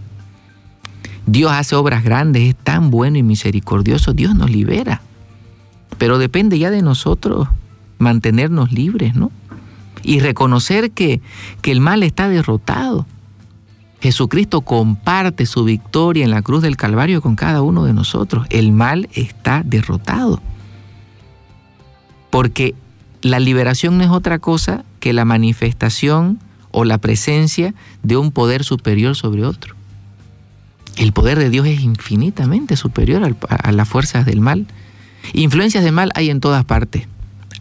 Dios 1.27 1.53
hace 1.53 1.77
obras 1.77 2.05
grandes, 2.05 2.45
es 2.45 2.57
tan 2.57 2.91
bueno 2.91 3.19
y 3.19 3.23
misericordioso, 3.23 4.15
Dios 4.15 4.35
nos 4.35 4.51
libera, 4.51 5.03
pero 5.99 6.17
depende 6.17 6.59
ya 6.59 6.71
de 6.71 6.81
nosotros 6.81 7.49
mantenernos 7.99 8.73
libres, 8.73 9.15
¿no? 9.15 9.31
Y 10.03 10.21
reconocer 10.21 10.91
que, 10.91 11.21
que 11.63 11.73
el 11.73 11.81
mal 11.81 12.03
está 12.03 12.29
derrotado. 12.29 13.07
Jesucristo 14.01 14.61
comparte 14.61 15.47
su 15.47 15.65
victoria 15.65 16.25
en 16.25 16.31
la 16.31 16.43
cruz 16.43 16.63
del 16.63 16.77
Calvario 16.77 17.23
con 17.23 17.35
cada 17.35 17.63
uno 17.63 17.85
de 17.85 17.93
nosotros. 17.93 18.47
El 18.51 18.73
mal 18.73 19.09
está 19.15 19.63
derrotado. 19.65 20.41
Porque 22.31 22.75
la 23.23 23.41
liberación 23.41 23.99
no 23.99 24.05
es 24.05 24.11
otra 24.11 24.39
cosa 24.39 24.85
que 25.01 25.13
la 25.13 25.25
manifestación 25.25 26.39
o 26.71 26.85
la 26.85 26.99
presencia 26.99 27.75
de 28.03 28.17
un 28.17 28.33
poder 28.33 28.63
superior 28.63 29.17
sobre 29.17 29.45
otro. 29.45 29.75
El 30.97 31.13
poder 31.13 31.39
de 31.39 31.51
Dios 31.51 31.67
es 31.67 31.81
infinitamente 31.81 32.77
superior 32.77 33.37
a 33.49 33.73
las 33.73 33.89
fuerzas 33.89 34.25
del 34.27 34.41
mal. 34.41 34.67
Influencias 35.33 35.85
del 35.85 35.93
mal 35.93 36.11
hay 36.15 36.31
en 36.31 36.41
todas 36.41 36.65
partes. 36.65 37.09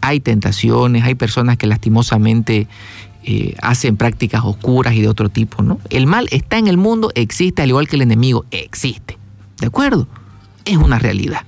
Hay 0.06 0.20
tentaciones, 0.20 1.02
hay 1.02 1.16
personas 1.16 1.56
que 1.56 1.66
lastimosamente 1.66 2.68
eh, 3.24 3.56
hacen 3.60 3.96
prácticas 3.96 4.44
oscuras 4.44 4.94
y 4.94 5.00
de 5.00 5.08
otro 5.08 5.30
tipo, 5.30 5.62
¿no? 5.62 5.80
El 5.90 6.06
mal 6.06 6.28
está 6.30 6.58
en 6.58 6.68
el 6.68 6.76
mundo, 6.76 7.10
existe, 7.16 7.62
al 7.62 7.70
igual 7.70 7.88
que 7.88 7.96
el 7.96 8.02
enemigo, 8.02 8.44
existe. 8.52 9.18
¿De 9.58 9.66
acuerdo? 9.66 10.06
Es 10.64 10.76
una 10.76 11.00
realidad. 11.00 11.42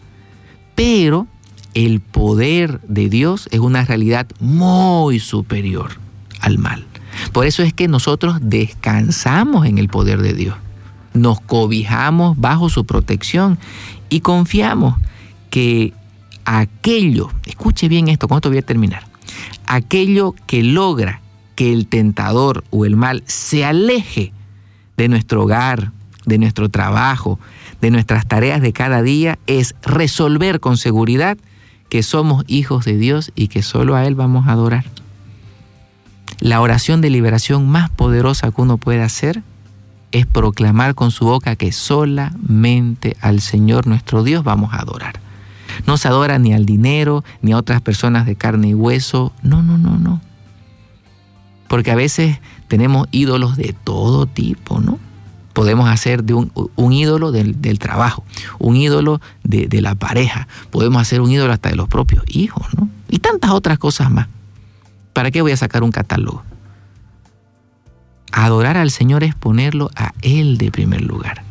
Pero 0.75 1.29
el 1.75 2.01
poder 2.01 2.81
de 2.89 3.09
Dios 3.09 3.49
es 3.53 3.61
una 3.61 3.85
realidad 3.85 4.27
muy 4.41 5.21
superior 5.21 5.93
al 6.41 6.59
mal. 6.59 6.85
Por 7.33 7.47
eso 7.47 7.63
es 7.63 7.73
que 7.73 7.87
nosotros 7.87 8.39
descansamos 8.41 9.65
en 9.67 9.79
el 9.79 9.89
poder 9.89 10.21
de 10.21 10.33
Dios. 10.33 10.57
Nos 11.15 11.41
cobijamos 11.41 12.37
bajo 12.39 12.71
su 12.71 12.87
protección 12.87 13.57
y 14.09 14.19
confiamos 14.19 14.97
que 15.51 15.93
aquello, 16.49 17.31
escuche 17.45 17.89
bien 17.89 18.09
esto, 18.09 18.27
con 18.27 18.39
esto 18.39 18.49
voy 18.49 18.59
a 18.59 18.63
terminar, 18.63 19.07
aquello 19.67 20.35
que 20.47 20.63
logra 20.63 21.21
que 21.55 21.73
el 21.73 21.87
tentador 21.87 22.65
o 22.71 22.87
el 22.87 22.97
mal 22.97 23.23
se 23.27 23.67
aleje 23.67 24.33
de 24.97 25.09
nuestro 25.09 25.43
hogar, 25.43 25.93
de 26.25 26.39
nuestro 26.39 26.71
trabajo, 26.71 27.39
de 27.83 27.91
nuestras 27.91 28.27
tareas 28.27 28.63
de 28.63 28.73
cada 28.73 29.03
día, 29.03 29.39
es 29.47 29.75
resolver 29.83 30.59
con 30.59 30.79
seguridad 30.79 31.37
que 31.91 32.03
somos 32.03 32.45
hijos 32.47 32.87
de 32.87 32.97
Dios 32.97 33.31
y 33.35 33.49
que 33.49 33.63
solo 33.63 33.95
a 33.95 34.07
Él 34.07 34.15
vamos 34.15 34.47
a 34.47 34.53
adorar. 34.53 34.85
La 36.41 36.61
oración 36.63 37.03
de 37.03 37.11
liberación 37.11 37.69
más 37.69 37.91
poderosa 37.91 38.51
que 38.51 38.61
uno 38.63 38.79
puede 38.79 39.03
hacer 39.03 39.43
es 40.13 40.25
proclamar 40.27 40.95
con 40.95 41.11
su 41.11 41.27
boca 41.27 41.57
que 41.57 41.73
solamente 41.73 43.17
al 43.21 43.41
Señor 43.41 43.87
nuestro 43.87 44.23
Dios 44.23 44.45
vamos 44.45 44.73
a 44.73 44.81
adorar. 44.81 45.28
No 45.87 45.97
se 45.97 46.09
adora 46.09 46.39
ni 46.39 46.53
al 46.53 46.67
dinero, 46.67 47.25
ni 47.43 47.53
a 47.53 47.57
otras 47.57 47.81
personas 47.81 48.27
de 48.27 48.37
carne 48.37 48.69
y 48.69 48.75
hueso. 48.75 49.33
No, 49.43 49.63
no, 49.63 49.79
no, 49.79 49.99
no. 49.99 50.21
Porque 51.69 51.91
a 51.91 51.97
veces 51.97 52.39
tenemos 52.69 53.09
ídolos 53.11 53.57
de 53.57 53.75
todo 53.85 54.27
tipo, 54.27 54.81
¿no? 54.81 54.99
Podemos 55.53 55.89
hacer 55.89 56.23
de 56.23 56.35
un, 56.35 56.93
ídolo 56.93 57.33
del, 57.33 57.79
trabajo, 57.79 58.25
un 58.59 58.77
ídolo 58.77 59.21
de, 59.43 59.67
de 59.67 59.81
la 59.81 59.97
pareja, 59.97 60.47
podemos 60.71 61.03
hacer 61.03 61.21
un 61.21 61.33
ídolo 61.33 61.53
hasta 61.53 61.71
de 61.71 61.75
los 61.75 61.89
propios 61.89 62.23
hijos, 62.29 62.67
¿no? 62.77 62.89
Y 63.09 63.19
tantas 63.19 63.51
otras 63.51 63.79
cosas 63.79 64.11
más. 64.11 64.29
¿Para 65.13 65.33
qué 65.33 65.43
voy 65.43 65.51
a 65.51 65.57
sacar 65.57 65.83
un 65.83 65.91
catálogo? 65.91 66.45
Adorar 68.31 68.77
al 68.77 68.91
Señor 68.91 69.25
es 69.25 69.35
ponerlo 69.35 69.91
a 69.97 70.13
Él 70.23 70.59
de 70.59 70.71
primer 70.71 71.03
lugar. 71.03 71.43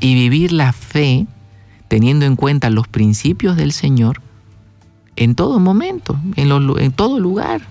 Y 0.00 0.14
vivir 0.14 0.50
la 0.50 0.72
fe 0.72 1.26
teniendo 1.88 2.26
en 2.26 2.36
cuenta 2.36 2.70
los 2.70 2.88
principios 2.88 3.56
del 3.56 3.72
Señor 3.72 4.20
en 5.16 5.34
todo 5.34 5.60
momento, 5.60 6.18
en, 6.36 6.92
todo 6.92 7.20
lugar. 7.20 7.62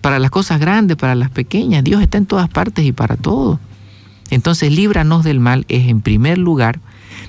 Para 0.00 0.18
las 0.18 0.30
cosas 0.30 0.60
grandes, 0.60 0.98
para 0.98 1.14
las 1.14 1.30
pequeñas. 1.30 1.82
Dios 1.82 2.02
está 2.02 2.18
en 2.18 2.26
todas 2.26 2.48
partes 2.50 2.84
y 2.84 2.92
para 2.92 3.16
todo. 3.16 3.58
Entonces, 4.30 4.70
líbranos 4.70 5.24
del 5.24 5.40
mal 5.40 5.64
es 5.68 5.88
en 5.88 6.02
primer 6.02 6.36
lugar 6.36 6.80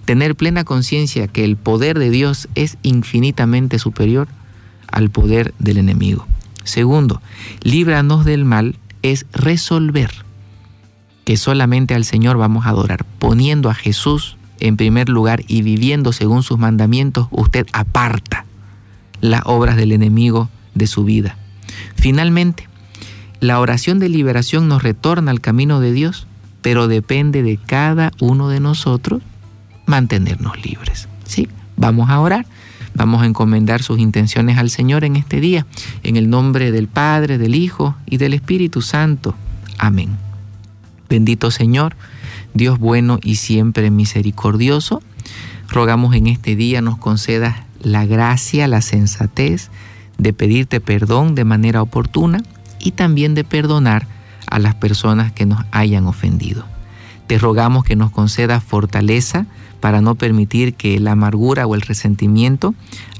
tener 0.03 0.35
plena 0.35 0.65
conciencia 0.65 1.27
que 1.27 1.45
el 1.45 1.55
poder 1.55 1.97
de 1.97 2.09
Dios 2.09 2.49
es 2.55 2.77
infinitamente 2.83 3.79
superior 3.79 4.27
al 4.91 5.09
poder 5.09 5.53
del 5.59 5.77
enemigo. 5.77 6.27
Segundo, 6.63 7.21
líbranos 7.61 8.25
del 8.25 8.43
mal 8.43 8.75
es 9.03 9.25
resolver 9.31 10.11
que 11.23 11.37
solamente 11.37 11.95
al 11.95 12.05
Señor 12.05 12.37
vamos 12.37 12.65
a 12.65 12.69
adorar, 12.69 13.05
poniendo 13.19 13.69
a 13.69 13.73
Jesús 13.73 14.37
en 14.59 14.77
primer 14.77 15.09
lugar 15.09 15.43
y 15.47 15.61
viviendo 15.61 16.13
según 16.13 16.43
sus 16.43 16.57
mandamientos, 16.57 17.27
usted 17.31 17.67
aparta 17.73 18.45
las 19.21 19.41
obras 19.45 19.75
del 19.75 19.91
enemigo 19.91 20.49
de 20.73 20.87
su 20.87 21.03
vida. 21.03 21.37
Finalmente, 21.95 22.67
la 23.39 23.59
oración 23.59 23.99
de 23.99 24.09
liberación 24.09 24.67
nos 24.67 24.83
retorna 24.83 25.31
al 25.31 25.41
camino 25.41 25.79
de 25.79 25.91
Dios, 25.91 26.27
pero 26.61 26.87
depende 26.87 27.43
de 27.43 27.57
cada 27.57 28.11
uno 28.19 28.49
de 28.49 28.59
nosotros 28.59 29.21
mantenernos 29.85 30.63
libres. 30.63 31.07
¿sí? 31.25 31.47
Vamos 31.77 32.09
a 32.09 32.19
orar. 32.19 32.45
Vamos 32.95 33.23
a 33.23 33.25
encomendar 33.25 33.83
sus 33.83 33.99
intenciones 33.99 34.57
al 34.57 34.69
Señor 34.69 35.03
en 35.03 35.17
este 35.17 35.41
día, 35.41 35.65
en 36.03 36.15
el 36.15 36.29
nombre 36.29 36.71
del 36.71 36.87
Padre, 36.87 37.37
del 37.37 37.53
Hijo 37.53 37.93
y 38.05 38.17
del 38.17 38.33
Espíritu 38.33 38.81
Santo. 38.81 39.35
Amén. 39.77 40.17
Bendito 41.09 41.51
Señor, 41.51 41.97
Dios 42.55 42.79
bueno 42.79 43.19
y 43.21 43.35
siempre 43.35 43.91
misericordioso, 43.91 45.03
rogamos 45.69 46.15
en 46.15 46.27
este 46.27 46.55
día 46.55 46.81
nos 46.81 46.97
concedas 46.97 47.57
la 47.81 48.05
gracia, 48.05 48.67
la 48.67 48.81
sensatez 48.81 49.69
de 50.17 50.33
pedirte 50.33 50.79
perdón 50.79 51.35
de 51.35 51.43
manera 51.43 51.81
oportuna 51.81 52.41
y 52.79 52.91
también 52.91 53.35
de 53.35 53.43
perdonar 53.43 54.07
a 54.49 54.57
las 54.59 54.73
personas 54.73 55.33
que 55.33 55.45
nos 55.45 55.63
hayan 55.71 56.07
ofendido. 56.07 56.65
Te 57.27 57.37
rogamos 57.37 57.83
que 57.83 57.95
nos 57.95 58.11
concedas 58.11 58.63
fortaleza 58.63 59.47
para 59.81 59.99
no 59.99 60.15
permitir 60.15 60.75
que 60.75 60.99
la 60.99 61.11
amargura 61.11 61.67
o 61.67 61.75
el 61.75 61.81
resentimiento 61.81 62.73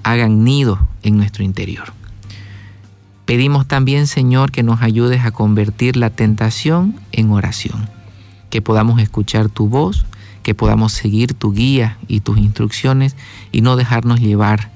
hagan 0.03 0.43
nido 0.43 0.88
en 1.03 1.17
nuestro 1.17 1.43
interior. 1.43 1.93
Pedimos 3.25 3.67
también, 3.67 4.07
Señor, 4.07 4.51
que 4.51 4.63
nos 4.63 4.81
ayudes 4.81 5.25
a 5.25 5.31
convertir 5.31 5.97
la 5.97 6.11
tentación 6.11 6.95
en 7.11 7.31
oración, 7.31 7.89
que 8.50 8.62
podamos 8.62 9.02
escuchar 9.02 9.50
tu 9.50 9.68
voz, 9.68 10.06
que 10.43 10.56
podamos 10.56 10.93
seguir 10.93 11.34
tu 11.34 11.52
guía 11.54 11.98
y 12.08 12.20
tus 12.20 12.38
instrucciones 12.38 13.16
y 13.52 13.62
no 13.62 13.76
dejarnos 13.76 14.20
llevar 14.20 14.72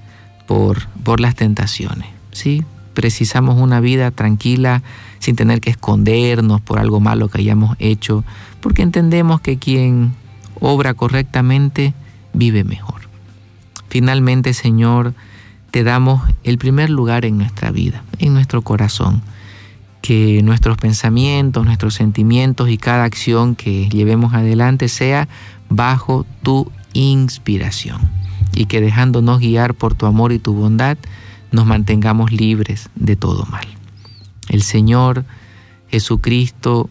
por, 0.47 0.87
por 1.03 1.19
las 1.19 1.35
tentaciones. 1.35 2.07
¿sí? 2.31 2.63
Precisamos 2.93 3.59
una 3.61 3.79
vida 3.79 4.11
tranquila 4.11 4.81
sin 5.19 5.35
tener 5.35 5.61
que 5.61 5.69
escondernos 5.69 6.61
por 6.61 6.79
algo 6.79 6.99
malo 6.99 7.27
que 7.27 7.39
hayamos 7.39 7.75
hecho, 7.79 8.23
porque 8.61 8.81
entendemos 8.81 9.41
que 9.41 9.57
quien 9.57 10.13
obra 10.59 10.93
correctamente, 10.93 11.93
vive 12.33 12.63
mejor. 12.63 13.01
Finalmente, 13.89 14.53
Señor, 14.53 15.13
te 15.71 15.83
damos 15.83 16.21
el 16.43 16.57
primer 16.57 16.89
lugar 16.89 17.25
en 17.25 17.37
nuestra 17.37 17.71
vida, 17.71 18.03
en 18.19 18.33
nuestro 18.33 18.61
corazón. 18.61 19.21
Que 20.01 20.41
nuestros 20.43 20.77
pensamientos, 20.77 21.65
nuestros 21.65 21.93
sentimientos 21.93 22.69
y 22.69 22.77
cada 22.77 23.03
acción 23.03 23.55
que 23.55 23.89
llevemos 23.89 24.33
adelante 24.33 24.87
sea 24.87 25.27
bajo 25.69 26.25
tu 26.43 26.71
inspiración. 26.93 28.09
Y 28.53 28.65
que 28.65 28.81
dejándonos 28.81 29.39
guiar 29.39 29.73
por 29.73 29.93
tu 29.93 30.05
amor 30.05 30.31
y 30.31 30.39
tu 30.39 30.53
bondad, 30.53 30.97
nos 31.51 31.65
mantengamos 31.65 32.31
libres 32.31 32.89
de 32.95 33.15
todo 33.15 33.45
mal. 33.45 33.67
El 34.47 34.63
Señor 34.63 35.25
Jesucristo 35.89 36.89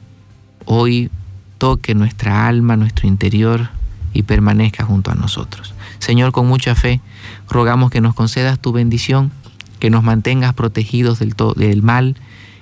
hoy 0.65 1.11
toque 1.59 1.95
nuestra 1.95 2.47
alma, 2.47 2.77
nuestro 2.77 3.09
interior 3.09 3.71
y 4.13 4.23
permanezca 4.23 4.85
junto 4.85 5.11
a 5.11 5.15
nosotros. 5.15 5.75
Señor, 5.99 6.33
con 6.33 6.47
mucha 6.47 6.75
fe, 6.75 7.01
rogamos 7.49 7.91
que 7.91 8.01
nos 8.01 8.15
concedas 8.15 8.59
tu 8.59 8.73
bendición, 8.73 9.33
que 9.81 9.91
nos 9.91 10.03
mantengas 10.03 10.55
protegidos 10.55 11.19
del, 11.19 11.35
del 11.57 11.83
mal 11.83 12.17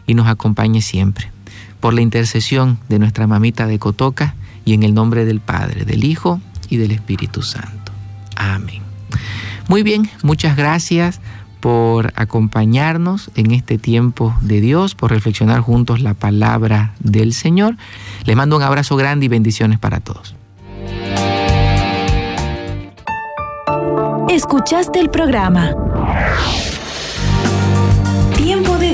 y 0.07 0.14
nos 0.14 0.28
acompañe 0.28 0.82
siempre. 0.82 1.30
Por 1.80 1.94
la 1.94 2.00
intercesión 2.00 2.78
de 2.88 2.98
nuestra 2.98 3.26
mamita 3.26 3.66
de 3.66 3.78
Cotoca 3.78 4.34
y 4.64 4.74
en 4.74 4.82
el 4.82 4.94
nombre 4.94 5.24
del 5.24 5.40
Padre, 5.40 5.84
del 5.84 6.04
Hijo 6.04 6.40
y 6.68 6.76
del 6.76 6.90
Espíritu 6.90 7.42
Santo. 7.42 7.92
Amén. 8.36 8.82
Muy 9.68 9.82
bien, 9.82 10.09
muchas 10.22 10.57
gracias 10.57 11.20
por 11.61 12.12
acompañarnos 12.16 13.30
en 13.34 13.50
este 13.50 13.78
tiempo 13.78 14.34
de 14.40 14.61
Dios, 14.61 14.94
por 14.94 15.11
reflexionar 15.11 15.61
juntos 15.61 16.00
la 16.00 16.14
palabra 16.14 16.92
del 17.00 17.32
Señor. 17.32 17.76
Les 18.24 18.36
mando 18.36 18.57
un 18.57 18.62
abrazo 18.62 18.96
grande 18.96 19.26
y 19.26 19.28
bendiciones 19.28 19.78
para 19.78 20.00
todos. 20.00 20.36
Escuchaste 24.28 25.00
el 25.00 25.09
programa 25.09 25.72